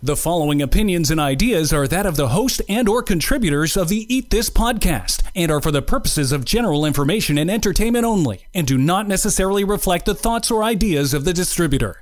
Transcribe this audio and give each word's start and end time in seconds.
The 0.00 0.14
following 0.14 0.62
opinions 0.62 1.10
and 1.10 1.18
ideas 1.18 1.72
are 1.72 1.88
that 1.88 2.06
of 2.06 2.14
the 2.14 2.28
host 2.28 2.62
and 2.68 2.88
or 2.88 3.02
contributors 3.02 3.76
of 3.76 3.88
the 3.88 4.06
Eat 4.14 4.30
This 4.30 4.48
podcast 4.48 5.24
and 5.34 5.50
are 5.50 5.60
for 5.60 5.72
the 5.72 5.82
purposes 5.82 6.30
of 6.30 6.44
general 6.44 6.86
information 6.86 7.36
and 7.36 7.50
entertainment 7.50 8.04
only 8.04 8.46
and 8.54 8.64
do 8.64 8.78
not 8.78 9.08
necessarily 9.08 9.64
reflect 9.64 10.06
the 10.06 10.14
thoughts 10.14 10.52
or 10.52 10.62
ideas 10.62 11.14
of 11.14 11.24
the 11.24 11.32
distributor. 11.32 12.00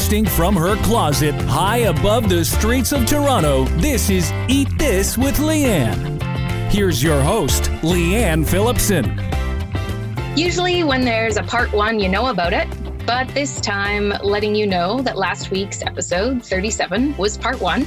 Broadcasting 0.00 0.24
from 0.34 0.56
her 0.56 0.76
closet 0.82 1.34
high 1.42 1.78
above 1.78 2.30
the 2.30 2.42
streets 2.42 2.92
of 2.92 3.04
Toronto, 3.04 3.66
this 3.82 4.08
is 4.08 4.32
Eat 4.48 4.66
This 4.78 5.18
with 5.18 5.36
Leanne. 5.36 6.22
Here's 6.72 7.02
your 7.02 7.20
host, 7.20 7.64
Leanne 7.82 8.48
Phillipson. 8.48 9.20
Usually, 10.38 10.84
when 10.84 11.04
there's 11.04 11.36
a 11.36 11.42
part 11.42 11.70
one, 11.74 12.00
you 12.00 12.08
know 12.08 12.28
about 12.28 12.54
it. 12.54 12.66
But 13.04 13.28
this 13.34 13.60
time, 13.60 14.14
letting 14.22 14.54
you 14.54 14.66
know 14.66 15.02
that 15.02 15.18
last 15.18 15.50
week's 15.50 15.82
episode 15.82 16.42
37 16.42 17.14
was 17.18 17.36
part 17.36 17.60
one. 17.60 17.82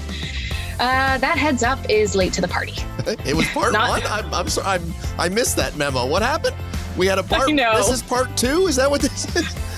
Uh, 0.80 1.18
that 1.18 1.36
heads 1.40 1.64
up 1.64 1.80
is 1.90 2.16
late 2.16 2.32
to 2.34 2.42
the 2.42 2.48
party. 2.48 2.76
it 3.26 3.36
was 3.36 3.48
part 3.48 3.74
Not- 3.74 3.90
one. 3.90 4.04
I'm, 4.06 4.32
I'm 4.32 4.50
sorry. 4.50 4.68
I'm, 4.68 4.94
I 5.18 5.30
missed 5.30 5.56
that 5.56 5.78
memo. 5.78 6.06
What 6.06 6.22
happened? 6.22 6.56
We 6.96 7.08
had 7.08 7.18
a 7.18 7.24
part. 7.24 7.52
know. 7.52 7.76
This 7.76 7.90
is 7.90 8.04
part 8.04 8.38
two. 8.38 8.68
Is 8.68 8.76
that 8.76 8.92
what 8.92 9.02
this 9.02 9.36
is? 9.36 9.73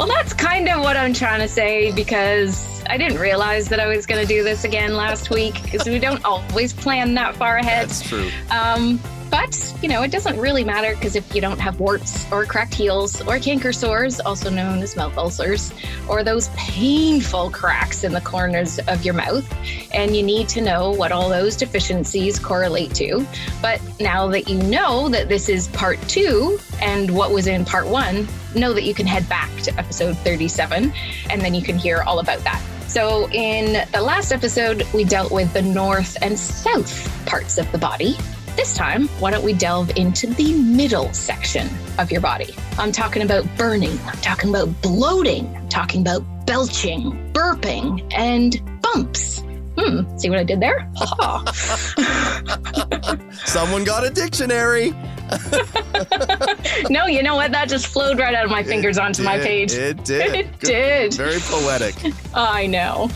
Well, 0.00 0.08
that's 0.08 0.32
kind 0.32 0.66
of 0.70 0.80
what 0.80 0.96
I'm 0.96 1.12
trying 1.12 1.40
to 1.40 1.46
say 1.46 1.92
because 1.92 2.82
I 2.88 2.96
didn't 2.96 3.18
realize 3.18 3.68
that 3.68 3.80
I 3.80 3.86
was 3.86 4.06
going 4.06 4.18
to 4.18 4.26
do 4.26 4.42
this 4.42 4.64
again 4.64 4.94
last 4.94 5.28
week 5.28 5.62
because 5.62 5.86
we 5.86 5.98
don't 5.98 6.24
always 6.24 6.72
plan 6.72 7.12
that 7.16 7.36
far 7.36 7.58
ahead. 7.58 7.90
That's 7.90 8.08
true. 8.08 8.30
Um, 8.50 8.98
but, 9.30 9.74
you 9.82 9.90
know, 9.90 10.00
it 10.02 10.10
doesn't 10.10 10.40
really 10.40 10.64
matter 10.64 10.94
because 10.94 11.16
if 11.16 11.34
you 11.34 11.42
don't 11.42 11.58
have 11.58 11.80
warts 11.80 12.24
or 12.32 12.46
cracked 12.46 12.72
heels 12.72 13.20
or 13.26 13.38
canker 13.38 13.74
sores, 13.74 14.20
also 14.20 14.48
known 14.48 14.78
as 14.78 14.96
mouth 14.96 15.18
ulcers, 15.18 15.70
or 16.08 16.24
those 16.24 16.48
painful 16.56 17.50
cracks 17.50 18.02
in 18.02 18.12
the 18.12 18.22
corners 18.22 18.78
of 18.88 19.04
your 19.04 19.12
mouth, 19.12 19.46
and 19.92 20.16
you 20.16 20.22
need 20.22 20.48
to 20.48 20.62
know 20.62 20.92
what 20.92 21.12
all 21.12 21.28
those 21.28 21.56
deficiencies 21.56 22.38
correlate 22.38 22.94
to. 22.94 23.26
But 23.60 23.82
now 24.00 24.28
that 24.28 24.48
you 24.48 24.56
know 24.62 25.10
that 25.10 25.28
this 25.28 25.50
is 25.50 25.68
part 25.68 26.00
two 26.08 26.58
and 26.80 27.10
what 27.10 27.32
was 27.32 27.46
in 27.46 27.66
part 27.66 27.86
one, 27.86 28.26
know 28.54 28.72
that 28.72 28.82
you 28.82 28.94
can 28.94 29.06
head 29.06 29.28
back 29.28 29.50
to 29.62 29.78
episode 29.78 30.16
37 30.18 30.92
and 31.30 31.40
then 31.40 31.54
you 31.54 31.62
can 31.62 31.78
hear 31.78 32.02
all 32.02 32.18
about 32.18 32.40
that. 32.44 32.62
So, 32.86 33.28
in 33.30 33.86
the 33.92 34.00
last 34.00 34.32
episode, 34.32 34.84
we 34.92 35.04
dealt 35.04 35.30
with 35.30 35.52
the 35.52 35.62
north 35.62 36.16
and 36.22 36.36
south 36.36 37.24
parts 37.24 37.56
of 37.56 37.70
the 37.70 37.78
body. 37.78 38.16
This 38.56 38.74
time, 38.74 39.06
why 39.20 39.30
don't 39.30 39.44
we 39.44 39.52
delve 39.52 39.96
into 39.96 40.26
the 40.26 40.54
middle 40.54 41.12
section 41.12 41.68
of 41.98 42.10
your 42.10 42.20
body? 42.20 42.52
I'm 42.78 42.90
talking 42.90 43.22
about 43.22 43.46
burning, 43.56 43.96
I'm 44.06 44.18
talking 44.18 44.50
about 44.50 44.82
bloating, 44.82 45.56
I'm 45.56 45.68
talking 45.68 46.00
about 46.00 46.24
belching, 46.46 47.32
burping, 47.32 48.12
and 48.12 48.60
bumps. 48.82 49.44
Hmm, 49.80 50.18
see 50.18 50.28
what 50.28 50.38
I 50.38 50.44
did 50.44 50.60
there? 50.60 50.86
Someone 53.46 53.84
got 53.84 54.04
a 54.04 54.10
dictionary. 54.10 54.90
no, 56.90 57.06
you 57.06 57.22
know 57.22 57.34
what? 57.34 57.50
That 57.52 57.66
just 57.68 57.86
flowed 57.86 58.18
right 58.18 58.34
out 58.34 58.44
of 58.44 58.50
my 58.50 58.62
fingers 58.62 58.98
onto 58.98 59.22
my 59.22 59.38
page. 59.38 59.72
It 59.72 60.04
did. 60.04 60.34
It 60.40 60.60
Good. 60.60 60.68
did. 60.68 61.14
Very 61.14 61.40
poetic. 61.40 61.94
I 62.34 62.66
know. 62.66 63.10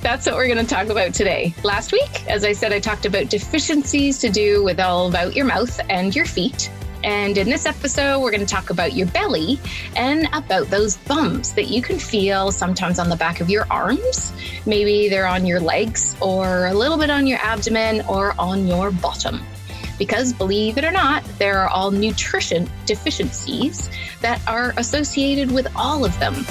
That's 0.00 0.26
what 0.26 0.36
we're 0.36 0.48
going 0.48 0.64
to 0.64 0.74
talk 0.74 0.88
about 0.88 1.12
today. 1.12 1.54
Last 1.62 1.92
week, 1.92 2.26
as 2.28 2.44
I 2.44 2.52
said, 2.52 2.72
I 2.72 2.80
talked 2.80 3.04
about 3.06 3.28
deficiencies 3.28 4.18
to 4.20 4.30
do 4.30 4.64
with 4.64 4.80
all 4.80 5.08
about 5.08 5.36
your 5.36 5.44
mouth 5.44 5.78
and 5.90 6.16
your 6.16 6.26
feet. 6.26 6.70
And 7.04 7.38
in 7.38 7.48
this 7.48 7.66
episode, 7.66 8.20
we're 8.20 8.30
going 8.30 8.44
to 8.44 8.52
talk 8.52 8.70
about 8.70 8.94
your 8.94 9.06
belly 9.08 9.60
and 9.94 10.28
about 10.32 10.68
those 10.68 10.96
bumps 10.96 11.52
that 11.52 11.68
you 11.68 11.82
can 11.82 11.98
feel 11.98 12.50
sometimes 12.50 12.98
on 12.98 13.08
the 13.08 13.16
back 13.16 13.40
of 13.40 13.50
your 13.50 13.66
arms. 13.70 14.32
Maybe 14.66 15.08
they're 15.08 15.26
on 15.26 15.46
your 15.46 15.60
legs 15.60 16.16
or 16.20 16.66
a 16.66 16.74
little 16.74 16.96
bit 16.96 17.10
on 17.10 17.26
your 17.26 17.38
abdomen 17.38 18.02
or 18.08 18.34
on 18.38 18.66
your 18.66 18.90
bottom. 18.90 19.40
Because 19.98 20.32
believe 20.32 20.78
it 20.78 20.84
or 20.84 20.90
not, 20.90 21.24
there 21.38 21.58
are 21.58 21.68
all 21.68 21.90
nutrition 21.90 22.68
deficiencies 22.84 23.88
that 24.20 24.40
are 24.46 24.74
associated 24.76 25.50
with 25.50 25.68
all 25.74 26.04
of 26.04 26.18
them. 26.18 26.44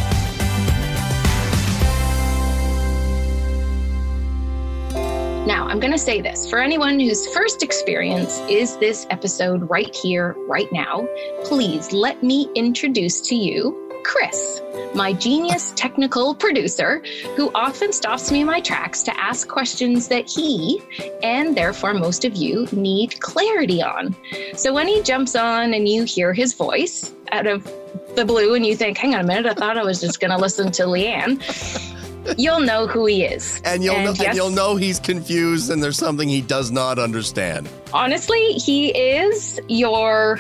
I'm 5.76 5.82
going 5.82 5.92
to 5.92 6.00
say 6.00 6.22
this 6.22 6.50
for 6.50 6.60
anyone 6.60 7.02
whose 7.02 7.28
first 7.34 7.62
experience 7.62 8.40
is 8.48 8.78
this 8.78 9.06
episode 9.10 9.70
right 9.70 9.94
here, 9.94 10.34
right 10.48 10.72
now, 10.72 11.06
please 11.44 11.92
let 11.92 12.24
me 12.24 12.50
introduce 12.56 13.20
to 13.28 13.36
you 13.36 13.92
Chris, 14.06 14.62
my 14.94 15.12
genius 15.12 15.74
technical 15.76 16.34
producer, 16.34 17.04
who 17.36 17.52
often 17.54 17.92
stops 17.92 18.32
me 18.32 18.40
in 18.40 18.48
my 18.48 18.62
tracks 18.62 19.04
to 19.04 19.20
ask 19.20 19.50
questions 19.50 20.08
that 20.08 20.30
he, 20.30 20.82
and 21.22 21.58
therefore 21.58 21.94
most 21.94 22.24
of 22.24 22.38
you, 22.38 22.70
need 22.72 23.20
clarity 23.20 23.84
on. 23.84 24.16
So 24.56 24.74
when 24.74 24.88
he 24.88 25.04
jumps 25.04 25.36
on 25.36 25.74
and 25.74 25.90
you 25.90 26.06
hear 26.06 26.32
his 26.32 26.54
voice 26.54 27.12
out 27.34 27.48
of 27.48 27.70
the 28.16 28.24
blue 28.24 28.54
and 28.54 28.66
you 28.66 28.78
think, 28.78 28.98
hang 28.98 29.14
on 29.14 29.26
a 29.26 29.28
minute, 29.28 29.46
I 29.46 29.54
thought 29.54 29.78
I 29.78 29.84
was 29.84 30.00
just 30.00 30.22
going 30.22 30.32
to 30.32 30.38
listen 30.38 30.72
to 30.72 30.84
Leanne. 30.84 31.42
You'll 32.38 32.60
know 32.60 32.88
who 32.88 33.06
he 33.06 33.24
is. 33.24 33.62
And 33.66 33.84
you'll 33.84 34.00
know, 34.00 34.12
yes, 34.12 34.28
and 34.28 34.36
you'll 34.36 34.50
know 34.50 34.76
he's 34.76 35.00
confused 35.00 35.72
and 35.72 35.82
there's 35.82 35.98
something 35.98 36.28
he 36.28 36.42
does 36.42 36.72
not 36.72 37.00
understand. 37.00 37.70
honestly, 37.94 38.54
he 38.54 38.90
is 38.90 39.60
your 39.68 40.40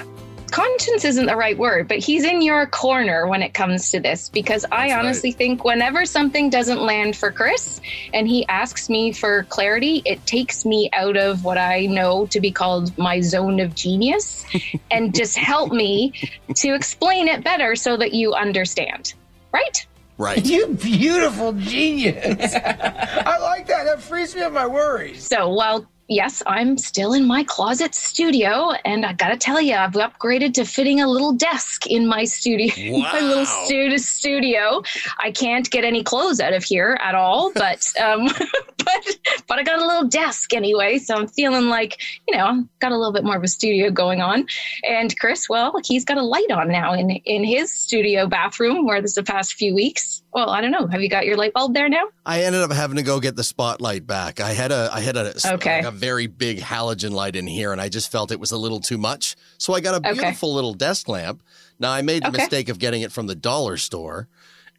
conscience 0.51 1.03
isn't 1.03 1.25
the 1.25 1.35
right 1.35 1.57
word, 1.57 1.85
but 1.88 2.00
he's 2.00 2.24
in 2.24 2.41
your 2.41 2.66
corner 2.68 3.28
when 3.28 3.41
it 3.41 3.53
comes 3.53 3.91
to 3.91 4.00
this 4.00 4.29
because 4.29 4.63
I 4.66 4.69
That's 4.69 4.91
right. 4.91 5.00
honestly 5.00 5.31
think 5.34 5.66
whenever 5.66 6.06
something 6.06 6.50
doesn't 6.50 6.79
land 6.79 7.18
for 7.18 7.29
Chris 7.29 7.81
and 8.13 8.25
he 8.25 8.47
asks 8.47 8.90
me 8.90 9.12
for 9.12 9.44
clarity, 9.44 10.01
it 10.06 10.25
takes 10.25 10.63
me 10.66 10.90
out 10.94 11.18
of 11.18 11.44
what 11.44 11.57
I 11.57 11.88
know 11.88 12.25
to 12.28 12.40
be 12.40 12.51
called 12.51 12.97
my 12.97 13.19
zone 13.19 13.59
of 13.59 13.75
genius 13.75 14.45
and 14.91 15.13
just 15.13 15.38
help 15.38 15.74
me 15.74 16.13
to 16.56 16.74
explain 16.74 17.28
it 17.28 17.44
better 17.44 17.75
so 17.75 17.97
that 17.97 18.13
you 18.13 18.34
understand. 18.34 19.13
Right? 19.51 19.85
Right. 20.17 20.45
You 20.45 20.67
beautiful 20.67 21.53
genius. 21.53 22.53
I 22.55 23.37
like 23.41 23.67
that. 23.67 23.85
That 23.85 24.01
frees 24.01 24.35
me 24.35 24.41
of 24.41 24.53
my 24.53 24.67
worries. 24.67 25.27
So 25.27 25.49
while 25.49 25.89
yes, 26.07 26.43
I'm 26.45 26.77
still 26.77 27.13
in 27.13 27.25
my 27.25 27.43
closet 27.43 27.95
studio, 27.95 28.71
and 28.85 29.05
I 29.05 29.13
gotta 29.13 29.38
tell 29.38 29.59
you, 29.59 29.75
I've 29.75 29.93
upgraded 29.93 30.53
to 30.55 30.66
fitting 30.66 31.01
a 31.01 31.07
little 31.07 31.33
desk 31.33 31.88
in 31.88 32.07
my 32.07 32.25
studio, 32.25 32.71
wow. 32.99 33.11
my 33.13 33.19
little 33.21 33.45
studio. 33.45 33.97
Studio. 33.97 34.83
I 35.19 35.31
can't 35.31 35.69
get 35.69 35.83
any 35.83 36.03
clothes 36.03 36.39
out 36.39 36.53
of 36.53 36.63
here 36.63 36.97
at 37.03 37.15
all, 37.15 37.51
but 37.55 37.85
um, 38.01 38.25
but 38.77 39.17
but 39.47 39.59
I 39.59 39.63
got 39.63 39.79
a 39.79 39.85
little 39.85 40.07
desk 40.07 40.53
anyway, 40.53 40.97
so 40.99 41.15
I'm 41.15 41.27
feeling 41.27 41.67
like 41.67 42.01
you 42.27 42.38
know 42.38 42.45
I've 42.45 42.79
got 42.79 42.91
a 42.91 42.97
little 42.97 43.13
bit 43.13 43.23
more 43.23 43.38
of 43.38 43.44
a 43.44 43.47
studio 43.47 43.89
going 43.91 44.21
on. 44.21 44.47
And 44.88 45.17
Chris, 45.19 45.49
well, 45.49 45.73
he's 45.85 46.05
got 46.05 46.17
a 46.17 46.23
light 46.23 46.51
on 46.51 46.69
now 46.69 46.94
in 46.94 47.09
in 47.09 47.44
his 47.44 47.73
studio 47.73 48.27
bathroom 48.27 48.85
where 48.85 49.01
this 49.01 49.15
the 49.15 49.23
past 49.23 49.53
few 49.53 49.73
weeks. 49.73 50.23
Well, 50.33 50.49
I 50.49 50.61
don't 50.61 50.71
know. 50.71 50.88
Have 50.88 51.01
you 51.01 51.09
got 51.09 51.25
your 51.25 51.38
light 51.38 51.53
bulb 51.53 51.73
there 51.73 51.89
now? 51.89 52.05
I 52.25 52.41
ended 52.44 52.62
up 52.62 52.72
having 52.72 52.97
to 52.97 53.03
go 53.03 53.19
get 53.19 53.36
the 53.36 53.44
spotlight 53.44 54.08
back. 54.08 54.40
I 54.40 54.53
had 54.53 54.72
a 54.72 54.90
I 54.91 55.02
had 55.02 55.16
a, 55.16 55.34
Okay. 55.53 55.78
like 55.78 55.86
a 55.86 55.91
very 55.91 56.28
big 56.28 56.59
halogen 56.59 57.12
light 57.12 57.36
in 57.36 57.46
here 57.46 57.72
and 57.72 57.80
I 57.80 57.88
just 57.90 58.12
felt 58.12 58.31
it 58.31 58.40
was 58.40 58.52
a 58.52 58.58
little 58.58 58.80
too 58.80 58.97
much. 58.97 59.36
So 59.59 59.74
I 59.74 59.80
got 59.80 59.94
a 59.94 59.97
Okay. 59.97 60.13
beautiful 60.13 60.53
little 60.53 60.74
desk 60.74 61.08
lamp. 61.08 61.44
Now 61.80 61.91
I 61.91 62.02
made 62.02 62.24
the 62.24 62.30
Okay. 62.30 62.38
Oh. 62.38 62.41
mistake 62.41 62.69
of 62.69 62.80
getting 62.80 63.02
it 63.03 63.12
from 63.12 63.28
the 63.28 63.36
dollar 63.36 63.78
store. 63.78 64.28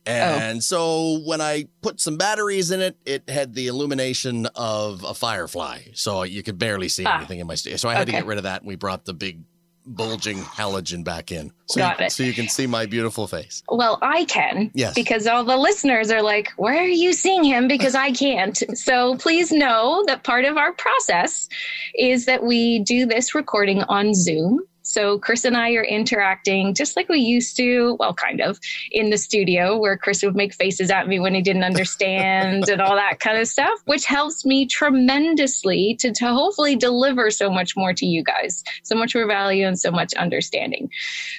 And 0.09 0.63
so 0.63 1.19
when 1.25 1.41
I 1.41 1.67
put 1.83 2.01
some 2.01 2.17
batteries 2.17 2.71
in 2.71 2.81
it, 2.81 2.97
it 3.05 3.29
had 3.29 3.55
the 3.55 3.67
illumination 3.67 4.47
of 4.55 5.03
a 5.03 5.15
firefly. 5.15 5.81
So 5.95 6.23
you 6.23 6.45
could 6.45 6.59
barely 6.59 6.89
see 6.89 7.05
Ah. 7.05 7.17
anything 7.19 7.41
in 7.41 7.47
my 7.49 7.57
studio. 7.57 7.77
So 7.77 7.89
I 7.89 7.95
had 7.95 8.07
to 8.07 8.13
get 8.13 8.25
rid 8.27 8.39
of 8.39 8.45
that 8.45 8.61
and 8.63 8.69
we 8.69 8.77
brought 8.77 9.05
the 9.05 9.15
big 9.15 9.41
bulging 9.87 10.39
halogen 10.39 11.05
back 11.05 11.31
in. 11.33 11.53
So 11.67 11.79
Got 11.81 12.01
you, 12.01 12.07
it. 12.07 12.13
so 12.13 12.23
you 12.23 12.33
can 12.33 12.49
see 12.49 12.67
my 12.67 12.87
beautiful 12.87 13.27
face. 13.27 13.63
Well, 13.69 13.99
I 14.03 14.25
can. 14.25 14.71
Yes. 14.75 14.95
Because 14.95 15.27
all 15.27 15.45
the 15.45 15.57
listeners 15.57 16.11
are 16.11 16.23
like, 16.23 16.53
where 16.57 16.79
are 16.79 16.87
you 16.89 17.13
seeing 17.13 17.45
him? 17.45 17.69
Because 17.69 17.95
I 17.95 18.11
can't. 18.13 18.63
so 18.77 19.17
please 19.17 19.53
know 19.53 20.03
that 20.07 20.25
part 20.25 20.45
of 20.45 20.57
our 20.57 20.73
process 20.73 21.49
is 21.97 22.27
that 22.27 22.43
we 22.43 22.81
do 22.81 23.07
this 23.07 23.35
recording 23.35 23.83
on 23.85 24.15
Zoom. 24.15 24.61
So 24.87 25.19
Chris 25.19 25.45
and 25.45 25.57
I 25.57 25.73
are 25.73 25.85
interacting 25.85 26.73
just 26.73 26.95
like 26.95 27.09
we 27.09 27.19
used 27.19 27.57
to, 27.57 27.97
well, 27.99 28.15
kind 28.15 28.41
of, 28.41 28.61
in 28.93 29.11
the 29.11 29.19
studio 29.19 29.77
where 29.77 29.99
Chris 29.99 30.23
would 30.23 30.37
make 30.37 30.55
faces 30.55 30.93
at 30.93 31.09
me 31.09 31.19
when 31.19 31.35
he 31.35 31.43
didn't 31.43 31.65
understand 31.65 32.69
and 32.69 32.81
all 32.81 32.95
that 32.95 33.19
kind 33.19 33.37
of 33.37 33.49
stuff, 33.49 33.81
which 33.87 34.05
helps 34.05 34.47
me 34.47 34.65
tremendously 34.65 35.97
to, 35.99 36.13
to 36.13 36.27
hopefully 36.27 36.77
deliver 36.77 37.33
so 37.33 37.51
much 37.51 37.77
more 37.77 37.93
to 37.93 38.07
you 38.07 38.23
guys, 38.23 38.63
so 38.85 38.95
much 38.95 39.13
more 39.13 39.27
value 39.27 39.67
and 39.67 39.77
so 39.77 39.91
much 39.91 40.15
understanding. 40.15 40.89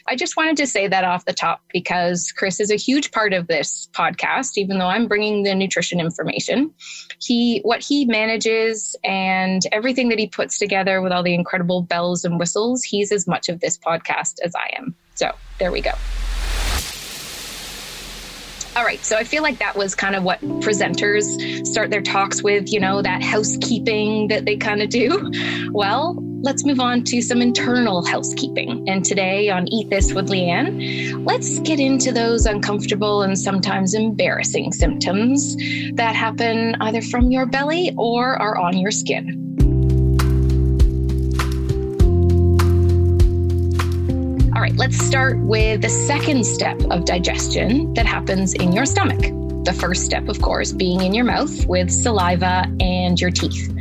I 0.10 0.18
just 0.18 0.36
wanted 0.36 0.58
to 0.58 0.68
say 0.68 0.90
that 0.90 1.06
off 1.06 1.24
the 1.24 1.32
top 1.32 1.62
because 1.72 2.34
Chris 2.34 2.60
is 2.60 2.70
a 2.70 2.76
huge 2.76 3.12
part 3.12 3.32
of 3.32 3.48
this 3.48 3.88
podcast, 3.94 4.58
even 4.58 4.78
though 4.78 4.88
I'm 4.88 5.08
bringing 5.08 5.44
the 5.44 5.56
nutrition 5.56 6.02
information. 6.02 6.74
He, 7.22 7.62
what 7.64 7.82
he 7.82 8.04
manages 8.06 8.94
and 9.06 9.62
everything 9.72 10.10
that 10.10 10.20
he 10.20 10.28
puts 10.28 10.58
together 10.58 11.02
with 11.02 11.14
all 11.14 11.24
the 11.24 11.34
incredible 11.34 11.82
bells 11.82 12.26
and 12.26 12.38
whistles, 12.38 12.84
he's 12.84 13.14
as 13.14 13.26
much 13.26 13.37
of 13.50 13.60
this 13.60 13.78
podcast 13.78 14.40
as 14.44 14.54
I 14.56 14.76
am. 14.78 14.96
So 15.16 15.32
there 15.60 15.72
we 15.72 15.82
go. 15.82 15.92
All 18.78 18.84
right, 18.84 19.04
so 19.04 19.18
I 19.18 19.24
feel 19.24 19.42
like 19.42 19.58
that 19.58 19.76
was 19.76 19.96
kind 19.96 20.16
of 20.16 20.22
what 20.22 20.40
presenters 20.62 21.66
start 21.66 21.90
their 21.90 22.04
talks 22.04 22.44
with, 22.44 22.72
you 22.72 22.80
know, 22.80 23.02
that 23.02 23.24
housekeeping 23.24 24.28
that 24.28 24.46
they 24.46 24.56
kind 24.56 24.84
of 24.84 24.90
do. 24.90 25.32
Well, 25.72 26.16
let's 26.42 26.64
move 26.66 26.80
on 26.80 27.04
to 27.06 27.22
some 27.22 27.42
internal 27.42 28.06
housekeeping. 28.06 28.88
And 28.88 29.04
today 29.04 29.50
on 29.50 29.68
Eat 29.68 29.90
This 29.90 30.14
with 30.14 30.30
Leanne, 30.30 31.26
let's 31.26 31.60
get 31.60 31.80
into 31.80 32.12
those 32.12 32.46
uncomfortable 32.46 33.22
and 33.22 33.38
sometimes 33.38 33.94
embarrassing 33.94 34.72
symptoms 34.74 35.56
that 35.96 36.16
happen 36.16 36.76
either 36.82 37.02
from 37.02 37.32
your 37.32 37.46
belly 37.46 37.94
or 37.98 38.42
are 38.42 38.58
on 38.58 38.78
your 38.78 38.92
skin. 38.92 39.47
Right, 44.68 44.78
let's 44.78 44.98
start 44.98 45.38
with 45.40 45.82
the 45.82 45.90
second 45.90 46.46
step 46.46 46.80
of 46.92 47.06
digestion 47.06 47.94
that 47.94 48.06
happens 48.06 48.54
in 48.54 48.74
your 48.74 48.86
stomach. 48.86 49.20
The 49.64 49.74
first 49.74 50.04
step, 50.04 50.28
of 50.28 50.42
course, 50.42 50.72
being 50.74 51.02
in 51.02 51.14
your 51.14 51.26
mouth 51.26 51.66
with 51.68 51.90
saliva 51.90 52.66
and 52.80 53.20
your 53.20 53.32
teeth. 53.32 53.74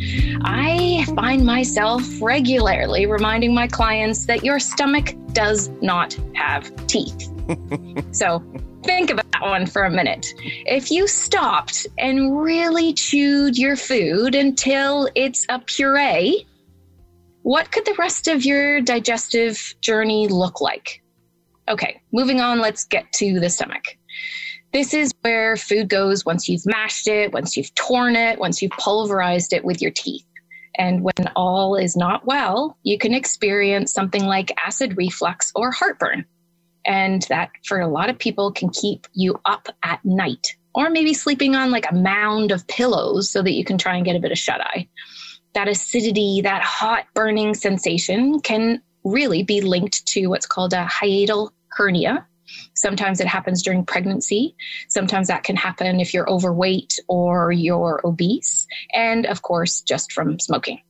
I 0.43 1.05
find 1.17 1.45
myself 1.45 2.05
regularly 2.21 3.07
reminding 3.07 3.55
my 3.55 3.67
clients 3.67 4.27
that 4.27 4.45
your 4.45 4.59
stomach 4.61 5.15
does 5.33 5.69
not 5.81 6.17
have 6.35 6.71
teeth. 6.87 7.31
so 8.13 8.43
think 8.85 9.11
about 9.11 9.31
that 9.33 9.43
one 9.43 9.67
for 9.67 9.85
a 9.85 9.91
minute. 9.91 10.35
If 10.67 10.91
you 10.91 11.09
stopped 11.09 11.87
and 11.99 12.41
really 12.41 12.93
chewed 12.93 13.57
your 13.59 13.77
food 13.77 14.35
until 14.35 15.09
it's 15.15 15.47
a 15.49 15.59
puree, 15.61 16.47
what 17.47 17.71
could 17.71 17.85
the 17.85 17.95
rest 17.97 18.27
of 18.27 18.45
your 18.45 18.81
digestive 18.81 19.77
journey 19.81 20.27
look 20.27 20.61
like? 20.61 21.01
Okay, 21.69 22.03
moving 22.13 22.41
on, 22.41 22.59
let's 22.59 22.85
get 22.85 23.13
to 23.13 23.39
the 23.39 23.49
stomach. 23.49 23.85
This 24.73 24.93
is 24.93 25.13
where 25.21 25.57
food 25.57 25.89
goes 25.89 26.25
once 26.25 26.49
you've 26.49 26.67
mashed 26.67 27.07
it, 27.07 27.33
once 27.33 27.57
you've 27.57 27.73
torn 27.77 28.17
it, 28.17 28.41
once 28.41 28.61
you've 28.61 28.73
pulverized 28.73 29.53
it 29.53 29.65
with 29.65 29.81
your 29.81 29.93
teeth. 29.93 30.27
And 30.77 31.05
when 31.05 31.31
all 31.37 31.77
is 31.77 31.97
not 31.97 32.27
well, 32.27 32.77
you 32.83 32.99
can 32.99 33.15
experience 33.15 33.93
something 33.93 34.25
like 34.25 34.51
acid 34.67 34.97
reflux 34.97 35.53
or 35.55 35.71
heartburn. 35.71 36.25
And 36.85 37.23
that, 37.29 37.51
for 37.65 37.79
a 37.79 37.87
lot 37.87 38.11
of 38.11 38.19
people, 38.19 38.51
can 38.51 38.71
keep 38.71 39.07
you 39.13 39.39
up 39.45 39.69
at 39.85 40.05
night, 40.05 40.57
or 40.75 40.91
maybe 40.91 41.15
sleeping 41.15 41.55
on 41.55 41.71
like 41.71 41.89
a 41.89 41.95
mound 41.95 42.51
of 42.51 42.67
pillows 42.67 43.31
so 43.31 43.41
that 43.41 43.53
you 43.53 43.65
can 43.65 43.79
try 43.79 43.95
and 43.95 44.05
get 44.05 44.17
a 44.17 44.21
bit 44.21 44.33
of 44.33 44.39
shut 44.39 44.61
eye 44.61 44.89
that 45.57 45.69
acidity, 45.69 46.43
that 46.43 46.63
hot 46.63 47.07
burning 47.15 47.55
sensation 47.55 48.41
can 48.41 48.83
really 49.05 49.43
be 49.43 49.63
linked 49.63 50.07
to 50.07 50.27
what's 50.27 50.45
called 50.45 50.75
a 50.75 50.85
hiatal 50.85 51.51
hernia. 51.69 52.27
Sometimes 52.75 53.21
it 53.21 53.27
happens 53.27 53.63
during 53.63 53.87
pregnancy. 53.87 54.55
Sometimes 54.89 55.29
that 55.29 55.45
can 55.45 55.57
happen 55.57 55.99
if 55.99 56.13
you're 56.13 56.29
overweight 56.29 56.99
or 57.09 57.53
you're 57.53 58.03
obese. 58.05 58.67
And 58.93 59.25
of 59.25 59.41
course, 59.41 59.81
just 59.81 60.13
from 60.13 60.39
smoking. 60.39 60.83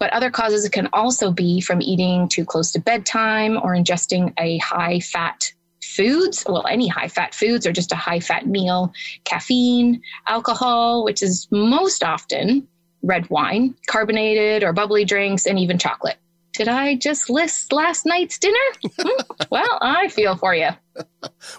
But 0.00 0.12
other 0.12 0.32
causes 0.32 0.68
can 0.70 0.88
also 0.92 1.30
be 1.30 1.60
from 1.60 1.80
eating 1.80 2.28
too 2.28 2.44
close 2.44 2.72
to 2.72 2.80
bedtime 2.80 3.56
or 3.56 3.76
ingesting 3.76 4.32
a 4.40 4.58
high 4.58 4.98
fat 4.98 5.52
foods, 5.84 6.44
well, 6.48 6.66
any 6.66 6.88
high 6.88 7.06
fat 7.06 7.32
foods 7.32 7.64
or 7.64 7.70
just 7.70 7.92
a 7.92 7.96
high 7.96 8.18
fat 8.18 8.48
meal, 8.48 8.92
caffeine, 9.22 10.02
alcohol, 10.26 11.04
which 11.04 11.22
is 11.22 11.46
most 11.52 12.02
often 12.02 12.66
red 13.04 13.28
wine, 13.30 13.74
carbonated 13.86 14.64
or 14.64 14.72
bubbly 14.72 15.04
drinks, 15.04 15.46
and 15.46 15.58
even 15.58 15.78
chocolate. 15.78 16.16
Did 16.54 16.68
I 16.68 16.94
just 16.96 17.28
list 17.30 17.72
last 17.72 18.06
night's 18.06 18.38
dinner? 18.38 18.56
Hmm, 18.98 19.08
well, 19.50 19.78
I 19.80 20.08
feel 20.08 20.36
for 20.36 20.54
you. 20.54 20.68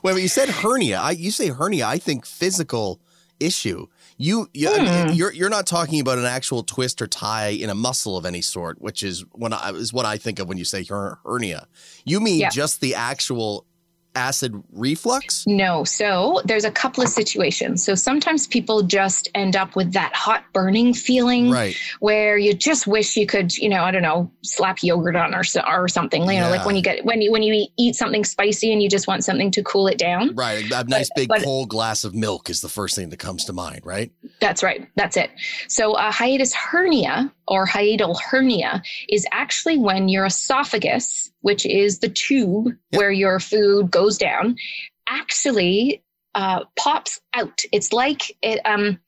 Wait, 0.03 0.21
you 0.21 0.27
said 0.27 0.49
hernia. 0.49 0.99
I, 0.99 1.11
you 1.11 1.31
say 1.31 1.49
hernia. 1.49 1.85
I 1.85 1.97
think 1.97 2.25
physical 2.25 2.99
issue. 3.39 3.87
You, 4.17 4.49
you 4.53 4.69
Hmm. 4.69 4.79
I 4.79 5.05
mean, 5.07 5.15
you're 5.15 5.33
you're 5.33 5.49
not 5.49 5.67
talking 5.67 5.99
about 5.99 6.17
an 6.17 6.23
actual 6.25 6.63
twist 6.63 7.01
or 7.01 7.07
tie 7.07 7.49
in 7.49 7.69
a 7.69 7.75
muscle 7.75 8.15
of 8.15 8.25
any 8.25 8.41
sort, 8.41 8.81
which 8.81 9.03
is 9.03 9.25
when 9.33 9.51
I 9.51 9.71
is 9.71 9.91
what 9.91 10.05
I 10.05 10.15
think 10.17 10.39
of 10.39 10.47
when 10.47 10.57
you 10.57 10.63
say 10.63 10.85
her- 10.85 11.19
hernia. 11.25 11.67
You 12.05 12.21
mean 12.21 12.39
Yeah. 12.39 12.49
just 12.49 12.79
the 12.79 12.95
actual 12.95 13.65
acid 14.15 14.61
reflux? 14.71 15.45
No. 15.47 15.83
So 15.83 16.41
there's 16.45 16.63
a 16.65 16.71
couple 16.71 17.03
of 17.03 17.09
situations. 17.09 17.83
So 17.83 17.95
sometimes 17.95 18.47
people 18.47 18.81
just 18.83 19.29
end 19.35 19.55
up 19.55 19.75
with 19.75 19.93
that 19.93 20.13
hot 20.15 20.43
burning 20.53 20.93
feeling 20.93 21.49
Right. 21.51 21.75
where 21.99 22.37
you 22.37 22.53
just 22.53 22.87
wish 22.87 23.15
you 23.17 23.25
could, 23.27 23.55
you 23.57 23.69
know, 23.69 23.83
I 23.83 23.91
don't 23.91 24.01
know, 24.01 24.31
slap 24.43 24.81
yogurt 24.83 25.15
on 25.15 25.33
or, 25.35 25.43
or 25.67 25.87
something. 25.87 26.21
You 26.23 26.27
know, 26.27 26.33
Yeah. 26.33 26.49
like 26.49 26.65
when 26.65 26.75
you 26.75 26.81
get 26.81 27.03
when 27.05 27.21
you 27.21 27.31
when 27.31 27.43
you 27.43 27.67
eat, 27.77 27.95
something 27.95 28.23
spicy 28.23 28.71
and 28.73 28.81
you 28.81 28.89
just 28.89 29.07
want 29.07 29.23
something 29.23 29.51
to 29.51 29.63
cool 29.63 29.87
it 29.87 29.97
down. 29.97 30.33
Right. 30.35 30.65
A 30.71 30.83
nice 30.85 31.09
big 31.15 31.27
but- 31.29 31.43
cold 31.43 31.69
glass 31.69 32.03
of 32.03 32.13
milk 32.15 32.49
is 32.49 32.61
the 32.61 32.69
first 32.69 32.95
thing 32.95 33.09
that 33.09 33.17
comes 33.19 33.45
to 33.45 33.53
mind, 33.53 33.81
right? 33.83 34.11
That's 34.39 34.63
right. 34.63 34.87
That's 34.95 35.17
it. 35.17 35.29
So 35.67 35.93
a 35.93 36.11
hiatus 36.11 36.53
hernia 36.53 37.31
or 37.47 37.65
hiatal 37.67 38.19
hernia 38.19 38.81
is 39.09 39.25
actually 39.31 39.77
when 39.77 40.09
your 40.09 40.25
esophagus, 40.25 41.31
which 41.41 41.65
is 41.65 41.99
the 41.99 42.09
tube 42.09 42.67
Yep. 42.91 42.99
where 42.99 43.11
your 43.11 43.39
food 43.39 43.91
goes 43.91 44.17
down, 44.17 44.57
actually 45.07 46.03
uh, 46.33 46.65
pops 46.77 47.21
out. 47.33 47.61
It's 47.71 47.93
like 47.93 48.35
it, 48.41 48.59
um, 48.65 48.99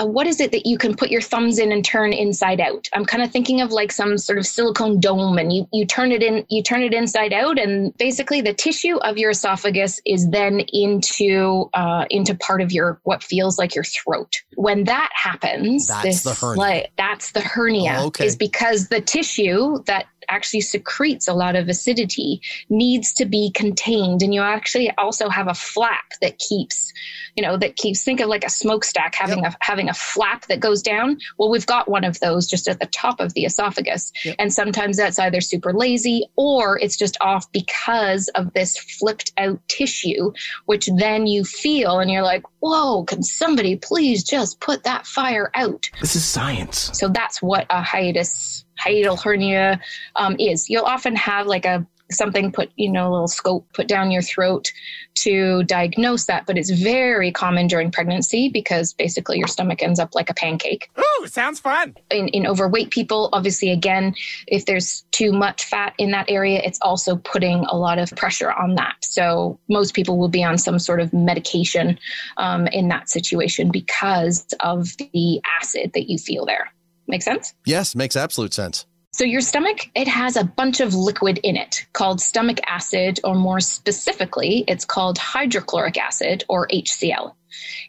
uh, 0.00 0.06
what 0.06 0.26
is 0.26 0.40
it 0.40 0.52
that 0.52 0.66
you 0.66 0.78
can 0.78 0.94
put 0.94 1.10
your 1.10 1.20
thumbs 1.20 1.58
in 1.58 1.72
and 1.72 1.84
turn 1.84 2.12
inside 2.12 2.60
out? 2.60 2.88
I'm 2.92 3.04
kind 3.04 3.22
of 3.22 3.30
thinking 3.30 3.60
of 3.60 3.70
like 3.70 3.92
some 3.92 4.16
sort 4.18 4.38
of 4.38 4.46
silicone 4.46 5.00
dome, 5.00 5.38
and 5.38 5.52
you 5.52 5.68
you 5.72 5.86
turn 5.86 6.12
it 6.12 6.22
in, 6.22 6.46
you 6.48 6.62
turn 6.62 6.82
it 6.82 6.94
inside 6.94 7.32
out, 7.32 7.58
and 7.58 7.96
basically 7.98 8.40
the 8.40 8.54
tissue 8.54 8.96
of 8.98 9.18
your 9.18 9.30
esophagus 9.30 10.00
is 10.06 10.28
then 10.30 10.60
into 10.72 11.68
uh, 11.74 12.06
into 12.10 12.34
part 12.34 12.60
of 12.60 12.72
your 12.72 13.00
what 13.04 13.22
feels 13.22 13.58
like 13.58 13.74
your 13.74 13.84
throat. 13.84 14.36
When 14.56 14.84
that 14.84 15.10
happens, 15.14 15.86
That's 15.86 16.02
this 16.04 16.22
the 16.22 16.34
hernia. 16.34 16.58
like- 16.58 16.92
that's 16.96 17.32
the 17.32 17.40
hernia. 17.40 17.96
Oh, 17.98 18.06
okay. 18.06 18.26
Is 18.26 18.36
because 18.36 18.88
the 18.88 19.00
tissue 19.00 19.82
that 19.84 20.06
actually 20.30 20.60
secretes 20.60 21.28
a 21.28 21.34
lot 21.34 21.56
of 21.56 21.68
acidity 21.68 22.40
needs 22.68 23.12
to 23.14 23.26
be 23.26 23.50
contained. 23.54 24.22
And 24.22 24.32
you 24.32 24.40
actually 24.40 24.90
also 24.96 25.28
have 25.28 25.48
a 25.48 25.54
flap 25.54 26.12
that 26.22 26.38
keeps 26.38 26.92
you 27.36 27.42
know 27.42 27.56
that 27.56 27.76
keeps 27.76 28.02
think 28.02 28.20
of 28.20 28.28
like 28.28 28.44
a 28.44 28.50
smokestack 28.50 29.14
having 29.14 29.44
a 29.44 29.54
having 29.60 29.88
a 29.88 29.94
flap 29.94 30.46
that 30.48 30.60
goes 30.60 30.82
down. 30.82 31.18
Well 31.38 31.50
we've 31.50 31.66
got 31.66 31.88
one 31.88 32.04
of 32.04 32.18
those 32.20 32.46
just 32.46 32.68
at 32.68 32.80
the 32.80 32.86
top 32.86 33.20
of 33.20 33.34
the 33.34 33.44
esophagus. 33.44 34.12
Yep. 34.24 34.36
and 34.38 34.52
sometimes 34.52 34.96
that's 34.96 35.18
either 35.18 35.40
super 35.40 35.72
lazy 35.72 36.26
or 36.36 36.78
it's 36.78 36.96
just 36.96 37.16
off 37.20 37.50
because 37.52 38.28
of 38.34 38.52
this 38.52 38.76
flipped 38.76 39.32
out 39.38 39.60
tissue 39.68 40.32
which 40.66 40.88
then 40.96 41.26
you 41.26 41.44
feel 41.44 41.98
and 41.98 42.10
you're 42.10 42.22
like 42.22 42.42
whoa 42.60 43.04
can 43.04 43.22
somebody 43.22 43.76
please 43.76 44.22
just 44.22 44.60
put 44.60 44.84
that 44.84 45.06
fire 45.06 45.50
out? 45.54 45.88
This 46.00 46.16
is 46.16 46.24
science. 46.24 46.90
so 46.92 47.08
that's 47.08 47.40
what 47.40 47.66
a 47.70 47.82
hiatus 47.82 48.64
hiatal 48.84 49.20
hernia 49.22 49.80
um, 50.16 50.36
is. 50.38 50.68
You'll 50.70 50.84
often 50.84 51.16
have 51.16 51.46
like 51.46 51.64
a 51.64 51.86
something 52.10 52.52
put, 52.52 52.70
you 52.76 52.90
know, 52.90 53.08
a 53.08 53.12
little 53.12 53.28
scope 53.28 53.66
put 53.72 53.86
down 53.86 54.10
your 54.10 54.22
throat 54.22 54.72
to 55.14 55.62
diagnose 55.64 56.26
that, 56.26 56.46
but 56.46 56.58
it's 56.58 56.70
very 56.70 57.30
common 57.30 57.66
during 57.66 57.90
pregnancy 57.90 58.48
because 58.48 58.92
basically 58.92 59.38
your 59.38 59.46
stomach 59.46 59.82
ends 59.82 59.98
up 59.98 60.14
like 60.14 60.30
a 60.30 60.34
pancake. 60.34 60.90
Ooh, 60.98 61.26
sounds 61.26 61.60
fun. 61.60 61.94
In, 62.10 62.28
in 62.28 62.46
overweight 62.46 62.90
people, 62.90 63.28
obviously, 63.32 63.70
again, 63.70 64.14
if 64.46 64.66
there's 64.66 65.04
too 65.10 65.32
much 65.32 65.64
fat 65.64 65.94
in 65.98 66.10
that 66.12 66.30
area, 66.30 66.60
it's 66.64 66.78
also 66.82 67.16
putting 67.16 67.64
a 67.66 67.76
lot 67.76 67.98
of 67.98 68.10
pressure 68.16 68.52
on 68.52 68.74
that. 68.76 68.96
So 69.02 69.58
most 69.68 69.94
people 69.94 70.18
will 70.18 70.28
be 70.28 70.44
on 70.44 70.58
some 70.58 70.78
sort 70.78 71.00
of 71.00 71.12
medication 71.12 71.98
um, 72.36 72.66
in 72.68 72.88
that 72.88 73.08
situation 73.10 73.70
because 73.70 74.46
of 74.60 74.96
the 74.96 75.40
acid 75.60 75.92
that 75.94 76.10
you 76.10 76.18
feel 76.18 76.46
there. 76.46 76.72
Make 77.10 77.22
sense? 77.22 77.54
Yes, 77.66 77.94
makes 77.94 78.16
absolute 78.16 78.54
sense. 78.54 78.86
So, 79.12 79.24
your 79.24 79.40
stomach, 79.40 79.90
it 79.96 80.06
has 80.06 80.36
a 80.36 80.44
bunch 80.44 80.78
of 80.78 80.94
liquid 80.94 81.40
in 81.42 81.56
it 81.56 81.84
called 81.92 82.20
stomach 82.20 82.58
acid, 82.68 83.18
or 83.24 83.34
more 83.34 83.58
specifically, 83.58 84.64
it's 84.68 84.84
called 84.84 85.18
hydrochloric 85.18 85.98
acid 85.98 86.44
or 86.48 86.68
HCl. 86.68 87.34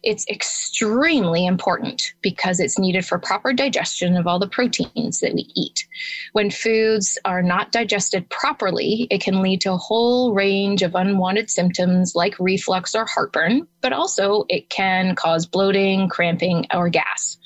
It's 0.02 0.28
extremely 0.28 1.46
important 1.46 2.14
because 2.22 2.60
it's 2.60 2.80
needed 2.80 3.06
for 3.06 3.20
proper 3.20 3.54
digestion 3.54 4.18
of 4.18 4.26
all 4.26 4.40
the 4.40 4.48
proteins 4.48 5.20
that 5.20 5.36
we 5.36 5.46
eat. 5.56 5.86
When 6.34 6.50
foods 6.50 7.20
are 7.24 7.44
not 7.44 7.72
digested 7.72 8.28
properly, 8.30 9.08
it 9.12 9.22
can 9.22 9.44
lead 9.44 9.62
to 9.62 9.74
a 9.74 9.78
whole 9.78 10.34
range 10.34 10.82
of 10.82 10.96
unwanted 10.96 11.52
symptoms 11.52 12.14
like 12.16 12.40
reflux 12.40 12.96
or 12.96 13.06
heartburn, 13.06 13.68
but 13.82 13.94
also 13.94 14.46
it 14.50 14.70
can 14.70 15.16
cause 15.16 15.46
bloating, 15.46 16.10
cramping, 16.10 16.66
or 16.74 16.90
gas. 16.90 17.38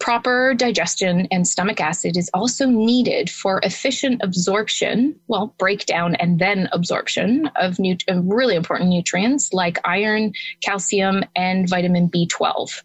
Proper 0.00 0.54
digestion 0.54 1.26
and 1.32 1.46
stomach 1.46 1.80
acid 1.80 2.16
is 2.16 2.30
also 2.32 2.66
needed 2.66 3.28
for 3.28 3.60
efficient 3.64 4.20
absorption, 4.22 5.18
well, 5.26 5.54
breakdown 5.58 6.14
and 6.16 6.38
then 6.38 6.68
absorption 6.72 7.50
of, 7.56 7.78
nu- 7.80 7.96
of 8.06 8.24
really 8.24 8.54
important 8.54 8.90
nutrients 8.90 9.52
like 9.52 9.78
iron, 9.84 10.32
calcium, 10.62 11.24
and 11.34 11.68
vitamin 11.68 12.08
B12. 12.08 12.82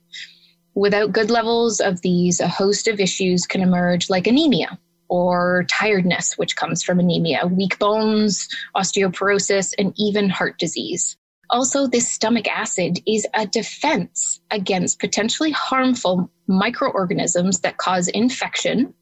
Without 0.75 1.11
good 1.11 1.29
levels 1.29 1.79
of 1.79 2.01
these, 2.01 2.39
a 2.39 2.47
host 2.47 2.87
of 2.87 2.99
issues 2.99 3.45
can 3.45 3.61
emerge 3.61 4.09
like 4.09 4.25
anemia 4.25 4.79
or 5.07 5.65
tiredness, 5.69 6.35
which 6.39 6.55
comes 6.55 6.81
from 6.81 6.99
anemia, 6.99 7.45
weak 7.45 7.77
bones, 7.77 8.47
osteoporosis, 8.75 9.73
and 9.77 9.93
even 9.97 10.29
heart 10.29 10.57
disease. 10.57 11.15
Also, 11.49 11.87
this 11.87 12.09
stomach 12.09 12.47
acid 12.47 12.99
is 13.05 13.27
a 13.33 13.45
defense 13.45 14.41
against 14.49 14.99
potentially 14.99 15.51
harmful 15.51 16.31
microorganisms 16.47 17.59
that 17.59 17.77
cause 17.77 18.07
infection 18.09 18.93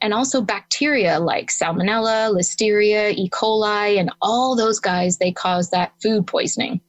and 0.00 0.14
also 0.14 0.40
bacteria 0.40 1.18
like 1.20 1.48
salmonella, 1.48 2.34
listeria, 2.34 3.12
E. 3.12 3.28
coli, 3.30 3.98
and 3.98 4.10
all 4.22 4.56
those 4.56 4.80
guys, 4.80 5.18
they 5.18 5.32
cause 5.32 5.70
that 5.70 5.92
food 6.00 6.26
poisoning. 6.26 6.80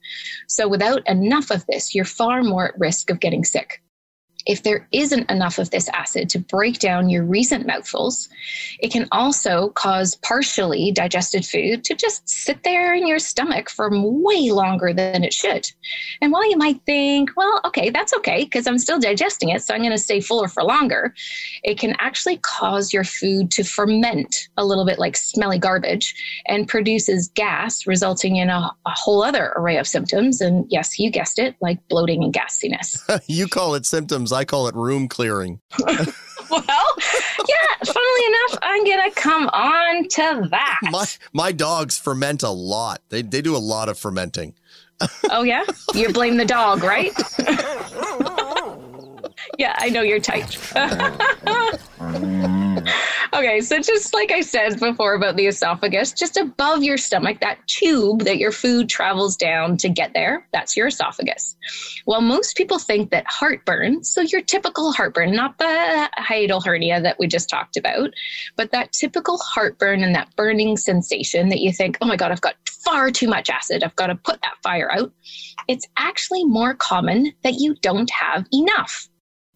So, 0.48 0.68
without 0.68 1.06
enough 1.08 1.50
of 1.50 1.64
this, 1.66 1.94
you're 1.94 2.04
far 2.04 2.42
more 2.42 2.68
at 2.68 2.78
risk 2.78 3.10
of 3.10 3.20
getting 3.20 3.44
sick 3.44 3.82
if 4.46 4.62
there 4.62 4.86
isn't 4.92 5.30
enough 5.30 5.58
of 5.58 5.70
this 5.70 5.88
acid 5.90 6.28
to 6.30 6.38
break 6.38 6.78
down 6.78 7.10
your 7.10 7.24
recent 7.24 7.66
mouthfuls, 7.66 8.28
it 8.80 8.90
can 8.90 9.06
also 9.12 9.70
cause 9.70 10.16
partially 10.16 10.92
digested 10.92 11.44
food 11.44 11.84
to 11.84 11.94
just 11.94 12.28
sit 12.28 12.62
there 12.62 12.94
in 12.94 13.06
your 13.06 13.18
stomach 13.18 13.68
for 13.68 13.90
way 13.92 14.50
longer 14.50 14.92
than 14.92 15.24
it 15.24 15.32
should. 15.32 15.70
And 16.20 16.32
while 16.32 16.48
you 16.48 16.56
might 16.56 16.80
think, 16.86 17.30
well, 17.36 17.60
okay, 17.66 17.90
that's 17.90 18.14
okay 18.14 18.44
because 18.44 18.66
I'm 18.66 18.78
still 18.78 18.98
digesting 18.98 19.50
it, 19.50 19.62
so 19.62 19.74
I'm 19.74 19.80
going 19.80 19.90
to 19.90 19.98
stay 19.98 20.20
fuller 20.20 20.48
for 20.48 20.62
longer, 20.62 21.14
it 21.62 21.78
can 21.78 21.94
actually 21.98 22.38
cause 22.38 22.92
your 22.92 23.04
food 23.04 23.50
to 23.52 23.64
ferment 23.64 24.48
a 24.56 24.64
little 24.64 24.86
bit 24.86 24.98
like 24.98 25.16
smelly 25.16 25.58
garbage 25.58 26.14
and 26.46 26.68
produces 26.68 27.28
gas, 27.34 27.86
resulting 27.86 28.36
in 28.36 28.48
a, 28.48 28.70
a 28.86 28.90
whole 28.90 29.22
other 29.22 29.52
array 29.56 29.76
of 29.76 29.86
symptoms. 29.86 30.40
And 30.40 30.66
yes, 30.70 30.98
you 30.98 31.10
guessed 31.10 31.38
it, 31.38 31.56
like 31.60 31.78
bloating 31.88 32.22
and 32.24 32.32
gassiness. 32.32 33.20
you 33.26 33.46
call 33.46 33.74
it 33.74 33.86
symptoms 33.86 34.29
I 34.32 34.44
call 34.44 34.68
it 34.68 34.74
room 34.74 35.08
clearing. 35.08 35.60
well, 36.50 36.64
yeah, 37.48 37.84
funnily 37.84 38.26
enough, 38.26 38.58
I'm 38.62 38.84
gonna 38.84 39.10
come 39.14 39.48
on 39.48 40.08
to 40.08 40.48
that. 40.50 40.78
My 40.90 41.06
my 41.32 41.52
dogs 41.52 41.98
ferment 41.98 42.42
a 42.42 42.50
lot. 42.50 43.02
They 43.08 43.22
they 43.22 43.42
do 43.42 43.56
a 43.56 43.58
lot 43.58 43.88
of 43.88 43.98
fermenting. 43.98 44.54
oh 45.30 45.42
yeah? 45.42 45.64
You 45.94 46.12
blame 46.12 46.36
the 46.36 46.44
dog, 46.44 46.82
right? 46.82 47.12
yeah, 49.60 49.74
I 49.76 49.90
know 49.90 50.00
you're 50.00 50.20
tight. 50.20 50.56
okay, 53.34 53.60
so 53.60 53.78
just 53.78 54.14
like 54.14 54.32
I 54.32 54.40
said 54.40 54.80
before 54.80 55.12
about 55.12 55.36
the 55.36 55.48
esophagus, 55.48 56.14
just 56.14 56.38
above 56.38 56.82
your 56.82 56.96
stomach, 56.96 57.40
that 57.40 57.58
tube 57.66 58.22
that 58.22 58.38
your 58.38 58.52
food 58.52 58.88
travels 58.88 59.36
down 59.36 59.76
to 59.76 59.90
get 59.90 60.14
there, 60.14 60.46
that's 60.54 60.78
your 60.78 60.86
esophagus. 60.86 61.58
Well, 62.06 62.22
most 62.22 62.56
people 62.56 62.78
think 62.78 63.10
that 63.10 63.26
heartburn, 63.26 64.02
so 64.02 64.22
your 64.22 64.40
typical 64.40 64.92
heartburn, 64.92 65.32
not 65.32 65.58
the 65.58 66.08
hiatal 66.16 66.64
hernia 66.64 67.02
that 67.02 67.18
we 67.18 67.26
just 67.26 67.50
talked 67.50 67.76
about, 67.76 68.14
but 68.56 68.72
that 68.72 68.92
typical 68.92 69.36
heartburn 69.36 70.02
and 70.02 70.14
that 70.14 70.34
burning 70.36 70.78
sensation 70.78 71.50
that 71.50 71.60
you 71.60 71.70
think, 71.70 71.98
oh 72.00 72.06
my 72.06 72.16
God, 72.16 72.32
I've 72.32 72.40
got 72.40 72.54
far 72.66 73.10
too 73.10 73.28
much 73.28 73.50
acid, 73.50 73.84
I've 73.84 73.96
got 73.96 74.06
to 74.06 74.14
put 74.14 74.40
that 74.40 74.54
fire 74.62 74.90
out. 74.90 75.12
It's 75.68 75.86
actually 75.98 76.46
more 76.46 76.72
common 76.72 77.34
that 77.44 77.56
you 77.58 77.74
don't 77.82 78.08
have 78.08 78.46
enough. 78.54 79.10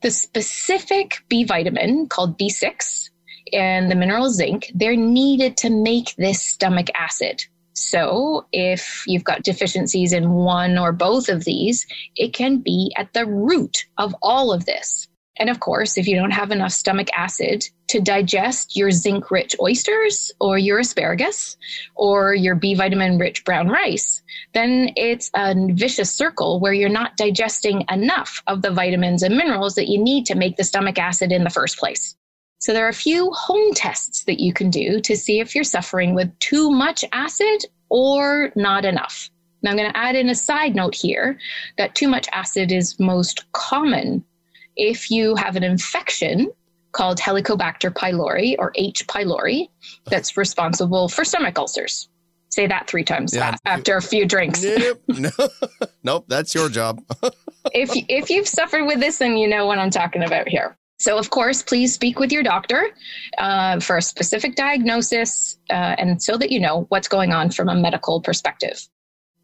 The 0.05 0.11
specific 0.11 1.25
B 1.31 1.45
vitamin 1.45 2.09
called 2.09 2.39
B6 2.39 3.09
and 3.55 3.91
the 3.91 3.95
mineral 3.95 4.29
zinc, 4.29 4.71
they're 4.75 4.97
needed 4.97 5.57
to 5.57 5.71
make 5.71 6.15
this 6.17 6.43
stomach 6.43 6.89
acid. 6.95 7.43
So, 7.73 8.45
if 8.53 9.05
you've 9.07 9.25
got 9.25 9.45
deficiencies 9.45 10.13
in 10.13 10.33
one 10.33 10.77
or 10.77 10.93
both 10.93 11.31
of 11.31 11.45
these, 11.45 11.87
it 12.17 12.35
can 12.35 12.59
be 12.59 12.93
at 12.99 13.15
the 13.15 13.25
root 13.25 13.87
of 13.97 14.15
all 14.21 14.53
of 14.53 14.67
this. 14.67 15.09
And 15.37 15.51
of 15.51 15.59
course, 15.59 15.99
if 15.99 16.07
you 16.07 16.17
don't 16.17 16.31
have 16.31 16.53
enough 16.53 16.73
stomach 16.73 17.09
acid 17.17 17.65
to 17.89 18.01
digest 18.01 18.77
your 18.77 18.93
zinc 18.93 19.31
rich 19.31 19.57
oysters 19.61 20.31
or 20.41 20.59
your 20.59 20.79
asparagus 20.79 21.57
or 21.97 22.35
your 22.35 22.55
B 22.55 22.75
vitamin 22.75 23.19
rich 23.19 23.45
brown 23.45 23.69
rice, 23.69 24.23
then 24.53 24.91
it's 24.97 25.31
a 25.35 25.55
vicious 25.73 26.15
circle 26.15 26.61
where 26.61 26.73
you're 26.73 26.89
not 26.89 27.17
digesting 27.17 27.85
enough 27.91 28.43
of 28.47 28.63
the 28.63 28.71
vitamins 28.71 29.25
and 29.25 29.37
minerals 29.37 29.75
that 29.75 29.89
you 29.89 30.03
need 30.03 30.25
to 30.27 30.37
make 30.37 30.57
the 30.57 30.65
stomach 30.65 30.99
acid 30.99 31.33
in 31.33 31.43
the 31.43 31.51
first 31.51 31.79
place. 31.79 32.15
So 32.59 32.73
there 32.73 32.87
are 32.87 32.91
a 32.91 32.95
few 32.95 33.31
home 33.33 33.75
tests 33.75 34.25
that 34.25 34.41
you 34.41 34.53
can 34.53 34.71
do 34.71 35.01
to 35.01 35.17
see 35.17 35.41
if 35.41 35.55
you're 35.55 35.65
suffering 35.65 36.15
with 36.15 36.37
too 36.39 36.71
much 36.71 37.05
acid 37.13 37.67
or 37.89 38.53
not 38.55 38.85
enough. 38.85 39.29
Now, 39.63 39.73
I'm 39.73 39.77
going 39.77 39.91
to 39.91 39.97
add 39.97 40.15
in 40.15 40.29
a 40.29 40.35
side 40.35 40.75
note 40.75 40.95
here 40.95 41.39
that 41.77 41.95
too 41.95 42.09
much 42.09 42.29
acid 42.33 42.71
is 42.71 43.01
most 43.01 43.51
common 43.53 44.25
if 44.77 45.11
you 45.11 45.35
have 45.37 45.57
an 45.57 45.65
infection 45.65 46.51
called 46.93 47.19
Helicobacter 47.19 47.91
pylori 47.91 48.55
or 48.59 48.73
H. 48.77 49.07
pylori 49.07 49.69
that's 50.07 50.37
responsible 50.37 51.09
for 51.09 51.25
stomach 51.25 51.59
ulcers. 51.59 52.09
Say 52.49 52.69
that 52.69 52.87
three 52.87 53.03
times 53.03 53.35
yeah. 53.35 53.51
fast 53.51 53.63
after 53.67 53.97
a 53.97 54.03
few 54.03 54.27
drinks. 54.27 54.63
Nope, 54.63 55.03
nope 56.05 56.25
that's 56.29 56.55
your 56.55 56.69
job. 56.69 57.03
if 57.73 57.91
if 58.09 58.31
you've 58.31 58.49
suffered 58.49 58.85
with 58.85 59.01
this, 59.01 59.19
then 59.19 59.37
you 59.37 59.49
know 59.49 59.67
what 59.67 59.79
I'm 59.79 59.91
talking 59.91 60.23
about 60.23 60.49
here. 60.49 60.77
So, 61.01 61.19
of 61.19 61.31
course, 61.31 61.63
please 61.63 61.93
speak 61.93 62.21
with 62.21 62.31
your 62.31 62.45
doctor 62.45 62.91
uh, 63.39 63.81
for 63.81 63.97
a 63.97 64.03
specific 64.03 64.55
diagnosis 64.55 65.59
uh, 65.69 65.97
and 65.99 66.23
so 66.23 66.37
that 66.37 66.53
you 66.53 66.61
know 66.61 66.87
what's 66.91 67.09
going 67.09 67.33
on 67.33 67.51
from 67.51 67.69
a 67.69 67.75
medical 67.75 68.21
perspective. 68.21 68.87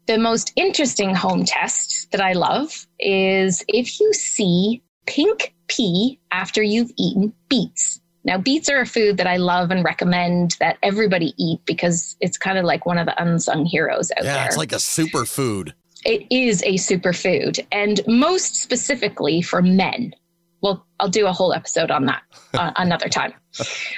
The 0.07 0.17
most 0.17 0.53
interesting 0.55 1.13
home 1.13 1.43
test 1.43 2.09
that 2.11 2.21
I 2.21 2.33
love 2.33 2.87
is 2.99 3.63
if 3.67 3.99
you 3.99 4.13
see 4.13 4.81
pink 5.05 5.53
pee 5.67 6.19
after 6.31 6.61
you've 6.61 6.91
eaten 6.97 7.33
beets. 7.49 7.99
Now, 8.23 8.37
beets 8.37 8.69
are 8.69 8.79
a 8.79 8.85
food 8.85 9.17
that 9.17 9.25
I 9.25 9.37
love 9.37 9.71
and 9.71 9.83
recommend 9.83 10.55
that 10.59 10.77
everybody 10.83 11.33
eat 11.37 11.59
because 11.65 12.15
it's 12.21 12.37
kind 12.37 12.57
of 12.57 12.65
like 12.65 12.85
one 12.85 12.99
of 12.99 13.07
the 13.07 13.19
unsung 13.21 13.65
heroes 13.65 14.11
out 14.11 14.23
yeah, 14.23 14.33
there. 14.33 14.41
Yeah, 14.43 14.45
it's 14.45 14.57
like 14.57 14.71
a 14.71 14.75
superfood. 14.75 15.73
It 16.05 16.25
is 16.31 16.61
a 16.63 16.73
superfood, 16.75 17.65
and 17.71 18.01
most 18.07 18.55
specifically 18.55 19.41
for 19.41 19.61
men 19.61 20.13
well, 20.61 20.85
I'll 20.99 21.09
do 21.09 21.27
a 21.27 21.33
whole 21.33 21.53
episode 21.53 21.91
on 21.91 22.05
that 22.05 22.21
uh, 22.53 22.71
another 22.77 23.09
time. 23.09 23.33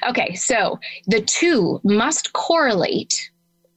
Okay, 0.08 0.34
so 0.34 0.80
the 1.08 1.22
two 1.22 1.80
must 1.84 2.34
correlate 2.34 3.30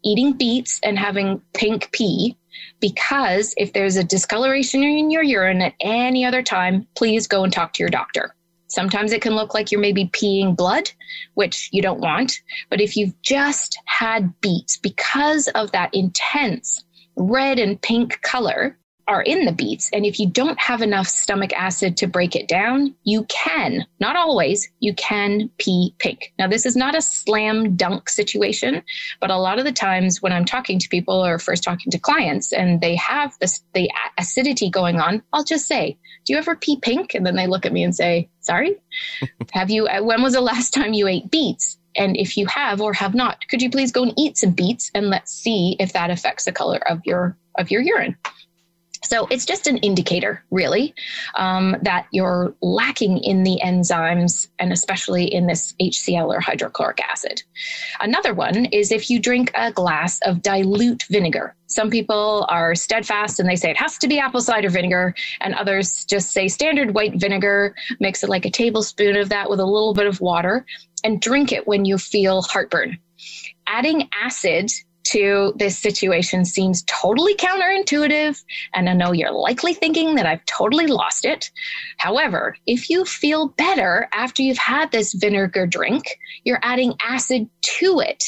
eating 0.04 0.32
beets 0.32 0.80
and 0.82 0.98
having 0.98 1.42
pink 1.52 1.90
pee 1.92 2.36
because 2.80 3.54
if 3.56 3.72
there's 3.72 3.96
a 3.96 4.04
discoloration 4.04 4.82
in 4.82 5.10
your 5.10 5.22
urine 5.22 5.62
at 5.62 5.74
any 5.80 6.24
other 6.24 6.42
time, 6.42 6.86
please 6.94 7.26
go 7.26 7.44
and 7.44 7.52
talk 7.52 7.72
to 7.74 7.82
your 7.82 7.90
doctor. 7.90 8.34
Sometimes 8.68 9.12
it 9.12 9.22
can 9.22 9.34
look 9.34 9.54
like 9.54 9.70
you're 9.70 9.80
maybe 9.80 10.06
peeing 10.06 10.56
blood, 10.56 10.90
which 11.34 11.68
you 11.72 11.80
don't 11.80 12.00
want. 12.00 12.40
But 12.68 12.80
if 12.80 12.96
you've 12.96 13.20
just 13.22 13.78
had 13.86 14.38
beets 14.40 14.76
because 14.76 15.48
of 15.48 15.70
that 15.72 15.94
intense 15.94 16.84
red 17.16 17.58
and 17.58 17.80
pink 17.80 18.20
color, 18.22 18.78
are 19.08 19.22
in 19.22 19.44
the 19.44 19.52
beets. 19.52 19.88
And 19.92 20.04
if 20.04 20.18
you 20.18 20.28
don't 20.28 20.58
have 20.58 20.82
enough 20.82 21.06
stomach 21.06 21.52
acid 21.52 21.96
to 21.98 22.06
break 22.06 22.34
it 22.34 22.48
down, 22.48 22.94
you 23.04 23.24
can, 23.24 23.86
not 24.00 24.16
always, 24.16 24.68
you 24.80 24.94
can 24.94 25.48
pee 25.58 25.94
pink. 25.98 26.32
Now, 26.38 26.48
this 26.48 26.66
is 26.66 26.76
not 26.76 26.96
a 26.96 27.02
slam 27.02 27.76
dunk 27.76 28.08
situation, 28.08 28.82
but 29.20 29.30
a 29.30 29.36
lot 29.36 29.58
of 29.58 29.64
the 29.64 29.72
times 29.72 30.20
when 30.20 30.32
I'm 30.32 30.44
talking 30.44 30.78
to 30.78 30.88
people 30.88 31.24
or 31.24 31.38
first 31.38 31.62
talking 31.62 31.90
to 31.92 31.98
clients 31.98 32.52
and 32.52 32.80
they 32.80 32.96
have 32.96 33.36
this, 33.40 33.62
the 33.74 33.90
acidity 34.18 34.70
going 34.70 35.00
on, 35.00 35.22
I'll 35.32 35.44
just 35.44 35.66
say, 35.66 35.96
Do 36.24 36.32
you 36.32 36.38
ever 36.38 36.56
pee 36.56 36.78
pink? 36.80 37.14
And 37.14 37.24
then 37.24 37.36
they 37.36 37.46
look 37.46 37.66
at 37.66 37.72
me 37.72 37.84
and 37.84 37.94
say, 37.94 38.28
Sorry? 38.40 38.76
have 39.52 39.70
you, 39.70 39.86
uh, 39.86 40.02
when 40.02 40.22
was 40.22 40.32
the 40.32 40.40
last 40.40 40.74
time 40.74 40.92
you 40.92 41.06
ate 41.06 41.30
beets? 41.30 41.78
And 41.94 42.16
if 42.16 42.36
you 42.36 42.44
have 42.46 42.82
or 42.82 42.92
have 42.92 43.14
not, 43.14 43.48
could 43.48 43.62
you 43.62 43.70
please 43.70 43.90
go 43.90 44.02
and 44.02 44.12
eat 44.18 44.36
some 44.36 44.50
beets 44.50 44.90
and 44.94 45.08
let's 45.08 45.32
see 45.32 45.76
if 45.80 45.94
that 45.94 46.10
affects 46.10 46.44
the 46.44 46.52
color 46.52 46.78
of 46.90 47.00
your 47.06 47.38
of 47.58 47.70
your 47.70 47.82
urine. 47.82 48.16
So 49.08 49.26
it's 49.30 49.44
just 49.44 49.66
an 49.66 49.78
indicator, 49.78 50.42
really, 50.50 50.94
um, 51.36 51.76
that 51.82 52.06
you're 52.10 52.54
lacking 52.60 53.18
in 53.18 53.44
the 53.44 53.60
enzymes 53.64 54.48
and 54.58 54.72
especially 54.72 55.24
in 55.24 55.46
this 55.46 55.74
HCl 55.80 56.28
or 56.28 56.40
hydrochloric 56.40 57.00
acid. 57.00 57.42
Another 58.00 58.34
one 58.34 58.66
is 58.66 58.90
if 58.90 59.08
you 59.08 59.20
drink 59.20 59.50
a 59.54 59.72
glass 59.72 60.20
of 60.22 60.42
dilute 60.42 61.04
vinegar. 61.04 61.54
Some 61.68 61.90
people 61.90 62.46
are 62.48 62.74
steadfast 62.74 63.40
and 63.40 63.48
they 63.48 63.56
say 63.56 63.70
it 63.70 63.76
has 63.76 63.98
to 63.98 64.08
be 64.08 64.18
apple 64.18 64.40
cider 64.40 64.70
vinegar, 64.70 65.14
and 65.40 65.54
others 65.54 66.04
just 66.04 66.32
say 66.32 66.48
standard 66.48 66.94
white 66.94 67.14
vinegar, 67.20 67.74
mix 68.00 68.22
it 68.22 68.30
like 68.30 68.44
a 68.44 68.50
tablespoon 68.50 69.16
of 69.16 69.28
that 69.28 69.50
with 69.50 69.60
a 69.60 69.64
little 69.64 69.94
bit 69.94 70.06
of 70.06 70.20
water, 70.20 70.64
and 71.04 71.20
drink 71.20 71.52
it 71.52 71.66
when 71.66 71.84
you 71.84 71.98
feel 71.98 72.42
heartburn. 72.42 72.98
Adding 73.66 74.08
acid 74.22 74.70
to 75.10 75.52
this 75.56 75.78
situation 75.78 76.44
seems 76.44 76.82
totally 76.84 77.34
counterintuitive, 77.34 78.42
and 78.74 78.88
I 78.88 78.92
know 78.92 79.12
you're 79.12 79.32
likely 79.32 79.74
thinking 79.74 80.14
that 80.16 80.26
I've 80.26 80.44
totally 80.46 80.86
lost 80.86 81.24
it. 81.24 81.50
However, 81.98 82.56
if 82.66 82.90
you 82.90 83.04
feel 83.04 83.48
better 83.48 84.08
after 84.12 84.42
you've 84.42 84.58
had 84.58 84.90
this 84.90 85.14
vinegar 85.14 85.66
drink, 85.66 86.18
you're 86.44 86.60
adding 86.62 86.94
acid 87.04 87.48
to 87.62 88.00
it. 88.00 88.24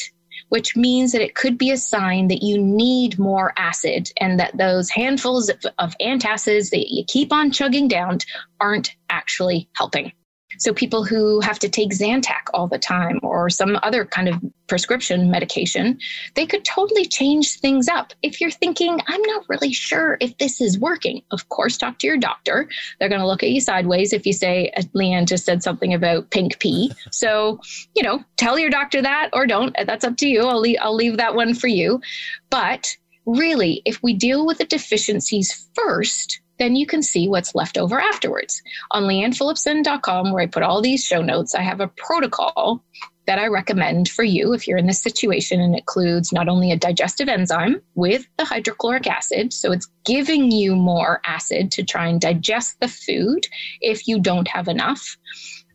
Which 0.49 0.75
means 0.75 1.11
that 1.11 1.21
it 1.21 1.35
could 1.35 1.59
be 1.59 1.69
a 1.69 1.77
sign 1.77 2.27
that 2.29 2.41
you 2.41 2.57
need 2.57 3.19
more 3.19 3.53
acid 3.55 4.09
and 4.17 4.39
that 4.39 4.57
those 4.57 4.89
handfuls 4.89 5.47
of, 5.47 5.63
of 5.77 5.95
antacids 6.01 6.71
that 6.71 6.91
you 6.91 7.03
keep 7.07 7.31
on 7.31 7.51
chugging 7.51 7.87
down 7.87 8.17
aren't 8.59 8.95
actually 9.11 9.69
helping. 9.75 10.11
So 10.57 10.73
people 10.73 11.05
who 11.05 11.39
have 11.41 11.59
to 11.59 11.69
take 11.69 11.91
Zantac 11.91 12.49
all 12.53 12.67
the 12.67 12.79
time 12.79 13.19
or 13.21 13.49
some 13.49 13.77
other 13.83 14.03
kind 14.03 14.27
of 14.27 14.41
prescription 14.67 15.29
medication, 15.29 15.99
they 16.35 16.45
could 16.45 16.65
totally 16.65 17.05
change 17.05 17.59
things 17.59 17.87
up. 17.87 18.13
If 18.23 18.41
you're 18.41 18.51
thinking, 18.51 18.99
I'm 19.07 19.21
not 19.21 19.47
really 19.47 19.71
sure 19.71 20.17
if 20.19 20.37
this 20.37 20.59
is 20.59 20.79
working, 20.79 21.21
of 21.31 21.49
course, 21.49 21.77
talk 21.77 21.99
to 21.99 22.07
your 22.07 22.17
doctor. 22.17 22.67
They're 22.99 23.09
going 23.09 23.21
to 23.21 23.27
look 23.27 23.43
at 23.43 23.49
you 23.49 23.61
sideways 23.61 24.11
if 24.11 24.25
you 24.25 24.33
say, 24.33 24.71
uh, 24.75 24.81
Leanne 24.95 25.27
just 25.27 25.45
said 25.45 25.63
something 25.63 25.93
about 25.93 26.31
pink 26.31 26.59
pee. 26.59 26.91
So, 27.11 27.61
you 27.95 28.03
know, 28.03 28.23
tell 28.37 28.57
your 28.57 28.69
doctor 28.69 29.01
that 29.01 29.29
or 29.33 29.45
don't. 29.45 29.75
That's 29.85 30.03
up 30.03 30.17
to 30.17 30.27
you. 30.27 30.45
I'll 30.45 30.59
leave, 30.59 30.77
I'll 30.81 30.95
leave 30.95 31.17
that 31.17 31.35
one 31.35 31.53
for 31.53 31.67
you. 31.67 32.01
But 32.49 32.95
really, 33.25 33.81
if 33.85 34.01
we 34.01 34.13
deal 34.13 34.45
with 34.45 34.57
the 34.57 34.65
deficiencies 34.65 35.69
first, 35.73 36.41
then 36.59 36.75
you 36.75 36.85
can 36.85 37.01
see 37.01 37.27
what's 37.27 37.55
left 37.55 37.77
over 37.77 37.99
afterwards. 37.99 38.61
On 38.91 39.03
leannephillipson.com, 39.03 40.31
where 40.31 40.43
I 40.43 40.47
put 40.47 40.63
all 40.63 40.81
these 40.81 41.03
show 41.03 41.21
notes, 41.21 41.55
I 41.55 41.61
have 41.61 41.79
a 41.79 41.87
protocol 41.87 42.83
that 43.25 43.39
I 43.39 43.47
recommend 43.47 44.09
for 44.09 44.23
you 44.23 44.53
if 44.53 44.67
you're 44.67 44.79
in 44.79 44.87
this 44.87 45.01
situation 45.01 45.61
and 45.61 45.75
includes 45.75 46.33
not 46.33 46.49
only 46.49 46.71
a 46.71 46.77
digestive 46.77 47.29
enzyme 47.29 47.79
with 47.93 48.25
the 48.37 48.45
hydrochloric 48.45 49.05
acid, 49.05 49.53
so 49.53 49.71
it's 49.71 49.87
giving 50.03 50.51
you 50.51 50.75
more 50.75 51.21
acid 51.25 51.71
to 51.73 51.83
try 51.83 52.07
and 52.07 52.19
digest 52.19 52.79
the 52.79 52.87
food 52.87 53.47
if 53.81 54.07
you 54.07 54.19
don't 54.19 54.47
have 54.47 54.67
enough 54.67 55.15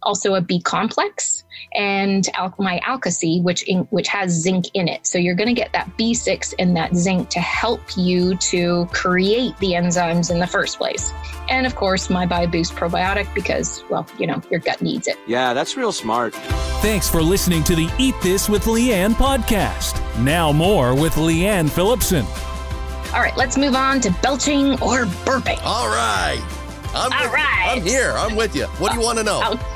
also 0.05 0.35
a 0.35 0.41
B 0.41 0.61
complex 0.61 1.45
and 1.75 2.29
al- 2.35 2.55
my 2.59 2.81
Alka-C, 2.87 3.41
which 3.41 3.63
in, 3.65 3.81
which 3.91 4.09
has 4.09 4.31
zinc 4.31 4.67
in 4.75 4.89
it. 4.89 5.07
So 5.07 5.19
you're 5.19 5.35
going 5.35 5.49
to 5.49 5.55
get 5.55 5.73
that 5.73 5.89
B6 5.97 6.55
and 6.59 6.77
that 6.77 6.95
zinc 6.95 7.31
to 7.31 7.41
help 7.41 7.81
you 7.97 8.37
to 8.37 8.87
create 8.93 9.57
the 9.59 9.73
enzymes 9.73 10.31
in 10.31 10.39
the 10.39 10.47
first 10.47 10.79
place. 10.79 11.13
And 11.49 11.67
of 11.67 11.75
course, 11.75 12.09
my 12.11 12.27
BioBoost 12.27 12.73
probiotic 12.73 13.33
because, 13.35 13.85
well, 13.91 14.07
you 14.19 14.27
know, 14.27 14.41
your 14.51 14.61
gut 14.61 14.81
needs 14.81 15.09
it. 15.09 15.17
Yeah, 15.27 15.53
that's 15.53 15.77
real 15.77 15.93
smart. 15.93 16.35
Thanks 16.81 17.09
for 17.09 17.23
listening 17.23 17.65
to 17.65 17.75
the 17.75 17.89
Eat 17.99 18.15
This 18.23 18.49
with 18.49 18.65
Leanne 18.65 19.15
podcast. 19.15 20.01
Now 20.23 20.53
more 20.53 20.95
with 20.95 21.15
Leanne 21.15 21.71
Phillipson. 21.71 22.25
All 23.15 23.21
right, 23.21 23.37
let's 23.37 23.57
move 23.57 23.75
on 23.75 24.01
to 24.01 24.11
belching 24.23 24.73
or 24.83 25.05
burping. 25.25 25.61
All 25.65 25.87
right. 25.87 26.43
I'm 26.95 27.13
All 27.13 27.23
with- 27.25 27.33
right. 27.33 27.75
I'm 27.77 27.83
here. 27.83 28.13
I'm 28.17 28.37
with 28.37 28.55
you. 28.55 28.67
What 28.79 28.93
do 28.93 28.99
you 28.99 29.05
want 29.05 29.19
to 29.19 29.25
know? 29.25 29.41
Oh. 29.43 29.57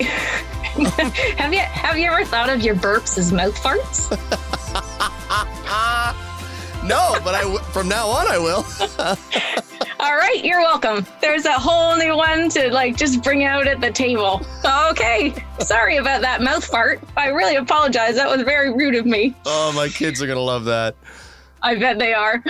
have 1.36 1.52
you 1.52 1.58
have 1.60 1.98
you 1.98 2.06
ever 2.06 2.24
thought 2.24 2.48
of 2.48 2.62
your 2.62 2.76
burps 2.76 3.18
as 3.18 3.32
mouth 3.32 3.56
farts? 3.60 4.08
no, 6.84 7.18
but 7.24 7.34
I 7.34 7.56
from 7.72 7.88
now 7.88 8.06
on 8.08 8.26
I 8.28 8.38
will. 8.38 8.64
All 10.00 10.14
right, 10.16 10.44
you're 10.44 10.60
welcome. 10.60 11.04
There's 11.20 11.44
a 11.44 11.52
whole 11.52 11.96
new 11.96 12.16
one 12.16 12.48
to 12.50 12.72
like 12.72 12.96
just 12.96 13.22
bring 13.24 13.42
out 13.44 13.66
at 13.66 13.80
the 13.80 13.90
table. 13.90 14.40
Okay, 14.90 15.34
sorry 15.58 15.96
about 15.96 16.20
that 16.22 16.40
mouth 16.40 16.64
fart. 16.64 17.00
I 17.16 17.28
really 17.28 17.56
apologize. 17.56 18.14
That 18.14 18.28
was 18.28 18.42
very 18.42 18.72
rude 18.72 18.94
of 18.94 19.06
me. 19.06 19.34
oh, 19.46 19.72
my 19.74 19.88
kids 19.88 20.22
are 20.22 20.28
gonna 20.28 20.38
love 20.40 20.64
that. 20.66 20.94
I 21.62 21.74
bet 21.74 21.98
they 21.98 22.14
are. 22.14 22.42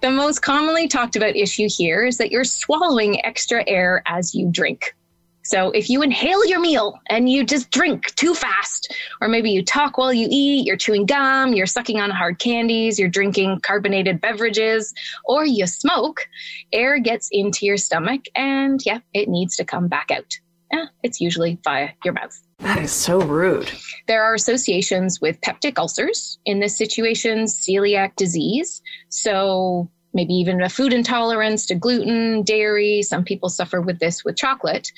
The 0.00 0.10
most 0.10 0.40
commonly 0.40 0.88
talked 0.88 1.16
about 1.16 1.36
issue 1.36 1.68
here 1.68 2.04
is 2.04 2.18
that 2.18 2.30
you're 2.30 2.44
swallowing 2.44 3.24
extra 3.24 3.64
air 3.66 4.02
as 4.06 4.34
you 4.34 4.48
drink. 4.50 4.94
So 5.42 5.70
if 5.70 5.88
you 5.88 6.02
inhale 6.02 6.44
your 6.46 6.58
meal 6.58 6.98
and 7.08 7.30
you 7.30 7.44
just 7.44 7.70
drink 7.70 8.12
too 8.16 8.34
fast, 8.34 8.92
or 9.20 9.28
maybe 9.28 9.50
you 9.50 9.64
talk 9.64 9.96
while 9.96 10.12
you 10.12 10.26
eat, 10.28 10.66
you're 10.66 10.76
chewing 10.76 11.06
gum, 11.06 11.52
you're 11.52 11.66
sucking 11.66 12.00
on 12.00 12.10
hard 12.10 12.40
candies, 12.40 12.98
you're 12.98 13.08
drinking 13.08 13.60
carbonated 13.60 14.20
beverages, 14.20 14.92
or 15.24 15.46
you 15.46 15.66
smoke, 15.68 16.26
air 16.72 16.98
gets 16.98 17.28
into 17.30 17.64
your 17.64 17.76
stomach 17.76 18.22
and 18.34 18.80
yeah, 18.84 18.98
it 19.14 19.28
needs 19.28 19.54
to 19.56 19.64
come 19.64 19.86
back 19.86 20.10
out. 20.10 20.36
Yeah, 20.72 20.86
it's 21.04 21.20
usually 21.20 21.60
via 21.62 21.90
your 22.04 22.14
mouth. 22.14 22.45
That 22.60 22.82
is 22.82 22.92
so 22.92 23.20
rude. 23.20 23.70
There 24.06 24.22
are 24.22 24.34
associations 24.34 25.20
with 25.20 25.40
peptic 25.40 25.78
ulcers, 25.78 26.38
in 26.44 26.60
this 26.60 26.76
situation, 26.76 27.44
celiac 27.44 28.16
disease. 28.16 28.82
So 29.08 29.90
maybe 30.14 30.34
even 30.34 30.62
a 30.62 30.68
food 30.68 30.92
intolerance 30.92 31.66
to 31.66 31.74
gluten, 31.74 32.42
dairy. 32.42 33.02
Some 33.02 33.24
people 33.24 33.50
suffer 33.50 33.80
with 33.80 33.98
this 33.98 34.24
with 34.24 34.36
chocolate. 34.36 34.90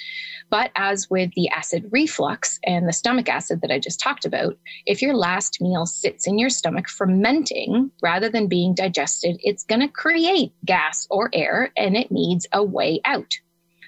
But 0.50 0.70
as 0.76 1.10
with 1.10 1.30
the 1.34 1.48
acid 1.50 1.88
reflux 1.90 2.58
and 2.64 2.88
the 2.88 2.92
stomach 2.92 3.28
acid 3.28 3.60
that 3.60 3.70
I 3.70 3.78
just 3.78 4.00
talked 4.00 4.24
about, 4.24 4.56
if 4.86 5.02
your 5.02 5.14
last 5.14 5.60
meal 5.60 5.84
sits 5.84 6.26
in 6.26 6.38
your 6.38 6.48
stomach 6.48 6.88
fermenting 6.88 7.90
rather 8.02 8.30
than 8.30 8.46
being 8.46 8.74
digested, 8.74 9.38
it's 9.42 9.64
going 9.64 9.80
to 9.80 9.88
create 9.88 10.52
gas 10.64 11.06
or 11.10 11.28
air 11.34 11.70
and 11.76 11.96
it 11.96 12.10
needs 12.10 12.46
a 12.52 12.62
way 12.62 13.00
out. 13.04 13.34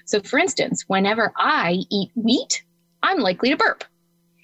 So, 0.05 0.19
for 0.19 0.37
instance, 0.37 0.83
whenever 0.87 1.33
I 1.37 1.79
eat 1.89 2.11
wheat, 2.15 2.63
I'm 3.03 3.19
likely 3.19 3.49
to 3.49 3.57
burp. 3.57 3.83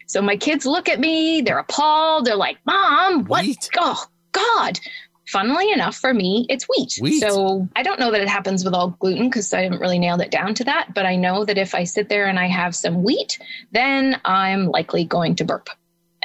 So 0.08 0.22
my 0.22 0.38
kids 0.38 0.66
look 0.66 0.88
at 0.88 1.00
me, 1.00 1.42
they're 1.42 1.60
appalled. 1.60 2.26
They're 2.26 2.36
like, 2.36 2.58
Mom, 2.66 3.26
what? 3.26 3.44
Wheat? 3.46 3.70
Oh, 3.78 4.06
God. 4.32 4.80
Funnily 5.28 5.72
enough, 5.74 5.98
for 5.98 6.14
me, 6.14 6.46
it's 6.50 6.66
wheat. 6.66 6.98
Wheat. 7.02 7.20
So 7.20 7.68
I 7.76 7.84
don't 7.84 8.00
know 8.00 8.12
that 8.12 8.22
it 8.22 8.30
happens 8.30 8.64
with 8.64 8.74
all 8.74 8.92
gluten 8.92 9.28
because 9.28 9.54
I 9.54 9.64
haven't 9.64 9.82
really 9.82 10.00
nailed 10.00 10.22
it 10.22 10.32
down 10.32 10.54
to 10.56 10.64
that. 10.64 10.94
But 10.94 11.06
I 11.06 11.18
know 11.18 11.44
that 11.44 11.58
if 11.58 11.76
I 11.76 11.84
sit 11.84 12.08
there 12.08 12.28
and 12.28 12.40
I 12.40 12.48
have 12.48 12.74
some 12.74 13.04
wheat, 13.04 13.38
then 13.74 14.22
I'm 14.24 14.68
likely 14.68 15.04
going 15.04 15.36
to 15.36 15.44
burp. 15.44 15.70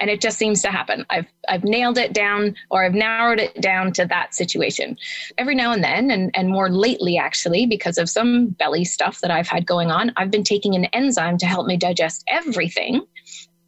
And 0.02 0.10
it 0.10 0.20
just 0.20 0.36
seems 0.36 0.60
to 0.62 0.68
happen. 0.68 1.06
I've 1.10 1.26
I've 1.48 1.62
nailed 1.62 1.96
it 1.96 2.12
down 2.12 2.56
or 2.70 2.84
I've 2.84 2.92
narrowed 2.92 3.38
it 3.38 3.60
down 3.60 3.92
to 3.92 4.04
that 4.06 4.34
situation. 4.34 4.98
Every 5.38 5.54
now 5.54 5.70
and 5.70 5.84
then, 5.84 6.10
and, 6.10 6.32
and 6.34 6.48
more 6.48 6.68
lately 6.68 7.16
actually, 7.16 7.66
because 7.66 7.98
of 7.98 8.10
some 8.10 8.48
belly 8.48 8.84
stuff 8.84 9.20
that 9.20 9.30
I've 9.30 9.46
had 9.46 9.64
going 9.64 9.92
on, 9.92 10.12
I've 10.16 10.32
been 10.32 10.42
taking 10.42 10.74
an 10.74 10.86
enzyme 10.86 11.38
to 11.38 11.46
help 11.46 11.68
me 11.68 11.76
digest 11.76 12.24
everything 12.26 13.06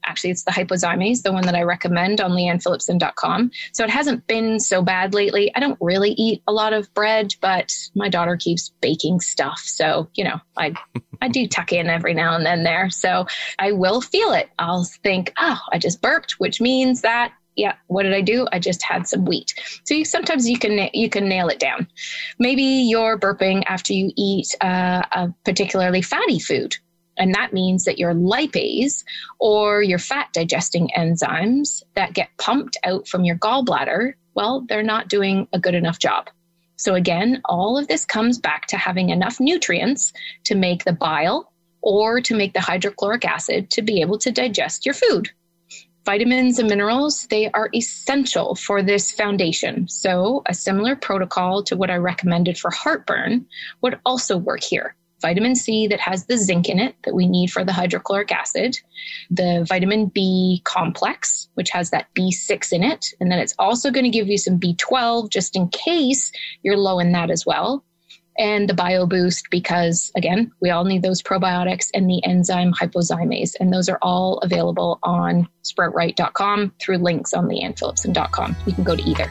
actually 0.07 0.31
it's 0.31 0.45
the 0.45 0.51
hypozymes 0.51 1.23
the 1.23 1.33
one 1.33 1.45
that 1.45 1.55
i 1.55 1.63
recommend 1.63 2.21
on 2.21 2.33
leannephillipson.com 2.33 3.51
so 3.73 3.85
it 3.85 3.91
hasn't 3.91 4.27
been 4.27 4.61
so 4.61 4.83
bad 4.83 5.15
lately. 5.15 5.55
I 5.55 5.61
don't 5.61 5.79
really 5.81 6.11
eat 6.13 6.43
a 6.47 6.53
lot 6.53 6.73
of 6.73 6.93
bread 6.95 7.35
but 7.41 7.73
my 7.95 8.09
daughter 8.09 8.37
keeps 8.37 8.71
baking 8.81 9.21
stuff. 9.21 9.61
So 9.61 10.09
you 10.15 10.25
know 10.25 10.41
i 10.57 10.75
i 11.23 11.29
do 11.29 11.47
tuck 11.47 11.73
in 11.73 11.89
every 11.89 12.15
now 12.15 12.35
and 12.35 12.45
then 12.45 12.65
there. 12.65 12.91
So 12.91 13.27
i 13.59 13.73
will 13.73 14.01
feel 14.01 14.33
it. 14.33 14.51
I'll 14.59 14.85
think 14.85 15.33
oh 15.39 15.59
i 15.73 15.79
just 15.79 16.03
burped 16.03 16.33
which 16.39 16.61
means 16.61 17.03
that 17.03 17.33
yeah 17.57 17.75
what 17.87 18.03
did 18.03 18.15
i 18.15 18.21
do? 18.21 18.47
I 18.53 18.59
just 18.59 18.83
had 18.83 19.07
some 19.07 19.25
wheat. 19.25 19.55
So 19.85 19.95
you, 19.95 20.05
sometimes 20.05 20.49
you 20.49 20.59
can 20.59 20.91
you 20.93 21.09
can 21.09 21.29
nail 21.29 21.49
it 21.49 21.59
down. 21.59 21.87
Maybe 22.39 22.63
you're 22.63 23.19
burping 23.19 23.63
after 23.67 23.93
you 23.93 24.13
eat 24.17 24.55
uh, 24.61 25.03
a 25.13 25.35
particularly 25.45 26.03
fatty 26.03 26.39
food 26.39 26.77
and 27.17 27.35
that 27.35 27.53
means 27.53 27.85
that 27.85 27.99
your 27.99 28.15
lipase 28.15 29.05
or 29.39 29.83
your 29.83 29.99
fat 29.99 30.33
digesting 30.33 30.91
enzymes 30.97 31.83
that 31.95 32.15
get 32.15 32.37
pumped 32.39 32.77
out 32.85 33.07
from 33.07 33.25
your 33.25 33.37
gallbladder, 33.37 34.15
well, 34.35 34.65
they're 34.69 34.83
not 34.83 35.09
doing 35.09 35.47
a 35.53 35.59
good 35.59 35.75
enough 35.75 35.99
job. 35.99 36.29
So, 36.77 36.95
again, 36.95 37.41
all 37.45 37.79
of 37.79 37.87
this 37.87 38.05
comes 38.05 38.39
back 38.39 38.67
to 38.67 38.77
having 38.77 39.11
enough 39.11 39.39
nutrients 39.39 40.13
to 40.45 40.57
make 40.57 40.85
the 40.85 40.93
bile 40.93 41.53
or 41.83 42.21
to 42.21 42.35
make 42.35 42.53
the 42.53 42.61
hydrochloric 42.61 43.25
acid 43.25 43.71
to 43.71 43.83
be 43.83 44.01
able 44.01 44.19
to 44.19 44.33
digest 44.33 44.85
your 44.85 44.95
food. 44.95 45.31
Vitamins 46.05 46.59
and 46.59 46.69
minerals, 46.69 47.27
they 47.29 47.51
are 47.53 47.71
essential 47.75 48.55
for 48.57 48.83
this 48.83 49.11
foundation. 49.11 49.87
So, 49.89 50.43
a 50.47 50.55
similar 50.55 50.97
protocol 50.97 51.63
to 51.65 51.77
what 51.77 51.91
I 51.91 51.97
recommended 51.97 52.59
for 52.59 52.71
heartburn 52.71 53.47
would 53.81 54.01
also 54.05 54.37
work 54.37 54.63
here 54.63 54.97
vitamin 55.25 55.55
C 55.55 55.87
that 55.87 56.01
has 56.01 56.27
the 56.27 56.37
zinc 56.37 56.69
in 56.69 56.79
it 56.79 56.95
that 57.05 57.15
we 57.15 57.27
need 57.27 57.51
for 57.51 57.65
the 57.65 57.73
hydrochloric 57.73 58.31
acid, 58.31 58.77
the 59.31 59.65
vitamin 59.67 60.07
B 60.07 60.61
complex, 60.65 61.49
which 61.55 61.71
has 61.71 61.89
that 61.91 62.09
B6 62.15 62.73
in 62.73 62.83
it. 62.83 63.07
And 63.21 63.31
then 63.33 63.39
it's 63.39 63.55
also 63.59 63.91
going 63.91 64.05
to 64.05 64.11
give 64.11 64.29
you 64.29 64.37
some 64.37 64.61
B12 64.61 65.31
just 65.31 65.57
in 65.57 65.69
case 65.69 66.31
you're 66.63 66.77
low 66.77 66.99
in 66.99 67.13
that 67.13 67.31
as 67.31 67.47
well. 67.47 67.83
and 68.37 68.69
the 68.69 68.75
Bio 68.75 69.07
Boost 69.07 69.47
because, 69.51 70.11
again, 70.17 70.51
we 70.61 70.71
all 70.71 70.85
need 70.85 71.03
those 71.03 71.23
probiotics 71.23 71.89
and 71.95 72.09
the 72.09 72.23
enzyme 72.25 72.73
hypozymes. 72.73 73.55
And 73.61 73.73
those 73.73 73.89
are 73.89 73.99
all 74.03 74.39
available 74.39 74.99
on 75.03 75.49
sproutright.com 75.63 76.73
through 76.81 76.99
links 76.99 77.33
on 77.33 77.49
leannephillipson.com. 77.49 78.57
You 78.67 78.73
can 78.73 78.85
go 78.85 78.97
to 78.97 79.03
either. 79.03 79.31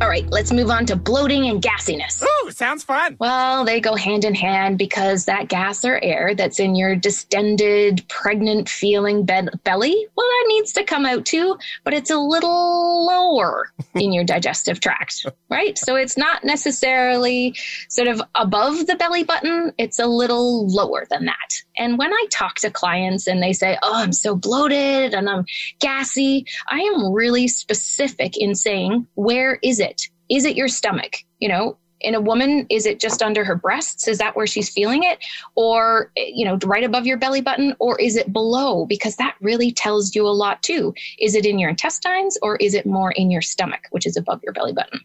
All 0.00 0.08
right, 0.08 0.26
let's 0.30 0.50
move 0.50 0.70
on 0.70 0.86
to 0.86 0.96
bloating 0.96 1.50
and 1.50 1.60
gassiness. 1.60 2.22
Ooh, 2.22 2.50
sounds 2.50 2.82
fun. 2.82 3.16
Well, 3.20 3.66
they 3.66 3.80
go 3.80 3.94
hand 3.96 4.24
in 4.24 4.34
hand 4.34 4.78
because 4.78 5.26
that 5.26 5.48
gas 5.48 5.84
or 5.84 6.02
air 6.02 6.34
that's 6.34 6.58
in 6.58 6.74
your 6.74 6.96
distended, 6.96 8.02
pregnant 8.08 8.70
feeling 8.70 9.26
be- 9.26 9.48
belly, 9.62 10.06
well, 10.16 10.26
that 10.26 10.44
needs 10.48 10.72
to 10.72 10.84
come 10.84 11.04
out 11.04 11.26
too, 11.26 11.58
but 11.84 11.92
it's 11.92 12.10
a 12.10 12.16
little 12.16 13.06
lower 13.06 13.70
in 13.94 14.14
your 14.14 14.24
digestive 14.24 14.80
tract, 14.80 15.26
right? 15.50 15.76
So 15.76 15.96
it's 15.96 16.16
not 16.16 16.44
necessarily 16.44 17.54
sort 17.90 18.08
of 18.08 18.22
above 18.34 18.86
the 18.86 18.96
belly 18.96 19.24
button, 19.24 19.74
it's 19.76 19.98
a 19.98 20.06
little 20.06 20.66
lower 20.66 21.06
than 21.10 21.26
that. 21.26 21.62
And 21.76 21.98
when 21.98 22.10
I 22.12 22.26
talk 22.30 22.54
to 22.56 22.70
clients 22.70 23.26
and 23.26 23.42
they 23.42 23.52
say, 23.52 23.76
Oh, 23.82 23.96
I'm 23.96 24.12
so 24.12 24.34
bloated 24.34 25.12
and 25.12 25.28
I'm 25.28 25.44
gassy, 25.78 26.46
I 26.70 26.78
am 26.78 27.12
really 27.12 27.48
specific 27.48 28.38
in 28.38 28.54
saying, 28.54 29.06
Where 29.14 29.58
is 29.62 29.78
it? 29.78 29.89
Is 30.28 30.44
it 30.44 30.56
your 30.56 30.68
stomach? 30.68 31.16
You 31.38 31.48
know, 31.48 31.76
in 32.00 32.14
a 32.14 32.20
woman, 32.20 32.66
is 32.70 32.86
it 32.86 32.98
just 32.98 33.22
under 33.22 33.44
her 33.44 33.54
breasts? 33.54 34.08
Is 34.08 34.18
that 34.18 34.34
where 34.34 34.46
she's 34.46 34.70
feeling 34.70 35.02
it? 35.02 35.18
Or, 35.54 36.10
you 36.16 36.44
know, 36.46 36.58
right 36.64 36.84
above 36.84 37.06
your 37.06 37.18
belly 37.18 37.40
button? 37.42 37.74
Or 37.78 38.00
is 38.00 38.16
it 38.16 38.32
below? 38.32 38.86
Because 38.86 39.16
that 39.16 39.36
really 39.40 39.70
tells 39.70 40.14
you 40.14 40.26
a 40.26 40.28
lot 40.30 40.62
too. 40.62 40.94
Is 41.18 41.34
it 41.34 41.44
in 41.44 41.58
your 41.58 41.70
intestines 41.70 42.38
or 42.42 42.56
is 42.56 42.74
it 42.74 42.86
more 42.86 43.12
in 43.12 43.30
your 43.30 43.42
stomach, 43.42 43.82
which 43.90 44.06
is 44.06 44.16
above 44.16 44.40
your 44.42 44.52
belly 44.52 44.72
button? 44.72 45.00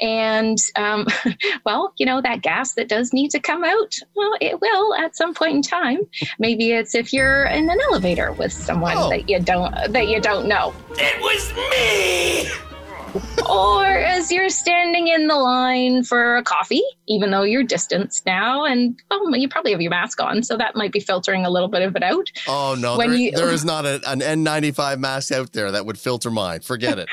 And, 0.00 0.58
um, 0.76 1.06
well, 1.64 1.92
you 1.96 2.04
know, 2.06 2.20
that 2.20 2.42
gas 2.42 2.74
that 2.74 2.88
does 2.88 3.12
need 3.12 3.30
to 3.30 3.40
come 3.40 3.64
out, 3.64 3.94
well, 4.14 4.34
it 4.40 4.60
will 4.60 4.94
at 4.94 5.16
some 5.16 5.32
point 5.34 5.56
in 5.56 5.62
time. 5.62 6.00
Maybe 6.38 6.72
it's 6.72 6.94
if 6.94 7.12
you're 7.12 7.44
in 7.46 7.70
an 7.70 7.78
elevator 7.90 8.32
with 8.32 8.52
someone 8.52 8.96
Oh. 8.96 9.08
that 9.10 9.30
you 9.30 9.40
don't, 9.40 9.72
that 9.92 10.08
you 10.08 10.20
don't 10.20 10.46
know 10.46 10.74
It 10.90 11.20
was 11.22 11.52
me. 11.70 12.71
or 13.50 13.84
as 13.84 14.30
you're 14.32 14.48
standing 14.48 15.08
in 15.08 15.26
the 15.26 15.34
line 15.36 16.02
for 16.04 16.36
a 16.36 16.42
coffee, 16.42 16.82
even 17.08 17.30
though 17.30 17.42
you're 17.42 17.62
distanced 17.64 18.24
now, 18.26 18.64
and 18.64 18.98
oh, 19.10 19.34
you 19.34 19.48
probably 19.48 19.72
have 19.72 19.80
your 19.80 19.90
mask 19.90 20.20
on, 20.22 20.42
so 20.42 20.56
that 20.56 20.74
might 20.76 20.92
be 20.92 21.00
filtering 21.00 21.44
a 21.44 21.50
little 21.50 21.68
bit 21.68 21.82
of 21.82 21.94
it 21.96 22.02
out. 22.02 22.30
Oh 22.48 22.74
no, 22.78 22.96
When 22.96 23.10
there, 23.10 23.18
you- 23.18 23.32
there 23.32 23.50
is 23.52 23.64
not 23.64 23.84
a, 23.84 24.00
an 24.10 24.20
N95 24.20 24.98
mask 24.98 25.32
out 25.32 25.52
there 25.52 25.72
that 25.72 25.84
would 25.86 25.98
filter 25.98 26.30
mine. 26.30 26.60
Forget 26.60 26.98
it. 26.98 27.08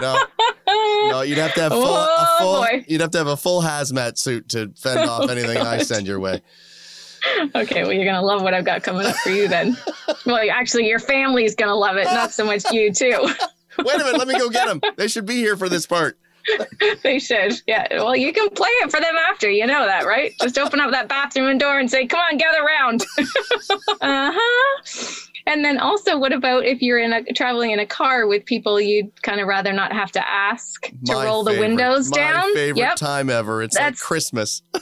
No, 0.00 0.18
no, 0.66 1.22
you'd 1.22 1.38
have 1.38 1.54
to 1.54 1.60
have 1.62 1.72
full, 1.72 1.84
a 1.84 2.06
Oh, 2.18 2.36
full 2.38 2.56
boy. 2.62 2.84
you'd 2.88 3.00
have 3.00 3.10
to 3.12 3.18
have 3.18 3.26
a 3.26 3.36
full 3.36 3.60
hazmat 3.62 4.18
suit 4.18 4.48
to 4.50 4.72
fend 4.76 5.00
off 5.00 5.22
Oh, 5.24 5.28
anything 5.30 5.58
I 5.58 5.78
send 5.78 6.06
your 6.06 6.20
way. 6.20 6.40
Okay, 7.54 7.82
well, 7.82 7.92
you're 7.92 8.06
gonna 8.06 8.22
love 8.22 8.42
what 8.42 8.54
I've 8.54 8.64
got 8.64 8.82
coming 8.82 9.06
up 9.06 9.14
for 9.16 9.28
you 9.30 9.46
then. 9.46 9.76
well, 10.24 10.40
actually, 10.50 10.88
your 10.88 10.98
family's 11.00 11.54
gonna 11.54 11.74
love 11.74 11.96
it, 11.96 12.04
not 12.04 12.32
so 12.32 12.44
much 12.46 12.64
you 12.72 12.92
too. 12.92 13.28
Wait 13.84 13.94
a 13.94 13.98
minute, 14.04 14.18
let 14.18 14.28
me 14.28 14.38
go 14.38 14.48
get 14.50 14.66
them. 14.66 14.80
They 14.96 15.08
should 15.08 15.26
be 15.26 15.36
here 15.36 15.56
for 15.56 15.68
this 15.68 15.86
part. 15.86 16.18
they 17.02 17.18
should. 17.18 17.60
Yeah. 17.66 17.86
Well, 17.92 18.16
you 18.16 18.32
can 18.32 18.48
play 18.50 18.68
it 18.82 18.90
for 18.90 18.98
them 19.00 19.14
after. 19.30 19.50
You 19.50 19.66
know 19.66 19.84
that, 19.86 20.06
right? 20.06 20.32
Just 20.40 20.58
open 20.58 20.80
up 20.80 20.90
that 20.92 21.06
bathroom 21.08 21.58
door 21.58 21.78
and 21.78 21.90
say, 21.90 22.06
"Come 22.06 22.18
on, 22.20 22.38
gather 22.38 22.64
round." 22.64 23.02
uh 24.00 24.32
huh. 24.34 25.10
And 25.46 25.64
then 25.64 25.78
also, 25.78 26.16
what 26.18 26.32
about 26.32 26.64
if 26.64 26.80
you're 26.82 26.98
in 26.98 27.12
a 27.12 27.22
traveling 27.34 27.70
in 27.72 27.78
a 27.78 27.86
car 27.86 28.26
with 28.26 28.44
people 28.46 28.80
you'd 28.80 29.22
kind 29.22 29.40
of 29.40 29.48
rather 29.48 29.72
not 29.72 29.92
have 29.92 30.12
to 30.12 30.28
ask 30.28 30.82
to 31.06 31.14
My 31.14 31.24
roll 31.24 31.44
the 31.44 31.52
favorite- 31.52 31.68
windows 31.68 32.10
my 32.10 32.16
down? 32.16 32.54
favorite 32.54 32.78
Yep. 32.80 32.96
time 32.96 33.30
ever. 33.30 33.62
It's 33.62 33.76
like 33.76 33.98
Christmas. 33.98 34.62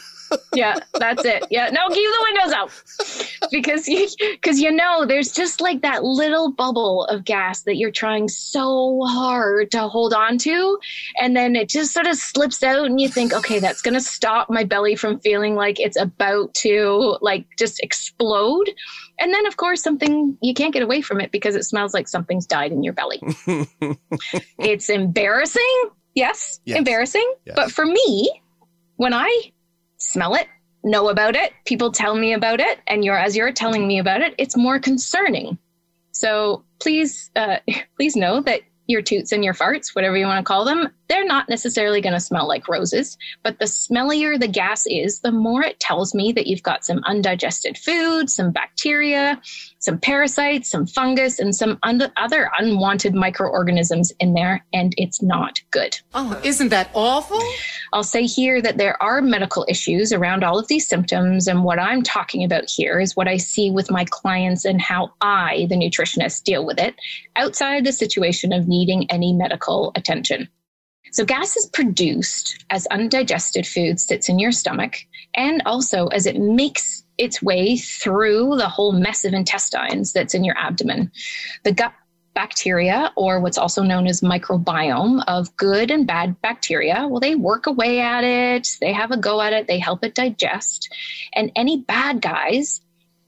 yeah, 0.55 0.77
that's 0.99 1.25
it. 1.25 1.45
Yeah, 1.51 1.71
no, 1.71 1.89
keep 1.89 2.11
the 2.11 2.27
windows 2.33 2.53
out 2.53 3.49
because 3.51 3.89
you 3.89 4.09
because 4.33 4.61
you 4.61 4.71
know 4.71 5.05
there's 5.07 5.33
just 5.33 5.61
like 5.61 5.83
that 5.83 6.05
little 6.05 6.53
bubble 6.53 7.05
of 7.07 7.25
gas 7.25 7.63
that 7.63 7.77
you're 7.77 7.91
trying 7.91 8.29
so 8.29 9.01
hard 9.07 9.71
to 9.73 9.89
hold 9.89 10.13
on 10.13 10.39
to, 10.39 10.79
and 11.21 11.37
then 11.37 11.57
it 11.57 11.69
just 11.69 11.93
sort 11.93 12.07
of 12.07 12.17
slips 12.17 12.63
out, 12.63 12.87
and 12.87 13.01
you 13.01 13.09
think, 13.09 13.33
okay, 13.33 13.59
that's 13.59 13.83
gonna 13.83 14.01
stop 14.01 14.51
my 14.51 14.65
belly 14.65 14.97
from 14.97 15.19
feeling 15.21 15.55
like 15.55 15.79
it's 15.81 15.99
about 16.01 16.53
to 16.55 17.17
like 17.21 17.47
just 17.59 17.81
explode. 17.81 18.71
And 19.21 19.35
then, 19.35 19.47
of 19.47 19.57
course, 19.57 19.83
something 19.83 20.39
you 20.43 20.55
can't 20.55 20.73
get 20.73 20.83
away 20.83 21.01
from 21.01 21.21
it 21.21 21.33
because 21.33 21.57
it 21.57 21.65
smells 21.65 21.93
like 21.93 22.07
something's 22.07 22.47
died 22.47 22.71
in 22.71 22.85
your 22.85 22.93
belly. 22.93 23.21
it's 24.59 24.89
embarrassing. 24.89 25.91
Yes, 26.15 26.61
Yes. 26.65 26.79
embarrassing. 26.79 27.35
Yes. 27.45 27.55
But 27.57 27.73
for 27.73 27.85
me, 27.85 28.31
when 28.97 29.13
I 29.13 29.53
smell 29.99 30.35
it, 30.35 30.47
know 30.85 31.09
about 31.09 31.37
it, 31.37 31.53
people 31.65 31.93
tell 31.93 32.15
me 32.15 32.33
about 32.33 32.61
it, 32.61 32.81
and 32.87 33.05
you're 33.05 33.19
as 33.19 33.37
you're 33.37 33.53
telling 33.53 33.87
me 33.87 33.99
about 33.99 34.21
it, 34.21 34.35
it's 34.39 34.57
more 34.57 34.79
concerning. 34.79 35.59
So 36.13 36.65
please, 36.81 37.31
uh, 37.37 37.59
please 37.97 38.17
know 38.17 38.41
that 38.43 38.63
your 38.87 39.03
toots 39.03 39.33
and 39.33 39.45
your 39.45 39.55
farts, 39.55 39.95
whatever 39.95 40.17
you 40.17 40.27
want 40.27 40.45
to 40.45 40.49
call 40.49 40.65
them, 40.65 40.89
they're 41.09 41.25
not 41.25 41.49
necessarily 41.49 42.01
going 42.01 42.15
to 42.15 42.21
smell 42.21 42.47
like 42.47 42.69
roses. 42.69 43.17
But 43.43 43.59
the 43.59 43.65
smellier 43.65 44.39
the 44.39 44.49
gas 44.49 44.85
is, 44.87 45.21
the 45.21 45.33
more 45.33 45.63
it 45.63 45.81
tells 45.81 46.15
me 46.15 46.33
that 46.33 46.47
you've 46.47 46.63
got 46.63 46.85
some 46.85 47.03
undigested 47.05 47.79
food, 47.79 48.31
some 48.31 48.53
bacteria, 48.53 49.41
some 49.79 49.99
parasites, 49.99 50.71
some 50.71 50.87
fungus, 50.87 51.39
and 51.39 51.55
some 51.55 51.79
un- 51.83 52.13
other 52.17 52.51
unwanted 52.59 53.15
microorganisms 53.15 54.13
in 54.21 54.35
there, 54.35 54.65
and 54.73 54.95
it's 54.97 55.23
not 55.23 55.61
good. 55.71 55.99
Oh, 56.15 56.39
isn't 56.45 56.69
that 56.69 56.91
awful? 56.95 57.41
I'll 57.93 58.03
say 58.03 58.25
here 58.25 58.61
that 58.61 58.79
there 58.79 59.01
are 59.03 59.23
medical 59.23 59.65
issues 59.69 60.13
around 60.13 60.45
all 60.45 60.59
of 60.59 60.69
these 60.69 60.87
symptoms. 60.87 61.47
And 61.49 61.65
what 61.65 61.79
I'm 61.79 62.03
talking 62.03 62.45
about 62.45 62.69
here 62.69 63.01
is 63.01 63.17
what 63.17 63.29
I 63.29 63.37
see 63.37 63.71
with 63.71 63.91
my 63.91 64.05
clients 64.05 64.65
and 64.65 64.81
how 64.81 65.13
I, 65.21 65.67
the 65.69 65.77
nutritionist, 65.77 66.45
deal 66.45 66.67
with 66.67 66.79
it 66.79 66.95
outside 67.37 67.85
the 67.85 67.93
situation 67.93 68.53
of 68.53 68.69
needing 68.69 69.11
any 69.11 69.33
medical 69.33 69.93
attention. 69.95 70.49
So, 71.13 71.25
gas 71.25 71.57
is 71.57 71.67
produced 71.67 72.65
as 72.71 72.87
undigested 72.87 73.67
food 73.67 74.01
sits 74.01 74.29
in 74.29 74.39
your 74.39 74.53
stomach 74.53 74.97
and 75.35 75.63
also 75.67 76.09
as 76.09 76.27
it 76.27 76.41
makes 76.41 77.05
its 77.19 77.43
way 77.43 77.77
through 77.77 78.57
the 78.57 78.69
whole 78.69 78.93
mess 78.93 79.25
of 79.25 79.35
intestines 79.35 80.13
that's 80.13 80.35
in 80.35 80.45
your 80.45 80.57
abdomen. 80.57 81.11
The 81.65 81.73
gut 81.73 81.93
bacteria, 82.35 83.13
or 83.17 83.41
what's 83.41 83.59
also 83.59 83.83
known 83.83 84.07
as 84.07 84.21
microbiome 84.21 85.25
of 85.27 85.55
good 85.57 85.91
and 85.91 86.07
bad 86.07 86.41
bacteria, 86.41 87.07
well, 87.09 87.19
they 87.19 87.35
work 87.35 87.67
away 87.67 87.99
at 88.01 88.23
it, 88.23 88.77
they 88.81 88.93
have 88.93 89.11
a 89.11 89.17
go 89.17 89.41
at 89.41 89.53
it, 89.53 89.67
they 89.67 89.81
help 89.81 90.05
it 90.05 90.15
digest. 90.15 90.89
And 91.33 91.51
any 91.57 91.79
bad 91.79 92.23
guys 92.23 92.81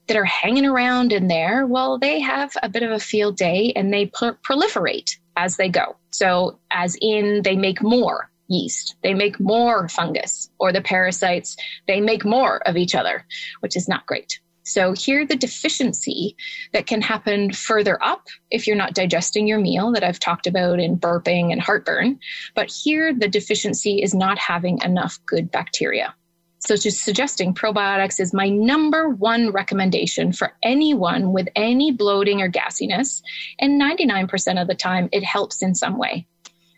that 0.07 0.15
are 0.15 0.23
hanging 0.23 0.65
around 0.65 1.11
in 1.11 1.27
there, 1.27 1.65
well, 1.67 1.99
they 1.99 2.21
have 2.21 2.55
a 2.63 2.69
bit 2.69 2.83
of 2.83 2.91
a 2.91 2.99
field 2.99 3.35
day 3.35 3.73
and 3.75 3.93
they 3.93 4.05
pro- 4.05 4.33
proliferate 4.35 5.17
as 5.35 5.57
they 5.57 5.69
go. 5.69 5.95
So, 6.11 6.59
as 6.71 6.97
in, 7.01 7.41
they 7.43 7.55
make 7.55 7.81
more 7.81 8.29
yeast, 8.47 8.95
they 9.01 9.13
make 9.13 9.39
more 9.39 9.87
fungus, 9.87 10.49
or 10.59 10.73
the 10.73 10.81
parasites, 10.81 11.55
they 11.87 12.01
make 12.01 12.25
more 12.25 12.57
of 12.67 12.75
each 12.75 12.95
other, 12.95 13.25
which 13.61 13.77
is 13.77 13.87
not 13.87 14.05
great. 14.05 14.39
So, 14.63 14.93
here 14.93 15.25
the 15.25 15.35
deficiency 15.35 16.35
that 16.73 16.85
can 16.85 17.01
happen 17.01 17.51
further 17.51 18.01
up 18.03 18.27
if 18.51 18.67
you're 18.67 18.75
not 18.75 18.93
digesting 18.93 19.47
your 19.47 19.59
meal 19.59 19.91
that 19.93 20.03
I've 20.03 20.19
talked 20.19 20.47
about 20.47 20.79
in 20.79 20.97
burping 20.97 21.51
and 21.51 21.61
heartburn. 21.61 22.19
But 22.53 22.71
here 22.71 23.13
the 23.13 23.27
deficiency 23.27 24.01
is 24.01 24.13
not 24.13 24.37
having 24.37 24.79
enough 24.83 25.19
good 25.25 25.49
bacteria. 25.51 26.13
So, 26.63 26.75
just 26.75 27.03
suggesting 27.03 27.55
probiotics 27.55 28.19
is 28.19 28.33
my 28.33 28.47
number 28.47 29.09
one 29.09 29.51
recommendation 29.51 30.31
for 30.31 30.53
anyone 30.61 31.33
with 31.33 31.47
any 31.55 31.91
bloating 31.91 32.41
or 32.41 32.51
gassiness. 32.51 33.23
And 33.59 33.81
99% 33.81 34.61
of 34.61 34.67
the 34.67 34.75
time, 34.75 35.09
it 35.11 35.23
helps 35.23 35.63
in 35.63 35.73
some 35.73 35.97
way. 35.97 36.27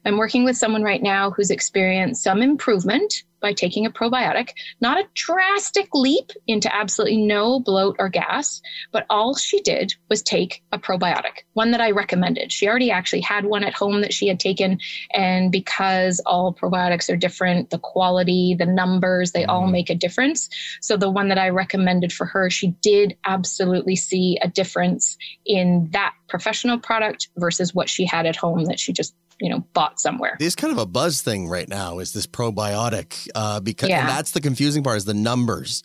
I'm 0.06 0.18
working 0.18 0.44
with 0.44 0.58
someone 0.58 0.84
right 0.84 1.02
now 1.02 1.32
who's 1.32 1.50
experienced 1.50 2.24
some 2.24 2.42
improvement 2.42 3.24
by 3.44 3.54
taking 3.54 3.86
a 3.86 3.92
probiotic, 3.92 4.52
not 4.82 4.98
a 4.98 5.08
drastic 5.13 5.89
leap 5.94 6.32
into 6.48 6.74
absolutely 6.74 7.18
no 7.18 7.60
bloat 7.60 7.98
or 8.00 8.08
gas, 8.10 8.62
but 8.92 9.06
all 9.10 9.36
she 9.36 9.60
did 9.62 9.94
was 10.10 10.24
take 10.24 10.63
a 10.72 10.80
probiotic, 10.80 11.44
one 11.52 11.72
that 11.72 11.82
I 11.82 11.92
recommended. 11.92 12.52
She 12.52 12.68
already 12.68 12.89
actually 12.89 13.22
had 13.22 13.46
one 13.46 13.66
at 13.66 13.74
home 13.74 14.02
that 14.02 14.13
she 14.13 14.30
had 14.30 14.39
taken. 14.39 14.80
And 15.13 15.52
because 15.52 16.22
all 16.26 16.54
probiotics 16.54 17.13
are 17.13 17.18
different, 17.18 17.70
the 17.70 17.80
quality, 17.80 18.56
the 18.58 18.66
numbers, 18.66 19.34
they 19.34 19.44
all 19.44 19.63
mm-hmm. 19.63 19.74
make 19.74 19.89
a 19.89 19.96
difference. 19.96 20.50
So 20.82 20.96
the 20.96 21.12
one 21.12 21.28
that 21.28 21.38
I 21.38 21.50
recommended 21.50 22.13
for 22.13 22.26
her, 22.26 22.50
she 22.50 22.70
did 22.82 23.18
absolutely 23.26 23.98
see 23.98 24.38
a 24.42 24.48
difference 24.48 25.18
in 25.46 25.89
that 25.92 26.13
professional 26.30 26.80
product 26.80 27.28
versus 27.38 27.76
what 27.76 27.89
she 27.89 28.06
had 28.06 28.26
at 28.26 28.38
home 28.38 28.63
that 28.66 28.80
she 28.80 28.94
just 28.94 29.13
you 29.39 29.50
know 29.50 29.60
bought 29.74 30.00
somewhere 30.00 30.38
It's 30.39 30.56
kind 30.56 30.72
of 30.72 30.78
a 30.78 30.86
buzz 30.86 31.22
thing 31.22 31.48
right 31.50 31.67
now. 31.67 32.00
Is 32.00 32.13
this 32.13 32.28
probiotic? 32.28 33.28
Uh, 33.36 33.60
because 33.60 33.89
Yeah. 33.89 34.06
that's 34.08 34.32
the 34.32 34.41
confusing 34.41 34.84
part 34.84 34.98
is 34.98 35.06
the 35.06 35.13
numbers. 35.13 35.84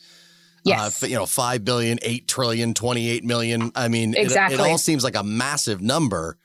yes 0.65 1.03
Uh, 1.03 1.07
you 1.07 1.15
know, 1.17 1.27
5 1.27 1.65
billion, 1.65 1.99
8 2.03 2.29
trillion, 2.29 2.75
28 2.75 3.25
million. 3.25 3.73
I 3.75 3.89
mean, 3.89 4.15
it- 4.15 4.19
it, 4.21 4.23
Exactly. 4.25 4.59
all 4.59 4.79
seems 4.79 5.03
like 5.05 5.17
a 5.17 5.23
massive 5.23 5.81
number. 5.81 6.37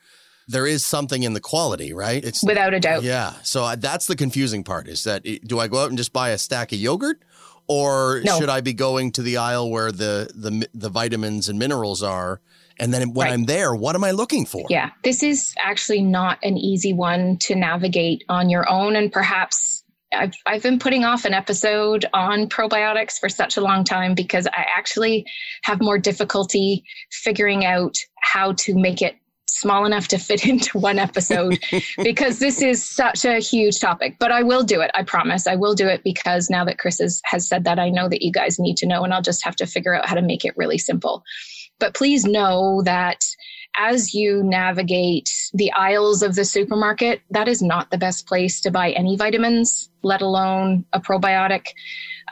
there 0.46 0.66
is 0.66 0.84
something 0.84 1.22
in 1.22 1.32
the 1.32 1.40
quality, 1.40 1.94
right? 1.94 2.22
It's 2.22 2.44
without 2.44 2.74
a 2.74 2.78
doubt. 2.80 3.02
Yeah. 3.02 3.32
So 3.42 3.64
uh, 3.64 3.76
that's 3.76 4.06
the 4.06 4.14
confusing 4.14 4.62
part 4.62 4.88
is 4.88 5.04
that 5.04 5.22
do 5.46 5.58
I 5.58 5.68
go 5.68 5.78
out 5.78 5.88
and 5.88 5.96
just 5.96 6.12
buy 6.12 6.30
a 6.30 6.38
stack 6.38 6.70
of 6.70 6.78
yogurt 6.78 7.22
or 7.66 8.20
no. 8.24 8.38
should 8.38 8.48
I 8.48 8.60
be 8.60 8.72
going 8.72 9.12
to 9.12 9.22
the 9.22 9.36
aisle 9.38 9.70
where 9.70 9.90
the 9.92 10.30
the 10.34 10.68
the 10.74 10.88
vitamins 10.88 11.48
and 11.48 11.58
minerals 11.58 12.02
are? 12.02 12.40
And 12.78 12.92
then 12.92 13.12
when 13.12 13.26
right. 13.26 13.32
I'm 13.32 13.44
there, 13.44 13.74
what 13.74 13.94
am 13.94 14.02
I 14.02 14.10
looking 14.10 14.46
for? 14.46 14.66
Yeah, 14.68 14.90
this 15.04 15.22
is 15.22 15.54
actually 15.62 16.02
not 16.02 16.38
an 16.42 16.56
easy 16.56 16.92
one 16.92 17.36
to 17.42 17.54
navigate 17.54 18.24
on 18.28 18.50
your 18.50 18.68
own. 18.68 18.96
And 18.96 19.12
perhaps 19.12 19.84
I've, 20.12 20.34
I've 20.46 20.62
been 20.62 20.78
putting 20.78 21.04
off 21.04 21.24
an 21.24 21.34
episode 21.34 22.06
on 22.12 22.48
probiotics 22.48 23.18
for 23.18 23.28
such 23.28 23.56
a 23.56 23.60
long 23.60 23.84
time 23.84 24.14
because 24.14 24.46
I 24.46 24.66
actually 24.76 25.26
have 25.62 25.80
more 25.80 25.98
difficulty 25.98 26.84
figuring 27.10 27.64
out 27.64 27.96
how 28.20 28.52
to 28.52 28.74
make 28.74 29.02
it 29.02 29.16
small 29.54 29.84
enough 29.84 30.08
to 30.08 30.18
fit 30.18 30.46
into 30.48 30.78
one 30.78 30.98
episode 30.98 31.58
because 32.02 32.38
this 32.38 32.62
is 32.62 32.82
such 32.82 33.24
a 33.24 33.38
huge 33.38 33.80
topic. 33.80 34.16
But 34.18 34.32
I 34.32 34.42
will 34.42 34.62
do 34.62 34.80
it. 34.80 34.90
I 34.94 35.02
promise. 35.02 35.46
I 35.46 35.54
will 35.54 35.74
do 35.74 35.88
it 35.88 36.02
because 36.04 36.50
now 36.50 36.64
that 36.64 36.78
Chris 36.78 36.98
has, 36.98 37.20
has 37.24 37.48
said 37.48 37.64
that, 37.64 37.78
I 37.78 37.90
know 37.90 38.08
that 38.08 38.22
you 38.22 38.32
guys 38.32 38.58
need 38.58 38.76
to 38.78 38.86
know, 38.86 39.04
and 39.04 39.14
I'll 39.14 39.22
just 39.22 39.44
have 39.44 39.56
to 39.56 39.66
figure 39.66 39.94
out 39.94 40.06
how 40.06 40.14
to 40.14 40.22
make 40.22 40.44
it 40.44 40.56
really 40.56 40.78
simple. 40.78 41.22
But 41.78 41.94
please 41.94 42.24
know 42.24 42.82
that 42.84 43.24
as 43.76 44.14
you 44.14 44.42
navigate 44.44 45.30
the 45.52 45.72
aisles 45.72 46.22
of 46.22 46.36
the 46.36 46.44
supermarket, 46.44 47.20
that 47.30 47.48
is 47.48 47.60
not 47.60 47.90
the 47.90 47.98
best 47.98 48.26
place 48.26 48.60
to 48.60 48.70
buy 48.70 48.90
any 48.90 49.16
vitamins, 49.16 49.90
let 50.02 50.22
alone 50.22 50.84
a 50.92 51.00
probiotic. 51.00 51.66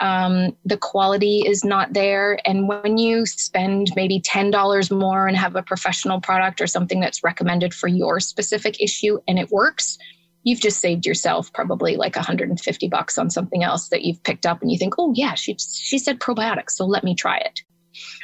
Um, 0.01 0.57
the 0.65 0.77
quality 0.77 1.41
is 1.47 1.65
not 1.65 1.93
there. 1.93 2.39
And 2.47 2.69
when 2.69 2.99
you 2.99 3.27
spend 3.27 3.93
maybe 3.95 4.21
$10 4.21 4.99
more 4.99 5.27
and 5.27 5.37
have 5.37 5.57
a 5.57 5.63
professional 5.63 6.21
product 6.21 6.61
or 6.61 6.67
something 6.67 7.01
that's 7.01 7.23
recommended 7.23 7.75
for 7.75 7.89
your 7.89 8.21
specific 8.21 8.81
issue 8.81 9.19
and 9.29 9.39
it 9.39 9.51
works, 9.51 9.99
you've 10.45 10.61
just 10.61 10.81
saved 10.81 11.07
yourself 11.07 11.53
probably 11.53 11.97
like 11.97 12.17
150 12.17 12.89
bucks 12.89 13.19
on 13.19 13.31
something 13.31 13.63
else 13.63 13.89
that 13.89 14.03
you've 14.03 14.23
picked 14.23 14.47
up 14.47 14.63
and 14.63 14.71
you 14.71 14.79
think, 14.79 14.95
oh 14.99 15.13
yeah, 15.15 15.35
she, 15.35 15.57
she 15.59 15.99
said 15.99 16.19
probiotics, 16.19 16.71
so 16.71 16.85
let 16.85 17.05
me 17.05 17.15
try 17.15 17.39
it. 17.39 17.61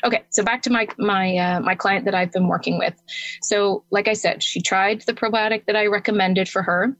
Okay, 0.05 0.25
so 0.31 0.43
back 0.43 0.63
to 0.63 0.71
my 0.71 0.89
my 0.99 1.37
uh, 1.37 1.61
my 1.61 1.75
client 1.75 2.07
that 2.07 2.15
I've 2.15 2.33
been 2.33 2.49
working 2.49 2.79
with. 2.79 2.95
So, 3.43 3.85
like 3.91 4.09
I 4.09 4.15
said, 4.15 4.43
she 4.43 4.63
tried 4.63 5.03
the 5.03 5.13
probiotic 5.13 5.67
that 5.67 5.77
I 5.77 5.87
recommended 5.87 6.49
for 6.49 6.63
her, 6.63 6.97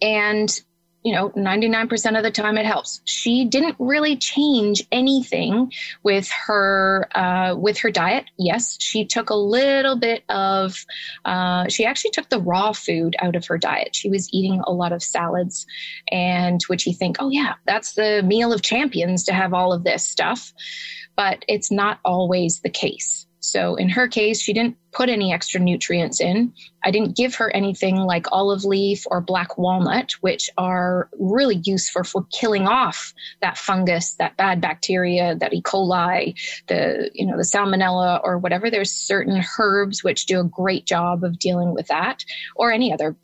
and 0.00 0.60
you 1.04 1.12
know, 1.12 1.28
99% 1.30 2.16
of 2.16 2.22
the 2.22 2.30
time 2.30 2.56
it 2.56 2.64
helps. 2.64 3.02
She 3.04 3.44
didn't 3.44 3.76
really 3.78 4.16
change 4.16 4.82
anything 4.90 5.70
with 6.02 6.28
her 6.46 7.08
uh, 7.14 7.54
with 7.56 7.78
her 7.78 7.90
diet. 7.90 8.24
Yes, 8.38 8.78
she 8.80 9.04
took 9.04 9.30
a 9.30 9.34
little 9.34 9.96
bit 9.96 10.24
of. 10.28 10.84
Uh, 11.24 11.68
she 11.68 11.84
actually 11.84 12.10
took 12.12 12.30
the 12.30 12.40
raw 12.40 12.72
food 12.72 13.16
out 13.20 13.36
of 13.36 13.46
her 13.46 13.58
diet. 13.58 13.94
She 13.94 14.08
was 14.08 14.32
eating 14.32 14.62
a 14.66 14.72
lot 14.72 14.92
of 14.92 15.02
salads, 15.02 15.66
and 16.10 16.62
which 16.68 16.86
you 16.86 16.94
think, 16.94 17.16
oh 17.20 17.28
yeah, 17.28 17.54
that's 17.66 17.92
the 17.92 18.22
meal 18.24 18.52
of 18.52 18.62
champions 18.62 19.24
to 19.24 19.34
have 19.34 19.52
all 19.52 19.72
of 19.72 19.84
this 19.84 20.04
stuff 20.06 20.52
but 21.16 21.44
it's 21.48 21.70
not 21.70 22.00
always 22.04 22.60
the 22.60 22.70
case. 22.70 23.26
So 23.44 23.74
in 23.74 23.88
her 23.90 24.08
case, 24.08 24.40
she 24.40 24.52
didn't 24.52 24.76
put 24.92 25.08
any 25.08 25.32
extra 25.32 25.60
nutrients 25.60 26.20
in. 26.20 26.52
I 26.84 26.90
didn't 26.90 27.16
give 27.16 27.34
her 27.36 27.54
anything 27.54 27.96
like 27.96 28.26
olive 28.32 28.64
leaf 28.64 29.04
or 29.06 29.20
black 29.20 29.58
walnut, 29.58 30.12
which 30.20 30.50
are 30.56 31.08
really 31.18 31.60
useful 31.64 32.04
for 32.04 32.24
killing 32.32 32.66
off 32.66 33.12
that 33.42 33.58
fungus, 33.58 34.14
that 34.14 34.36
bad 34.36 34.60
bacteria, 34.60 35.34
that 35.36 35.52
E. 35.52 35.62
coli, 35.62 36.34
the 36.68 37.10
you 37.12 37.26
know 37.26 37.36
the 37.36 37.42
salmonella 37.42 38.20
or 38.24 38.38
whatever. 38.38 38.70
There's 38.70 38.92
certain 38.92 39.44
herbs 39.58 40.02
which 40.02 40.26
do 40.26 40.40
a 40.40 40.44
great 40.44 40.86
job 40.86 41.24
of 41.24 41.38
dealing 41.38 41.74
with 41.74 41.88
that, 41.88 42.24
or 42.56 42.72
any 42.72 42.92
other 42.92 43.16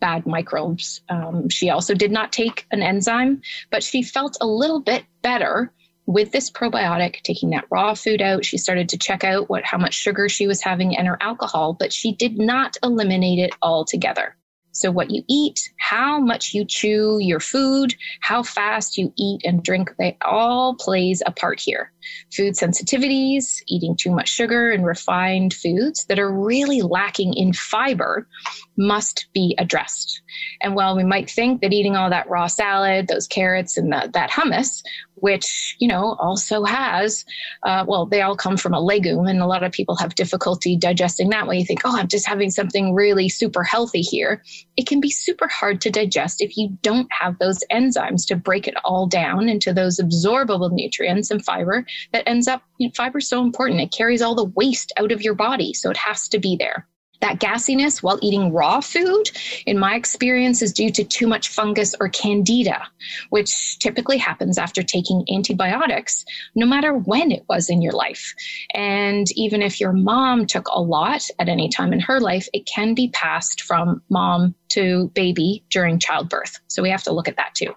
bad 0.00 0.26
microbes. 0.26 1.00
Um, 1.08 1.48
she 1.48 1.70
also 1.70 1.94
did 1.94 2.12
not 2.12 2.32
take 2.32 2.66
an 2.70 2.82
enzyme, 2.82 3.42
but 3.70 3.82
she 3.82 4.02
felt 4.02 4.36
a 4.40 4.46
little 4.46 4.80
bit 4.80 5.04
better 5.22 5.72
with 6.06 6.30
this 6.30 6.50
probiotic, 6.50 7.22
taking 7.22 7.50
that 7.50 7.66
raw 7.70 7.94
food 7.94 8.22
out, 8.22 8.44
she 8.44 8.58
started 8.58 8.88
to 8.90 8.98
check 8.98 9.24
out 9.24 9.50
what 9.50 9.64
how 9.64 9.78
much 9.78 9.94
sugar 9.94 10.28
she 10.28 10.46
was 10.46 10.62
having 10.62 10.96
and 10.96 11.06
her 11.06 11.18
alcohol, 11.20 11.74
but 11.74 11.92
she 11.92 12.12
did 12.12 12.38
not 12.38 12.76
eliminate 12.82 13.40
it 13.40 13.52
altogether. 13.62 14.36
So, 14.76 14.90
what 14.90 15.10
you 15.10 15.22
eat, 15.26 15.70
how 15.78 16.20
much 16.20 16.52
you 16.52 16.66
chew 16.66 17.18
your 17.18 17.40
food, 17.40 17.94
how 18.20 18.42
fast 18.42 18.98
you 18.98 19.10
eat 19.16 19.40
and 19.42 19.62
drink, 19.62 19.90
they 19.98 20.18
all 20.22 20.74
plays 20.74 21.22
a 21.24 21.32
part 21.32 21.60
here. 21.60 21.90
Food 22.36 22.54
sensitivities, 22.54 23.62
eating 23.68 23.96
too 23.96 24.10
much 24.10 24.28
sugar 24.28 24.70
and 24.70 24.84
refined 24.84 25.54
foods 25.54 26.04
that 26.06 26.18
are 26.18 26.30
really 26.30 26.82
lacking 26.82 27.32
in 27.32 27.54
fiber 27.54 28.28
must 28.76 29.28
be 29.32 29.54
addressed. 29.58 30.20
And 30.60 30.74
while 30.74 30.94
we 30.94 31.04
might 31.04 31.30
think 31.30 31.62
that 31.62 31.72
eating 31.72 31.96
all 31.96 32.10
that 32.10 32.28
raw 32.28 32.46
salad, 32.46 33.08
those 33.08 33.26
carrots, 33.26 33.78
and 33.78 33.90
the, 33.90 34.10
that 34.12 34.30
hummus 34.30 34.82
which 35.16 35.76
you 35.78 35.88
know 35.88 36.16
also 36.20 36.64
has 36.64 37.24
uh, 37.62 37.84
well 37.86 38.06
they 38.06 38.22
all 38.22 38.36
come 38.36 38.56
from 38.56 38.74
a 38.74 38.80
legume 38.80 39.26
and 39.26 39.40
a 39.40 39.46
lot 39.46 39.62
of 39.62 39.72
people 39.72 39.96
have 39.96 40.14
difficulty 40.14 40.76
digesting 40.76 41.30
that 41.30 41.46
when 41.46 41.58
you 41.58 41.64
think 41.64 41.80
oh 41.84 41.96
i'm 41.96 42.08
just 42.08 42.26
having 42.26 42.50
something 42.50 42.94
really 42.94 43.28
super 43.28 43.62
healthy 43.62 44.02
here 44.02 44.42
it 44.76 44.86
can 44.86 45.00
be 45.00 45.10
super 45.10 45.48
hard 45.48 45.80
to 45.80 45.90
digest 45.90 46.40
if 46.40 46.56
you 46.56 46.76
don't 46.82 47.08
have 47.10 47.38
those 47.38 47.62
enzymes 47.72 48.26
to 48.26 48.36
break 48.36 48.68
it 48.68 48.74
all 48.84 49.06
down 49.06 49.48
into 49.48 49.72
those 49.72 49.98
absorbable 49.98 50.70
nutrients 50.70 51.30
and 51.30 51.44
fiber 51.44 51.84
that 52.12 52.28
ends 52.28 52.46
up 52.46 52.62
you 52.78 52.88
know, 52.88 52.92
fiber 52.96 53.18
is 53.18 53.28
so 53.28 53.42
important. 53.42 53.80
It 53.80 53.92
carries 53.92 54.22
all 54.22 54.34
the 54.34 54.44
waste 54.44 54.92
out 54.96 55.12
of 55.12 55.22
your 55.22 55.34
body 55.34 55.72
so 55.72 55.90
it 55.90 55.96
has 55.96 56.28
to 56.28 56.38
be 56.38 56.56
there 56.56 56.86
that 57.20 57.38
gassiness 57.38 58.02
while 58.02 58.18
eating 58.22 58.52
raw 58.52 58.80
food, 58.80 59.30
in 59.66 59.78
my 59.78 59.94
experience, 59.94 60.62
is 60.62 60.72
due 60.72 60.90
to 60.90 61.04
too 61.04 61.26
much 61.26 61.48
fungus 61.48 61.94
or 62.00 62.08
candida, 62.08 62.82
which 63.30 63.78
typically 63.78 64.18
happens 64.18 64.58
after 64.58 64.82
taking 64.82 65.24
antibiotics, 65.32 66.24
no 66.54 66.66
matter 66.66 66.94
when 66.94 67.32
it 67.32 67.44
was 67.48 67.70
in 67.70 67.82
your 67.82 67.92
life. 67.92 68.34
And 68.74 69.26
even 69.32 69.62
if 69.62 69.80
your 69.80 69.92
mom 69.92 70.46
took 70.46 70.68
a 70.72 70.80
lot 70.80 71.26
at 71.38 71.48
any 71.48 71.68
time 71.68 71.92
in 71.92 72.00
her 72.00 72.20
life, 72.20 72.48
it 72.52 72.66
can 72.66 72.94
be 72.94 73.08
passed 73.08 73.62
from 73.62 74.02
mom 74.08 74.54
to 74.68 75.10
baby 75.14 75.64
during 75.70 75.98
childbirth. 75.98 76.58
So 76.68 76.82
we 76.82 76.90
have 76.90 77.04
to 77.04 77.12
look 77.12 77.28
at 77.28 77.36
that 77.36 77.54
too 77.54 77.74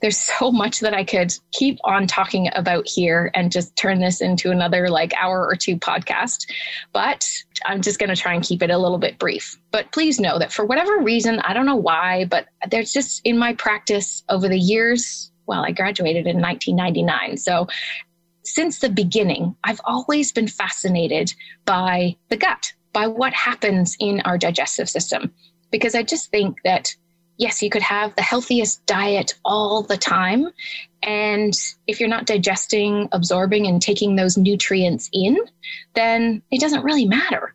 there's 0.00 0.18
so 0.38 0.50
much 0.50 0.80
that 0.80 0.94
I 0.94 1.04
could 1.04 1.32
keep 1.52 1.78
on 1.84 2.06
talking 2.06 2.48
about 2.54 2.86
here 2.88 3.30
and 3.34 3.52
just 3.52 3.76
turn 3.76 4.00
this 4.00 4.20
into 4.20 4.50
another 4.50 4.88
like 4.88 5.12
hour 5.16 5.46
or 5.46 5.56
two 5.56 5.76
podcast. 5.76 6.50
But 6.92 7.28
I'm 7.64 7.82
just 7.82 7.98
going 7.98 8.10
to 8.10 8.16
try 8.16 8.34
and 8.34 8.42
keep 8.42 8.62
it 8.62 8.70
a 8.70 8.78
little 8.78 8.98
bit 8.98 9.18
brief. 9.18 9.58
But 9.70 9.92
please 9.92 10.20
know 10.20 10.38
that 10.38 10.52
for 10.52 10.64
whatever 10.64 10.98
reason, 10.98 11.40
I 11.40 11.52
don't 11.52 11.66
know 11.66 11.76
why, 11.76 12.24
but 12.24 12.46
there's 12.70 12.92
just 12.92 13.20
in 13.24 13.38
my 13.38 13.54
practice 13.54 14.22
over 14.28 14.48
the 14.48 14.58
years, 14.58 15.30
well, 15.46 15.64
I 15.64 15.72
graduated 15.72 16.26
in 16.26 16.40
1999. 16.40 17.36
So 17.36 17.66
since 18.42 18.78
the 18.78 18.88
beginning, 18.88 19.54
I've 19.64 19.80
always 19.84 20.32
been 20.32 20.48
fascinated 20.48 21.32
by 21.64 22.16
the 22.28 22.36
gut, 22.36 22.72
by 22.92 23.06
what 23.06 23.32
happens 23.32 23.96
in 24.00 24.20
our 24.22 24.38
digestive 24.38 24.88
system. 24.88 25.32
Because 25.70 25.94
I 25.94 26.02
just 26.02 26.30
think 26.30 26.58
that 26.64 26.94
yes, 27.40 27.62
you 27.62 27.70
could 27.70 27.82
have 27.82 28.14
the 28.14 28.22
healthiest 28.22 28.84
diet 28.84 29.34
all 29.44 29.82
the 29.82 29.96
time. 29.96 30.46
And 31.02 31.54
if 31.86 31.98
you're 31.98 32.08
not 32.08 32.26
digesting, 32.26 33.08
absorbing, 33.12 33.66
and 33.66 33.80
taking 33.80 34.14
those 34.14 34.36
nutrients 34.36 35.08
in, 35.12 35.38
then 35.94 36.42
it 36.50 36.60
doesn't 36.60 36.84
really 36.84 37.06
matter. 37.06 37.54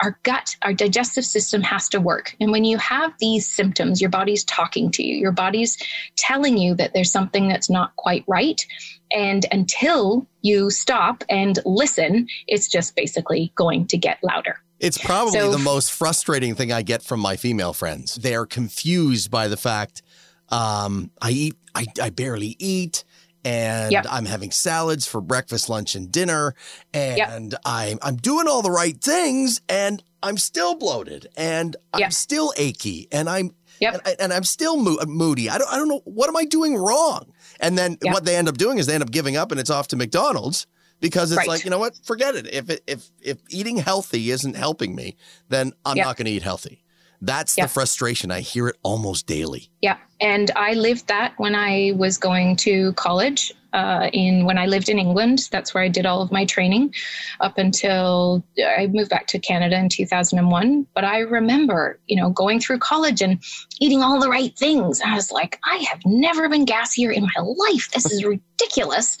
Our 0.00 0.18
gut, 0.22 0.56
our 0.62 0.72
digestive 0.72 1.24
system 1.24 1.60
has 1.62 1.88
to 1.90 2.00
work. 2.00 2.34
And 2.40 2.50
when 2.50 2.64
you 2.64 2.78
have 2.78 3.12
these 3.20 3.46
symptoms, 3.46 4.00
your 4.00 4.10
body's 4.10 4.42
talking 4.42 4.90
to 4.92 5.02
you, 5.06 5.16
your 5.16 5.32
body's 5.32 5.76
telling 6.16 6.56
you 6.56 6.74
that 6.74 6.94
there's 6.94 7.12
something 7.12 7.46
that's 7.46 7.70
not 7.70 7.94
quite 7.96 8.24
right. 8.26 8.66
And 9.12 9.44
until 9.52 10.26
you 10.40 10.70
stop 10.70 11.24
and 11.28 11.58
listen, 11.66 12.26
it's 12.48 12.68
just 12.68 12.96
basically 12.96 13.52
going 13.54 13.86
to 13.88 13.98
get 13.98 14.18
louder. 14.22 14.63
It's 14.80 14.98
probably 14.98 15.40
so, 15.40 15.50
the 15.50 15.58
most 15.58 15.92
frustrating 15.92 16.54
thing 16.54 16.72
I 16.72 16.82
get 16.82 17.02
from 17.02 17.20
my 17.20 17.36
female 17.36 17.72
friends. 17.72 18.16
They 18.16 18.34
are 18.34 18.46
confused 18.46 19.30
by 19.30 19.48
the 19.48 19.56
fact 19.56 20.02
um, 20.48 21.10
I 21.22 21.30
eat, 21.30 21.56
I, 21.74 21.86
I 22.00 22.10
barely 22.10 22.56
eat 22.58 23.04
and 23.44 23.92
yep. 23.92 24.06
I'm 24.08 24.24
having 24.24 24.50
salads 24.50 25.06
for 25.06 25.20
breakfast, 25.20 25.68
lunch, 25.68 25.94
and 25.94 26.10
dinner, 26.10 26.54
and 26.92 27.52
yep. 27.52 27.60
I'm 27.64 27.98
I'm 28.02 28.16
doing 28.16 28.48
all 28.48 28.62
the 28.62 28.70
right 28.70 28.98
things, 28.98 29.60
and 29.68 30.02
I'm 30.22 30.38
still 30.38 30.76
bloated, 30.76 31.28
and 31.36 31.76
I'm 31.92 32.00
yep. 32.00 32.12
still 32.12 32.54
achy, 32.56 33.06
and 33.12 33.28
I'm 33.28 33.54
and, 33.82 34.00
I, 34.06 34.16
and 34.18 34.32
I'm 34.32 34.44
still 34.44 34.78
mo- 34.78 34.98
moody. 35.06 35.50
I 35.50 35.58
don't 35.58 35.70
I 35.70 35.76
don't 35.76 35.88
know 35.88 36.00
what 36.04 36.28
am 36.28 36.36
I 36.36 36.46
doing 36.46 36.74
wrong. 36.74 37.32
And 37.60 37.78
then 37.78 37.98
what 38.02 38.24
they 38.24 38.34
end 38.36 38.48
up 38.48 38.58
doing 38.58 38.78
is 38.78 38.86
they 38.86 38.94
end 38.94 39.02
up 39.02 39.10
giving 39.10 39.36
up, 39.36 39.50
and 39.50 39.60
it's 39.60 39.70
off 39.70 39.88
to 39.88 39.96
McDonald's 39.96 40.66
because 41.04 41.30
it's 41.30 41.38
right. 41.38 41.48
like 41.48 41.64
you 41.64 41.70
know 41.70 41.78
what? 41.78 41.94
Forget 42.02 42.34
it. 42.34 42.46
If 42.52 42.70
it, 42.70 42.82
if 42.86 43.10
if 43.20 43.36
eating 43.50 43.76
healthy 43.76 44.30
isn't 44.30 44.56
helping 44.56 44.94
me 44.94 45.16
then 45.50 45.72
i'm 45.84 45.96
yep. 45.96 46.06
not 46.06 46.16
going 46.16 46.26
to 46.26 46.32
eat 46.32 46.42
healthy. 46.42 46.82
That's 47.20 47.56
yep. 47.56 47.68
the 47.68 47.72
frustration. 47.72 48.30
I 48.30 48.40
hear 48.40 48.68
it 48.68 48.76
almost 48.82 49.26
daily. 49.26 49.68
Yeah. 49.82 49.98
And 50.20 50.50
i 50.56 50.72
lived 50.72 51.08
that 51.08 51.34
when 51.36 51.54
i 51.54 51.92
was 51.96 52.16
going 52.16 52.56
to 52.56 52.92
college 52.94 53.52
uh, 53.74 54.08
in 54.12 54.44
when 54.44 54.56
I 54.56 54.66
lived 54.66 54.88
in 54.88 54.98
England. 54.98 55.48
That's 55.50 55.74
where 55.74 55.82
I 55.82 55.88
did 55.88 56.06
all 56.06 56.22
of 56.22 56.30
my 56.32 56.44
training 56.44 56.94
up 57.40 57.58
until 57.58 58.44
I 58.58 58.86
moved 58.86 59.10
back 59.10 59.26
to 59.28 59.38
Canada 59.38 59.76
in 59.76 59.88
2001. 59.88 60.86
But 60.94 61.04
I 61.04 61.18
remember, 61.18 61.98
you 62.06 62.16
know, 62.16 62.30
going 62.30 62.60
through 62.60 62.78
college 62.78 63.20
and 63.20 63.42
eating 63.80 64.02
all 64.02 64.20
the 64.20 64.30
right 64.30 64.56
things. 64.56 65.00
I 65.04 65.14
was 65.14 65.32
like, 65.32 65.58
I 65.64 65.76
have 65.90 66.00
never 66.06 66.48
been 66.48 66.64
gassier 66.64 67.12
in 67.12 67.24
my 67.24 67.42
life. 67.42 67.90
This 67.90 68.10
is 68.10 68.24
ridiculous. 68.24 69.18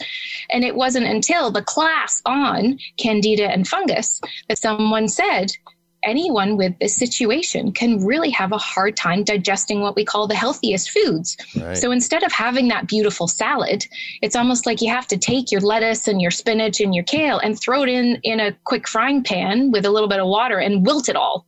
And 0.50 0.64
it 0.64 0.76
wasn't 0.76 1.06
until 1.06 1.50
the 1.50 1.62
class 1.62 2.22
on 2.24 2.78
candida 2.96 3.50
and 3.50 3.66
fungus 3.66 4.20
that 4.48 4.58
someone 4.58 5.08
said, 5.08 5.50
anyone 6.04 6.56
with 6.56 6.78
this 6.78 6.96
situation 6.96 7.72
can 7.72 8.04
really 8.04 8.30
have 8.30 8.52
a 8.52 8.58
hard 8.58 8.96
time 8.96 9.24
digesting 9.24 9.80
what 9.80 9.96
we 9.96 10.04
call 10.04 10.26
the 10.26 10.34
healthiest 10.34 10.90
foods. 10.90 11.36
Right. 11.56 11.76
So 11.76 11.90
instead 11.90 12.22
of 12.22 12.32
having 12.32 12.68
that 12.68 12.86
beautiful 12.86 13.28
salad, 13.28 13.84
it's 14.22 14.36
almost 14.36 14.66
like 14.66 14.80
you 14.80 14.90
have 14.90 15.06
to 15.08 15.18
take 15.18 15.50
your 15.50 15.60
lettuce 15.60 16.06
and 16.08 16.20
your 16.20 16.30
spinach 16.30 16.80
and 16.80 16.94
your 16.94 17.04
kale 17.04 17.38
and 17.38 17.58
throw 17.58 17.82
it 17.82 17.88
in 17.88 18.18
in 18.22 18.40
a 18.40 18.52
quick 18.64 18.88
frying 18.88 19.22
pan 19.22 19.70
with 19.70 19.84
a 19.84 19.90
little 19.90 20.08
bit 20.08 20.20
of 20.20 20.26
water 20.26 20.58
and 20.58 20.86
wilt 20.86 21.08
it 21.08 21.16
all. 21.16 21.46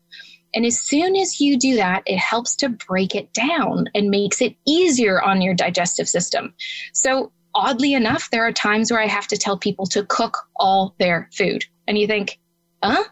And 0.55 0.65
as 0.65 0.81
soon 0.81 1.17
as 1.17 1.41
you 1.41 1.59
do 1.59 1.77
that, 1.77 2.03
it 2.07 2.19
helps 2.19 2.57
to 2.57 2.71
break 2.71 3.15
it 3.15 3.33
down 3.35 3.87
and 3.95 4.09
makes 4.09 4.41
it 4.41 4.57
easier 4.67 5.21
on 5.21 5.43
your 5.43 5.55
digestive 5.55 6.09
system. 6.09 6.55
So 6.95 7.31
oddly 7.55 7.95
enough, 7.95 8.31
there 8.31 8.47
are 8.47 8.53
times 8.53 8.91
where 8.91 9.01
I 9.01 9.07
have 9.07 9.27
to 9.29 9.37
tell 9.37 9.59
people 9.59 9.87
to 9.87 10.05
cook 10.05 10.39
all 10.57 10.95
their 10.99 11.29
food. 11.33 11.65
And 11.87 11.99
you 11.99 12.07
think, 12.07 12.39
huh? 12.83 13.05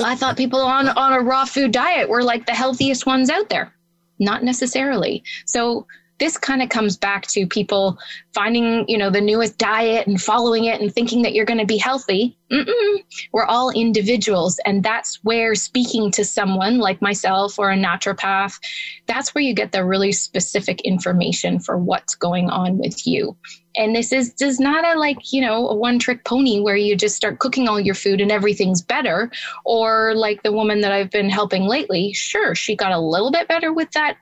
I 0.00 0.14
thought 0.14 0.36
people 0.36 0.60
on, 0.60 0.88
on 0.88 1.12
a 1.12 1.20
raw 1.20 1.44
food 1.44 1.72
diet 1.72 2.08
were 2.08 2.22
like 2.22 2.46
the 2.46 2.54
healthiest 2.54 3.06
ones 3.06 3.30
out 3.30 3.48
there. 3.48 3.74
Not 4.18 4.42
necessarily. 4.42 5.22
So 5.46 5.86
this 6.18 6.36
kind 6.36 6.62
of 6.62 6.68
comes 6.68 6.96
back 6.96 7.26
to 7.28 7.46
people 7.46 7.98
finding, 8.34 8.88
you 8.88 8.98
know, 8.98 9.10
the 9.10 9.20
newest 9.20 9.58
diet 9.58 10.06
and 10.06 10.20
following 10.20 10.64
it 10.64 10.80
and 10.80 10.92
thinking 10.92 11.22
that 11.22 11.32
you're 11.32 11.44
going 11.44 11.60
to 11.60 11.66
be 11.66 11.76
healthy. 11.76 12.36
Mm-mm. 12.50 13.04
We're 13.32 13.44
all 13.44 13.70
individuals. 13.70 14.58
And 14.64 14.82
that's 14.82 15.22
where 15.22 15.54
speaking 15.54 16.10
to 16.12 16.24
someone 16.24 16.78
like 16.78 17.02
myself 17.02 17.58
or 17.58 17.70
a 17.70 17.76
naturopath, 17.76 18.58
that's 19.06 19.34
where 19.34 19.42
you 19.42 19.54
get 19.54 19.72
the 19.72 19.84
really 19.84 20.12
specific 20.12 20.80
information 20.82 21.60
for 21.60 21.76
what's 21.76 22.14
going 22.14 22.50
on 22.50 22.78
with 22.78 23.06
you 23.06 23.36
and 23.78 23.94
this 23.94 24.12
is 24.12 24.32
does 24.34 24.60
not 24.60 24.84
a 24.84 24.98
like 24.98 25.32
you 25.32 25.40
know 25.40 25.68
a 25.68 25.74
one 25.74 25.98
trick 25.98 26.24
pony 26.24 26.60
where 26.60 26.76
you 26.76 26.96
just 26.96 27.16
start 27.16 27.38
cooking 27.38 27.68
all 27.68 27.80
your 27.80 27.94
food 27.94 28.20
and 28.20 28.32
everything's 28.32 28.82
better 28.82 29.30
or 29.64 30.14
like 30.14 30.42
the 30.42 30.52
woman 30.52 30.80
that 30.80 30.92
i've 30.92 31.10
been 31.10 31.30
helping 31.30 31.62
lately 31.62 32.12
sure 32.12 32.54
she 32.54 32.76
got 32.76 32.92
a 32.92 33.00
little 33.00 33.30
bit 33.30 33.48
better 33.48 33.72
with 33.72 33.90
that 33.92 34.16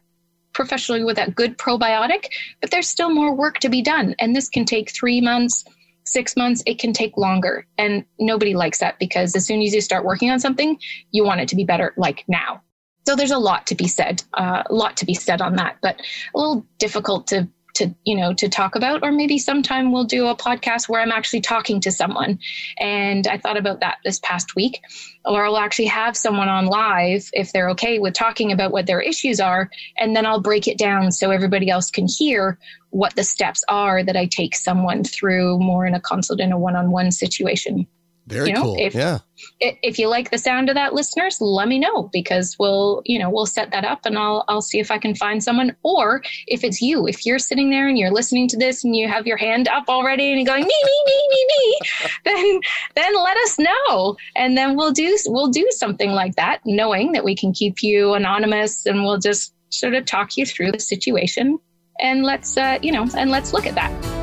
professionally 0.57 1.05
with 1.05 1.17
that 1.17 1.35
good 1.35 1.59
probiotic 1.59 2.27
but 2.61 2.71
there's 2.71 2.89
still 2.89 3.11
more 3.11 3.35
work 3.35 3.59
to 3.59 3.69
be 3.69 3.83
done. 3.83 4.15
And 4.19 4.35
this 4.35 4.49
can 4.49 4.65
take 4.65 4.91
three 4.91 5.21
months 5.21 5.65
six 6.09 6.37
months. 6.37 6.63
It 6.67 6.79
can 6.79 6.93
take 6.93 7.17
longer. 7.17 7.67
And 7.79 8.05
nobody 8.19 8.55
likes 8.55 8.79
that 8.79 8.97
because 9.01 9.35
as 9.35 9.45
soon 9.45 9.61
as 9.61 9.75
you 9.75 9.81
start 9.81 10.05
working 10.05 10.31
on 10.31 10.41
something 10.41 10.79
you 11.11 11.25
want 11.25 11.41
it 11.41 11.49
to 11.49 11.57
be 11.57 11.65
better 11.65 11.93
like 11.97 12.25
now. 12.29 12.63
So 13.07 13.15
there's 13.15 13.33
a 13.33 13.39
lot 13.39 13.67
to 13.69 13.75
be 13.75 13.87
said 13.87 14.23
uh, 14.35 14.63
a 14.67 14.75
lot 14.75 14.97
to 14.99 15.05
be 15.05 15.15
said 15.15 15.41
on 15.41 15.57
that 15.57 15.77
but 15.83 16.01
a 16.35 16.39
little 16.39 16.67
difficult 16.79 17.27
to 17.29 17.49
to 17.77 17.95
you 18.05 18.17
know 18.17 18.33
to 18.35 18.49
talk 18.49 18.75
about 18.75 19.03
or 19.03 19.13
maybe 19.13 19.39
sometime 19.39 19.93
we'll 19.93 20.05
do 20.05 20.27
a 20.27 20.37
podcast 20.37 20.89
where 20.89 21.01
i'm 21.01 21.13
actually 21.13 21.41
talking 21.41 21.81
to 21.81 21.93
someone. 21.93 22.39
And 22.79 23.27
i 23.27 23.39
thought 23.39 23.57
about 23.57 23.81
that 23.81 23.99
this 24.05 24.19
past 24.21 24.57
week. 24.57 24.81
Or 25.25 25.45
i'll 25.45 25.59
actually 25.59 25.87
have 25.87 26.17
someone 26.17 26.49
on 26.49 26.67
live 26.67 27.29
if 27.33 27.53
they're 27.53 27.71
okay 27.71 27.99
with 27.99 28.15
talking 28.15 28.53
about 28.53 28.73
what 28.73 28.87
their 28.87 29.01
issues 29.01 29.41
are 29.41 29.71
and 29.99 30.17
then 30.17 30.27
i'll 30.27 30.41
break 30.41 30.67
it 30.67 30.79
down 30.79 31.13
so 31.13 31.31
everybody 31.31 31.69
else 31.69 31.91
can 31.91 32.07
hear 32.07 32.59
what 32.91 33.15
the 33.17 33.25
steps 33.25 33.63
are 33.69 34.03
that 34.03 34.17
i 34.17 34.27
take 34.27 34.55
someone 34.55 35.05
through 35.05 35.59
more 35.59 35.85
in 35.87 35.95
a 35.95 36.01
consult 36.01 36.41
in 36.41 36.53
a 36.53 36.59
one-on-one 36.59 37.11
situation 37.11 37.87
very 38.27 38.49
you 38.49 38.55
know, 38.55 38.63
cool. 38.63 38.77
If, 38.79 38.95
yeah. 38.95 39.19
If 39.61 39.99
you 39.99 40.09
like 40.09 40.31
the 40.31 40.39
sound 40.39 40.69
of 40.69 40.75
that, 40.75 40.95
listeners, 40.95 41.41
let 41.41 41.69
me 41.69 41.79
know 41.79 42.11
because 42.13 42.57
we'll, 42.59 43.03
you 43.05 43.19
know, 43.19 43.31
we'll 43.31 43.47
set 43.47 43.71
that 43.71 43.85
up 43.85 44.05
and 44.05 44.19
I'll, 44.19 44.45
I'll 44.49 44.63
see 44.63 44.81
if 44.81 44.91
I 44.91 44.99
can 44.99 45.15
find 45.15 45.43
someone. 45.43 45.77
Or 45.85 46.23
if 46.47 46.65
it's 46.65 46.83
you, 46.83 47.07
if 47.07 47.25
you're 47.25 47.39
sitting 47.39 47.71
there 47.71 47.87
and 47.87 47.97
you're 47.97 48.11
listening 48.11 48.49
to 48.49 48.57
this 48.57 48.83
and 48.83 48.97
you 48.97 49.09
have 49.09 49.27
your 49.27 49.37
hand 49.37 49.69
up 49.69 49.85
already 49.89 50.33
and 50.33 50.41
you're 50.41 50.47
going 50.47 50.65
me, 50.65 50.75
me, 50.85 51.03
me, 51.07 51.29
me, 51.31 51.47
me, 51.57 51.79
then, 52.25 52.61
then 52.97 53.15
let 53.15 53.37
us 53.39 53.59
know, 53.59 54.17
and 54.35 54.57
then 54.57 54.77
we'll 54.77 54.93
do, 54.93 55.17
we'll 55.27 55.49
do 55.49 55.67
something 55.71 56.11
like 56.11 56.35
that, 56.37 56.61
knowing 56.65 57.13
that 57.13 57.25
we 57.25 57.37
can 57.37 57.53
keep 57.53 57.83
you 57.83 58.15
anonymous 58.15 58.87
and 58.87 59.05
we'll 59.05 59.19
just 59.19 59.55
sort 59.71 59.95
of 59.95 60.05
talk 60.05 60.37
you 60.37 60.45
through 60.45 60.73
the 60.73 60.81
situation 60.81 61.59
and 62.01 62.25
let's, 62.25 62.57
uh, 62.57 62.79
you 62.83 62.91
know, 62.91 63.07
and 63.17 63.31
let's 63.31 63.53
look 63.53 63.67
at 63.67 63.75
that. 63.75 64.16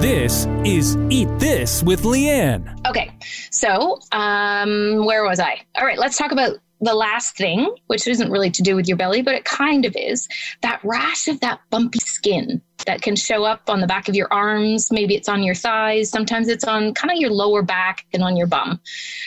This 0.00 0.46
is 0.64 0.96
Eat 1.10 1.28
This 1.38 1.82
with 1.82 2.04
Leanne. 2.04 2.74
Okay, 2.88 3.10
so 3.50 3.98
um, 4.12 5.04
where 5.04 5.24
was 5.24 5.38
I? 5.38 5.60
All 5.76 5.84
right, 5.84 5.98
let's 5.98 6.16
talk 6.16 6.32
about 6.32 6.56
the 6.80 6.94
last 6.94 7.36
thing, 7.36 7.74
which 7.88 8.06
isn't 8.06 8.30
really 8.30 8.50
to 8.52 8.62
do 8.62 8.74
with 8.76 8.88
your 8.88 8.96
belly, 8.96 9.20
but 9.20 9.34
it 9.34 9.44
kind 9.44 9.84
of 9.84 9.94
is 9.94 10.26
that 10.62 10.80
rash 10.82 11.28
of 11.28 11.40
that 11.40 11.60
bumpy 11.68 11.98
skin 11.98 12.62
that 12.86 13.02
can 13.02 13.14
show 13.14 13.44
up 13.44 13.68
on 13.68 13.82
the 13.82 13.86
back 13.86 14.08
of 14.08 14.14
your 14.14 14.32
arms. 14.32 14.90
Maybe 14.90 15.16
it's 15.16 15.28
on 15.28 15.42
your 15.42 15.54
thighs. 15.54 16.08
Sometimes 16.08 16.48
it's 16.48 16.64
on 16.64 16.94
kind 16.94 17.12
of 17.12 17.18
your 17.18 17.30
lower 17.30 17.60
back 17.60 18.06
and 18.14 18.22
on 18.22 18.38
your 18.38 18.46
bum. 18.46 18.80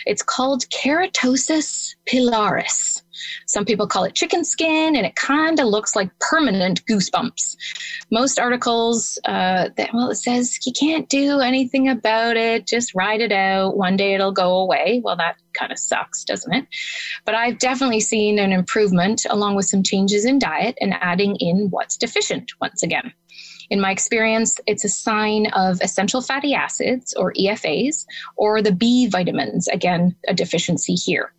It's 0.08 0.24
called 0.24 0.68
keratosis 0.70 1.94
pilaris. 2.10 3.03
Some 3.47 3.65
people 3.65 3.88
call 3.88 4.04
it 4.04 4.15
chicken 4.15 4.43
skin, 4.43 4.95
and 4.95 5.06
it 5.06 5.15
kind 5.15 5.60
of 5.60 5.67
looks 5.67 5.95
like 5.95 6.10
permanent 6.19 6.86
goosebumps. 6.86 7.56
Most 8.12 8.39
articles, 8.39 9.19
uh, 9.26 9.69
that, 9.76 9.89
well, 9.93 10.10
it 10.10 10.15
says 10.15 10.60
you 10.65 10.73
can't 10.73 11.10
do 11.10 11.39
anything 11.39 11.89
about 11.89 12.38
it, 12.38 12.67
just 12.67 12.95
ride 12.95 13.21
it 13.21 13.32
out. 13.32 13.78
One 13.78 13.97
day 13.97 14.13
it'll 14.13 14.32
go 14.32 14.58
away. 14.60 15.02
Well, 15.04 15.15
that 15.17 15.38
kind 15.54 15.71
of 15.71 15.80
sucks, 15.80 16.23
doesn't 16.23 16.54
it? 16.54 16.67
But 17.26 17.36
I've 17.36 17.60
definitely 17.60 17.99
seen 17.99 18.39
an 18.39 18.52
improvement 18.52 19.26
along 19.30 19.56
with 19.56 19.65
some 19.65 19.84
changes 19.84 20.26
in 20.26 20.39
diet 20.39 20.78
and 20.82 20.93
adding 20.95 21.36
in 21.38 21.67
what's 21.69 21.97
deficient 21.97 22.52
once 22.60 22.84
again. 22.84 23.13
In 23.69 23.80
my 23.80 23.91
experience, 23.91 24.60
it's 24.67 24.84
a 24.84 24.89
sign 24.89 25.47
of 25.54 25.80
essential 25.82 26.21
fatty 26.21 26.54
acids 26.54 27.13
or 27.13 27.34
EFAs 27.34 28.06
or 28.36 28.62
the 28.62 28.71
B 28.71 29.08
vitamins, 29.08 29.67
again, 29.67 30.15
a 30.28 30.34
deficiency 30.34 30.93
here. 30.93 31.34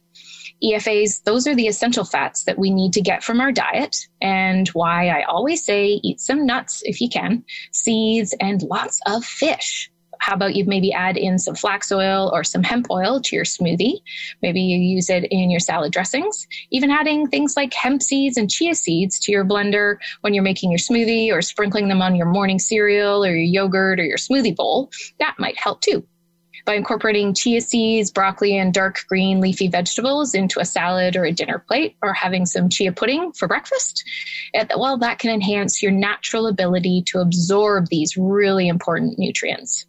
EFAs, 0.63 1.23
those 1.25 1.47
are 1.47 1.55
the 1.55 1.67
essential 1.67 2.05
fats 2.05 2.45
that 2.45 2.59
we 2.59 2.71
need 2.71 2.93
to 2.95 3.01
get 3.01 3.23
from 3.23 3.41
our 3.41 3.53
diet, 3.53 3.97
and 4.23 4.69
why 4.69 5.09
I 5.09 5.23
always 5.25 5.65
say 5.65 6.01
eat 6.03 6.21
some 6.21 6.47
nuts 6.47 6.83
if 6.85 7.01
you 7.01 7.09
can, 7.09 7.45
seeds, 7.73 8.35
and 8.41 8.63
lots 8.63 9.01
of 9.07 9.25
fish. 9.25 9.91
How 10.21 10.35
about 10.35 10.55
you 10.55 10.65
maybe 10.65 10.91
add 10.91 11.19
in 11.19 11.39
some 11.39 11.55
flax 11.55 11.93
oil 11.93 12.31
or 12.33 12.45
some 12.45 12.63
hemp 12.63 12.87
oil 12.91 13.21
to 13.21 13.37
your 13.37 13.45
smoothie? 13.45 14.01
Maybe 14.41 14.61
you 14.61 14.79
use 14.79 15.11
it 15.11 15.25
in 15.25 15.51
your 15.51 15.61
salad 15.61 15.93
dressings. 15.93 16.47
Even 16.71 16.91
adding 16.91 17.29
things 17.29 17.59
like 17.59 17.75
hemp 17.75 18.03
seeds 18.03 18.39
and 18.39 18.51
chia 18.51 18.75
seeds 18.75 19.19
to 19.21 19.33
your 19.33 19.45
blender 19.45 19.97
when 20.23 20.33
you're 20.33 20.43
making 20.43 20.71
your 20.71 20.79
smoothie 20.79 21.31
or 21.31 21.43
sprinkling 21.43 21.89
them 21.89 22.01
on 22.01 22.15
your 22.15 22.27
morning 22.27 22.59
cereal 22.59 23.23
or 23.23 23.37
your 23.37 23.65
yogurt 23.65 24.01
or 24.01 24.05
your 24.05 24.17
smoothie 24.17 24.57
bowl, 24.57 24.91
that 25.19 25.35
might 25.39 25.59
help 25.59 25.83
too 25.83 26.07
by 26.65 26.75
incorporating 26.75 27.35
chia 27.35 27.61
seeds, 27.61 28.11
broccoli, 28.11 28.57
and 28.57 28.73
dark 28.73 29.05
green 29.09 29.41
leafy 29.41 29.69
vegetables 29.69 30.35
into 30.35 30.61
a 30.61 30.65
salad 30.65 31.17
or 31.17 31.25
a 31.25 31.33
dinner 31.33 31.59
plate, 31.59 31.97
or 32.03 32.13
having 32.13 32.47
some 32.47 32.69
chia 32.69 32.93
pudding 32.93 33.33
for 33.33 33.49
breakfast. 33.49 34.05
Well, 34.77 34.99
that 34.99 35.19
can 35.19 35.31
enhance 35.31 35.83
your 35.83 35.93
natural 35.93 36.47
ability 36.47 37.05
to 37.09 37.21
absorb 37.21 37.89
these 37.89 38.17
really 38.17 38.69
important 38.69 39.19
nutrients 39.19 39.87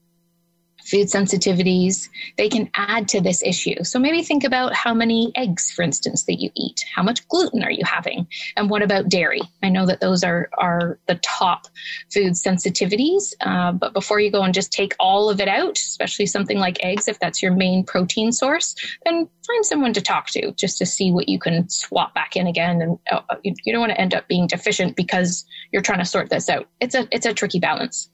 food 0.86 1.08
sensitivities, 1.08 2.10
they 2.38 2.50
can 2.50 2.70
add 2.76 3.08
to 3.10 3.22
this 3.22 3.42
issue. 3.44 3.84
So 3.84 4.00
maybe 4.00 4.24
think 4.24 4.44
about 4.44 4.74
how 4.74 4.94
many 4.94 5.32
eggs, 5.36 5.72
for 5.72 5.82
instance, 5.82 6.24
that 6.26 6.40
you 6.40 6.52
eat. 6.56 6.86
How 6.94 7.04
much 7.04 7.28
gluten 7.28 7.64
are 7.64 7.72
you 7.72 7.84
having? 7.84 8.28
And 8.56 8.70
what 8.70 8.82
about 8.82 9.10
dairy? 9.10 9.42
I 9.64 9.70
know 9.70 9.86
that 9.86 10.00
those 10.00 10.24
are, 10.24 10.50
are 10.58 11.00
the 11.08 11.16
top 11.16 11.68
food 12.14 12.34
sensitivities. 12.34 13.34
Uh, 13.42 13.72
but 13.72 13.94
before 13.94 14.20
you 14.20 14.32
go 14.32 14.44
and 14.44 14.54
just 14.54 14.72
take 14.72 14.94
all 15.00 15.30
of 15.30 15.42
it 15.42 15.48
out, 15.48 15.78
especially 15.78 16.26
something 16.26 16.60
like 16.60 16.84
eggs, 16.84 17.08
if 17.08 17.20
that's 17.20 17.42
your 17.42 17.54
main 17.54 17.84
protein 17.84 18.32
source, 18.32 18.76
then 19.06 19.28
find 19.46 19.66
someone 19.66 19.94
to 19.94 20.02
talk 20.02 20.28
to 20.28 20.52
just 20.54 20.78
to 20.78 20.86
see 20.86 21.12
what 21.12 21.30
you 21.30 21.40
can 21.40 21.68
swap 21.70 22.14
back 22.14 22.36
in 22.36 22.48
again. 22.48 22.82
And 22.82 23.00
uh, 23.12 23.22
you, 23.44 23.54
you 23.64 23.74
don't 23.74 23.82
want 23.82 23.92
to 23.92 24.02
end 24.02 24.14
up 24.14 24.28
being 24.28 24.48
deficient 24.48 24.96
because 24.96 25.46
you're 25.72 25.82
trying 25.82 26.00
to 26.00 26.06
sort 26.06 26.30
this 26.30 26.50
out. 26.50 26.68
It's 26.80 26.96
a 26.96 27.08
it's 27.12 27.26
a 27.26 27.34
tricky 27.34 27.60
balance. 27.60 28.10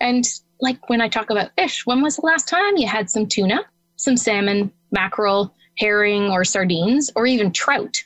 And 0.00 0.24
like 0.60 0.88
when 0.88 1.00
I 1.00 1.08
talk 1.08 1.30
about 1.30 1.50
fish, 1.56 1.86
when 1.86 2.02
was 2.02 2.16
the 2.16 2.26
last 2.26 2.48
time 2.48 2.76
you 2.76 2.86
had 2.86 3.10
some 3.10 3.26
tuna, 3.26 3.60
some 3.96 4.16
salmon, 4.16 4.72
mackerel, 4.92 5.54
herring 5.78 6.30
or 6.30 6.44
sardines, 6.44 7.10
or 7.16 7.26
even 7.26 7.52
trout. 7.52 8.02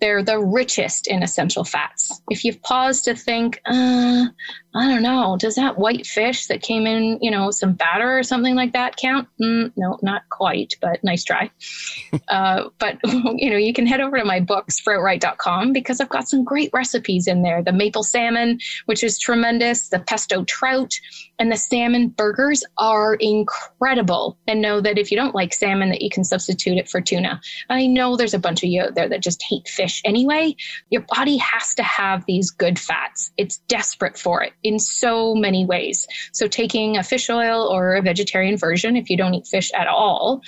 They're 0.00 0.22
the 0.22 0.38
richest 0.38 1.06
in 1.06 1.22
essential 1.22 1.64
fats. 1.64 2.20
If 2.30 2.44
you've 2.44 2.62
paused 2.62 3.04
to 3.04 3.14
think, 3.14 3.60
uh, 3.64 4.26
I 4.74 4.88
don't 4.88 5.02
know, 5.02 5.38
does 5.38 5.54
that 5.54 5.78
white 5.78 6.06
fish 6.06 6.48
that 6.48 6.60
came 6.60 6.86
in, 6.86 7.18
you 7.22 7.30
know, 7.30 7.50
some 7.50 7.72
batter 7.72 8.18
or 8.18 8.22
something 8.22 8.54
like 8.54 8.74
that 8.74 8.96
count? 8.96 9.26
Mm, 9.40 9.72
no, 9.74 9.98
not 10.02 10.28
quite, 10.28 10.74
but 10.82 11.02
nice 11.02 11.24
try. 11.24 11.50
uh, 12.28 12.68
but, 12.78 12.98
you 13.04 13.48
know, 13.48 13.56
you 13.56 13.72
can 13.72 13.86
head 13.86 14.02
over 14.02 14.18
to 14.18 14.24
my 14.24 14.40
book, 14.40 14.66
sproutright.com, 14.68 15.72
because 15.72 16.00
I've 16.00 16.10
got 16.10 16.28
some 16.28 16.44
great 16.44 16.70
recipes 16.74 17.26
in 17.26 17.42
there. 17.42 17.62
The 17.62 17.72
maple 17.72 18.02
salmon, 18.02 18.58
which 18.84 19.02
is 19.02 19.18
tremendous, 19.18 19.88
the 19.88 20.00
pesto 20.00 20.44
trout, 20.44 20.92
and 21.38 21.50
the 21.50 21.56
salmon 21.56 22.08
burgers 22.08 22.62
are 22.76 23.14
incredible. 23.14 24.36
And 24.46 24.60
know 24.60 24.82
that 24.82 24.98
if 24.98 25.10
you 25.10 25.16
don't 25.16 25.34
like 25.34 25.54
salmon, 25.54 25.88
that 25.88 26.02
you 26.02 26.10
can 26.10 26.24
substitute 26.24 26.76
it 26.76 26.90
for 26.90 27.00
tuna. 27.00 27.40
I 27.70 27.86
know 27.86 28.16
there's 28.16 28.34
a 28.34 28.38
bunch 28.38 28.62
of 28.62 28.68
you 28.68 28.82
out 28.82 28.94
there 28.94 29.08
that 29.08 29.22
just 29.22 29.42
hate 29.42 29.68
fish 29.68 29.85
anyway. 30.04 30.54
Your 30.90 31.02
body 31.02 31.36
has 31.38 31.74
to 31.76 31.82
have 31.82 32.24
these 32.26 32.50
good 32.50 32.78
fats. 32.78 33.30
It's 33.36 33.58
desperate 33.68 34.18
for 34.18 34.42
it 34.42 34.52
in 34.62 34.78
so 34.78 35.34
many 35.34 35.64
ways. 35.64 36.06
So, 36.32 36.48
taking 36.48 36.96
a 36.96 37.02
fish 37.02 37.30
oil 37.30 37.62
or 37.62 37.96
a 37.96 38.02
vegetarian 38.02 38.56
version, 38.56 38.96
if 38.96 39.10
you 39.10 39.16
don't 39.16 39.34
eat 39.34 39.46
fish 39.46 39.72
at 39.74 39.88
all, 39.88 40.42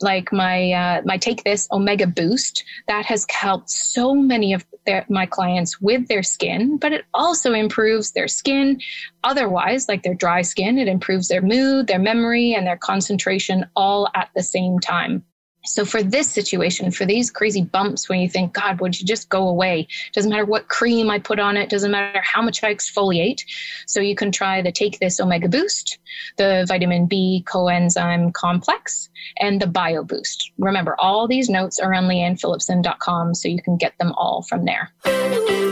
like 0.00 0.32
my 0.32 0.72
uh, 0.72 1.02
my 1.04 1.16
take 1.16 1.44
this 1.44 1.68
omega 1.72 2.06
boost 2.06 2.64
that 2.88 3.04
has 3.06 3.26
helped 3.30 3.70
so 3.70 4.14
many 4.14 4.52
of 4.52 4.64
their, 4.86 5.04
my 5.08 5.26
clients 5.26 5.80
with 5.80 6.08
their 6.08 6.22
skin 6.22 6.78
but 6.78 6.92
it 6.92 7.04
also 7.12 7.52
improves 7.52 8.12
their 8.12 8.28
skin 8.28 8.80
otherwise 9.24 9.88
like 9.88 10.02
their 10.02 10.14
dry 10.14 10.42
skin 10.42 10.78
it 10.78 10.88
improves 10.88 11.28
their 11.28 11.42
mood 11.42 11.86
their 11.86 11.98
memory 11.98 12.54
and 12.54 12.66
their 12.66 12.78
concentration 12.78 13.66
all 13.76 14.08
at 14.14 14.30
the 14.34 14.42
same 14.42 14.78
time 14.78 15.22
so 15.64 15.84
for 15.84 16.02
this 16.02 16.30
situation, 16.30 16.90
for 16.90 17.04
these 17.04 17.30
crazy 17.30 17.62
bumps 17.62 18.08
when 18.08 18.20
you 18.20 18.28
think, 18.28 18.54
God, 18.54 18.80
would 18.80 18.98
you 18.98 19.06
just 19.06 19.28
go 19.28 19.46
away? 19.48 19.88
Doesn't 20.12 20.30
matter 20.30 20.44
what 20.44 20.68
cream 20.68 21.10
I 21.10 21.18
put 21.18 21.38
on 21.38 21.56
it, 21.56 21.68
doesn't 21.68 21.90
matter 21.90 22.22
how 22.22 22.40
much 22.40 22.64
I 22.64 22.74
exfoliate. 22.74 23.44
So 23.86 24.00
you 24.00 24.14
can 24.14 24.32
try 24.32 24.62
the 24.62 24.72
Take 24.72 24.98
This 24.98 25.20
Omega 25.20 25.48
Boost, 25.48 25.98
the 26.36 26.64
vitamin 26.66 27.06
B 27.06 27.44
coenzyme 27.46 28.32
complex, 28.32 29.10
and 29.38 29.60
the 29.60 29.66
Bio 29.66 30.02
Boost. 30.02 30.50
Remember, 30.58 30.96
all 30.98 31.28
these 31.28 31.50
notes 31.50 31.78
are 31.78 31.92
on 31.92 32.04
leannephillipson.com, 32.04 33.34
so 33.34 33.48
you 33.48 33.62
can 33.62 33.76
get 33.76 33.98
them 33.98 34.12
all 34.12 34.42
from 34.42 34.64
there. 34.64 35.69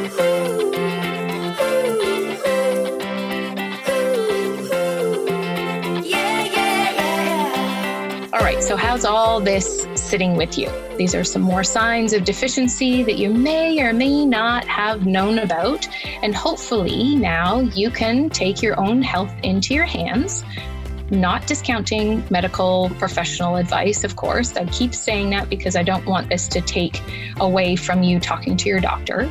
So 8.69 8.77
how's 8.77 9.07
all 9.07 9.41
this 9.41 9.87
sitting 9.95 10.37
with 10.37 10.59
you? 10.59 10.69
These 10.99 11.15
are 11.15 11.25
some 11.25 11.41
more 11.41 11.65
signs 11.65 12.13
of 12.13 12.25
deficiency 12.25 13.03
that 13.03 13.17
you 13.17 13.33
may 13.33 13.81
or 13.81 13.95
may 13.95 14.27
not 14.27 14.67
have 14.67 15.07
known 15.07 15.39
about. 15.39 15.89
And 16.23 16.35
hopefully 16.35 17.17
now 17.17 17.61
you 17.61 17.91
can 17.91 18.29
take 18.29 18.61
your 18.61 18.79
own 18.79 19.01
health 19.01 19.33
into 19.43 19.73
your 19.73 19.87
hands. 19.87 20.45
Not 21.11 21.47
discounting 21.47 22.23
medical 22.29 22.91
professional 22.99 23.57
advice, 23.57 24.05
of 24.05 24.17
course. 24.17 24.55
I 24.55 24.67
keep 24.67 24.95
saying 24.95 25.31
that 25.31 25.49
because 25.49 25.75
I 25.75 25.83
don't 25.83 26.05
want 26.05 26.29
this 26.29 26.47
to 26.49 26.61
take 26.61 27.01
away 27.41 27.75
from 27.75 28.03
you 28.03 28.21
talking 28.21 28.55
to 28.59 28.69
your 28.69 28.81
doctor 28.81 29.31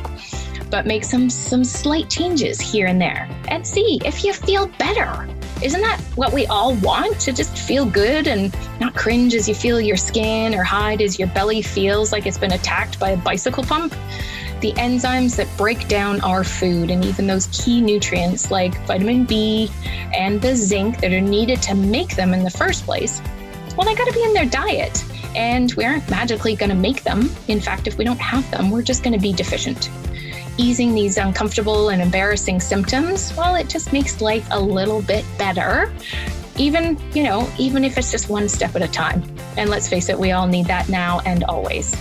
but 0.70 0.86
make 0.86 1.04
some 1.04 1.30
some 1.30 1.64
slight 1.64 2.08
changes 2.08 2.60
here 2.60 2.86
and 2.86 3.00
there 3.00 3.28
and 3.48 3.66
see 3.66 4.00
if 4.04 4.24
you 4.24 4.32
feel 4.32 4.66
better 4.78 5.28
isn't 5.60 5.80
that 5.80 6.00
what 6.14 6.32
we 6.32 6.46
all 6.46 6.74
want? 6.76 7.18
To 7.20 7.32
just 7.32 7.58
feel 7.58 7.84
good 7.84 8.28
and 8.28 8.54
not 8.80 8.94
cringe 8.94 9.34
as 9.34 9.48
you 9.48 9.56
feel 9.56 9.80
your 9.80 9.96
skin 9.96 10.54
or 10.54 10.62
hide 10.62 11.02
as 11.02 11.18
your 11.18 11.26
belly 11.28 11.62
feels 11.62 12.12
like 12.12 12.26
it's 12.26 12.38
been 12.38 12.52
attacked 12.52 13.00
by 13.00 13.10
a 13.10 13.16
bicycle 13.16 13.64
pump? 13.64 13.92
The 14.60 14.72
enzymes 14.74 15.34
that 15.36 15.48
break 15.56 15.88
down 15.88 16.20
our 16.20 16.44
food 16.44 16.92
and 16.92 17.04
even 17.04 17.26
those 17.26 17.48
key 17.48 17.80
nutrients 17.80 18.52
like 18.52 18.78
vitamin 18.86 19.24
B 19.24 19.68
and 20.14 20.40
the 20.40 20.54
zinc 20.54 21.00
that 21.00 21.12
are 21.12 21.20
needed 21.20 21.60
to 21.62 21.74
make 21.74 22.14
them 22.14 22.34
in 22.34 22.44
the 22.44 22.50
first 22.50 22.84
place, 22.84 23.20
well, 23.76 23.84
they 23.84 23.96
got 23.96 24.06
to 24.06 24.12
be 24.12 24.22
in 24.22 24.34
their 24.34 24.46
diet. 24.46 25.04
And 25.34 25.72
we 25.74 25.84
aren't 25.84 26.08
magically 26.08 26.54
to 26.70 26.76
make 26.76 27.02
them. 27.02 27.30
In 27.48 27.60
fact, 27.60 27.88
if 27.88 27.98
we 27.98 28.04
don't 28.04 28.20
have 28.20 28.48
them, 28.52 28.70
we're 28.70 28.82
just 28.82 29.02
to 29.14 29.22
be 29.22 29.32
deficient 29.32 29.90
easing 30.58 30.94
these 30.94 31.16
uncomfortable 31.16 31.88
and 31.88 32.02
embarrassing 32.02 32.60
symptoms, 32.60 33.32
well, 33.36 33.54
it 33.54 33.68
just 33.68 33.92
makes 33.92 34.20
life 34.20 34.46
a 34.50 34.60
little 34.60 35.00
bit 35.00 35.24
better. 35.38 35.90
Even, 36.56 36.98
you 37.14 37.22
know, 37.22 37.48
even 37.58 37.84
if 37.84 37.96
it's 37.96 38.10
just 38.10 38.28
one 38.28 38.48
step 38.48 38.76
at 38.76 38.82
a 38.82 38.88
time. 38.88 39.22
And 39.56 39.70
let's 39.70 39.88
face 39.88 40.08
it, 40.08 40.18
we 40.18 40.32
all 40.32 40.46
need 40.46 40.66
that 40.66 40.88
now 40.88 41.20
and 41.20 41.44
always. 41.44 41.96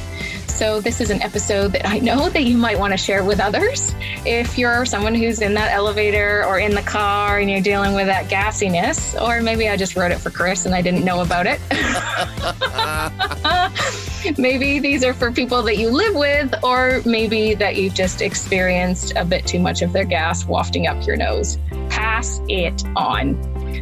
So, 0.57 0.81
this 0.81 1.01
is 1.01 1.11
an 1.11 1.21
episode 1.21 1.73
that 1.73 1.87
I 1.87 1.99
know 1.99 2.29
that 2.33 2.43
you 2.45 2.57
might 2.57 2.79
want 2.79 2.91
to 2.91 2.97
share 2.97 3.23
with 3.23 3.39
others. 3.39 3.93
If 4.25 4.57
you're 4.57 4.85
someone 4.85 5.13
who's 5.13 5.39
in 5.39 5.53
that 5.53 5.71
elevator 5.71 6.43
or 6.45 6.57
in 6.57 6.73
the 6.73 6.81
car 6.81 7.37
and 7.37 7.47
you're 7.47 7.61
dealing 7.61 7.93
with 7.93 8.07
that 8.07 8.27
gassiness, 8.27 9.19
or 9.21 9.41
maybe 9.43 9.69
I 9.69 9.77
just 9.77 9.95
wrote 9.95 10.11
it 10.11 10.17
for 10.17 10.31
Chris 10.31 10.65
and 10.65 10.73
I 10.73 10.81
didn't 10.81 11.05
know 11.05 11.21
about 11.21 11.45
it. 11.45 11.61
maybe 14.37 14.79
these 14.79 15.03
are 15.03 15.13
for 15.13 15.31
people 15.31 15.61
that 15.63 15.77
you 15.77 15.89
live 15.89 16.15
with, 16.15 16.53
or 16.63 17.01
maybe 17.05 17.53
that 17.55 17.75
you've 17.75 17.93
just 17.93 18.21
experienced 18.21 19.13
a 19.15 19.25
bit 19.25 19.45
too 19.45 19.59
much 19.59 19.81
of 19.81 19.93
their 19.93 20.05
gas 20.05 20.45
wafting 20.45 20.87
up 20.87 21.05
your 21.05 21.15
nose. 21.15 21.57
Pass 21.89 22.41
it 22.47 22.83
on. 22.95 23.37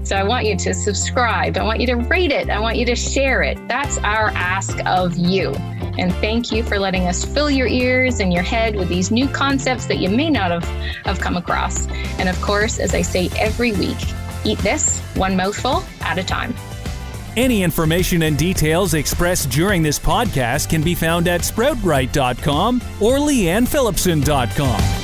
So 0.05 0.15
I 0.15 0.23
want 0.23 0.45
you 0.45 0.55
to 0.57 0.73
subscribe. 0.73 1.57
I 1.57 1.63
want 1.63 1.79
you 1.79 1.87
to 1.87 1.95
rate 1.95 2.31
it. 2.31 2.49
I 2.49 2.59
want 2.59 2.77
you 2.77 2.85
to 2.85 2.95
share 2.95 3.41
it. 3.41 3.57
That's 3.67 3.97
our 3.99 4.29
ask 4.29 4.77
of 4.85 5.15
you. 5.17 5.51
And 5.97 6.13
thank 6.15 6.51
you 6.51 6.61
for 6.61 6.77
letting 6.77 7.07
us 7.07 7.23
fill 7.23 7.49
your 7.49 7.67
ears 7.67 8.19
and 8.19 8.33
your 8.33 8.43
head 8.43 8.75
with 8.75 8.89
these 8.89 9.11
new 9.11 9.27
concepts 9.27 9.85
that 9.85 9.97
you 9.97 10.09
may 10.09 10.29
not 10.29 10.51
have, 10.51 10.65
have 11.05 11.19
come 11.19 11.37
across. 11.37 11.87
And 12.19 12.27
of 12.29 12.39
course, 12.41 12.79
as 12.79 12.93
I 12.93 13.01
say 13.01 13.29
every 13.37 13.71
week, 13.71 13.97
eat 14.43 14.59
this 14.59 14.99
one 15.15 15.35
mouthful 15.35 15.83
at 16.01 16.17
a 16.17 16.23
time. 16.23 16.53
Any 17.37 17.63
information 17.63 18.23
and 18.23 18.37
details 18.37 18.93
expressed 18.93 19.49
during 19.49 19.83
this 19.83 19.99
podcast 19.99 20.69
can 20.69 20.81
be 20.81 20.95
found 20.95 21.27
at 21.27 21.41
sproutright.com 21.41 22.81
or 23.01 23.17
leannephillipson.com. 23.17 24.94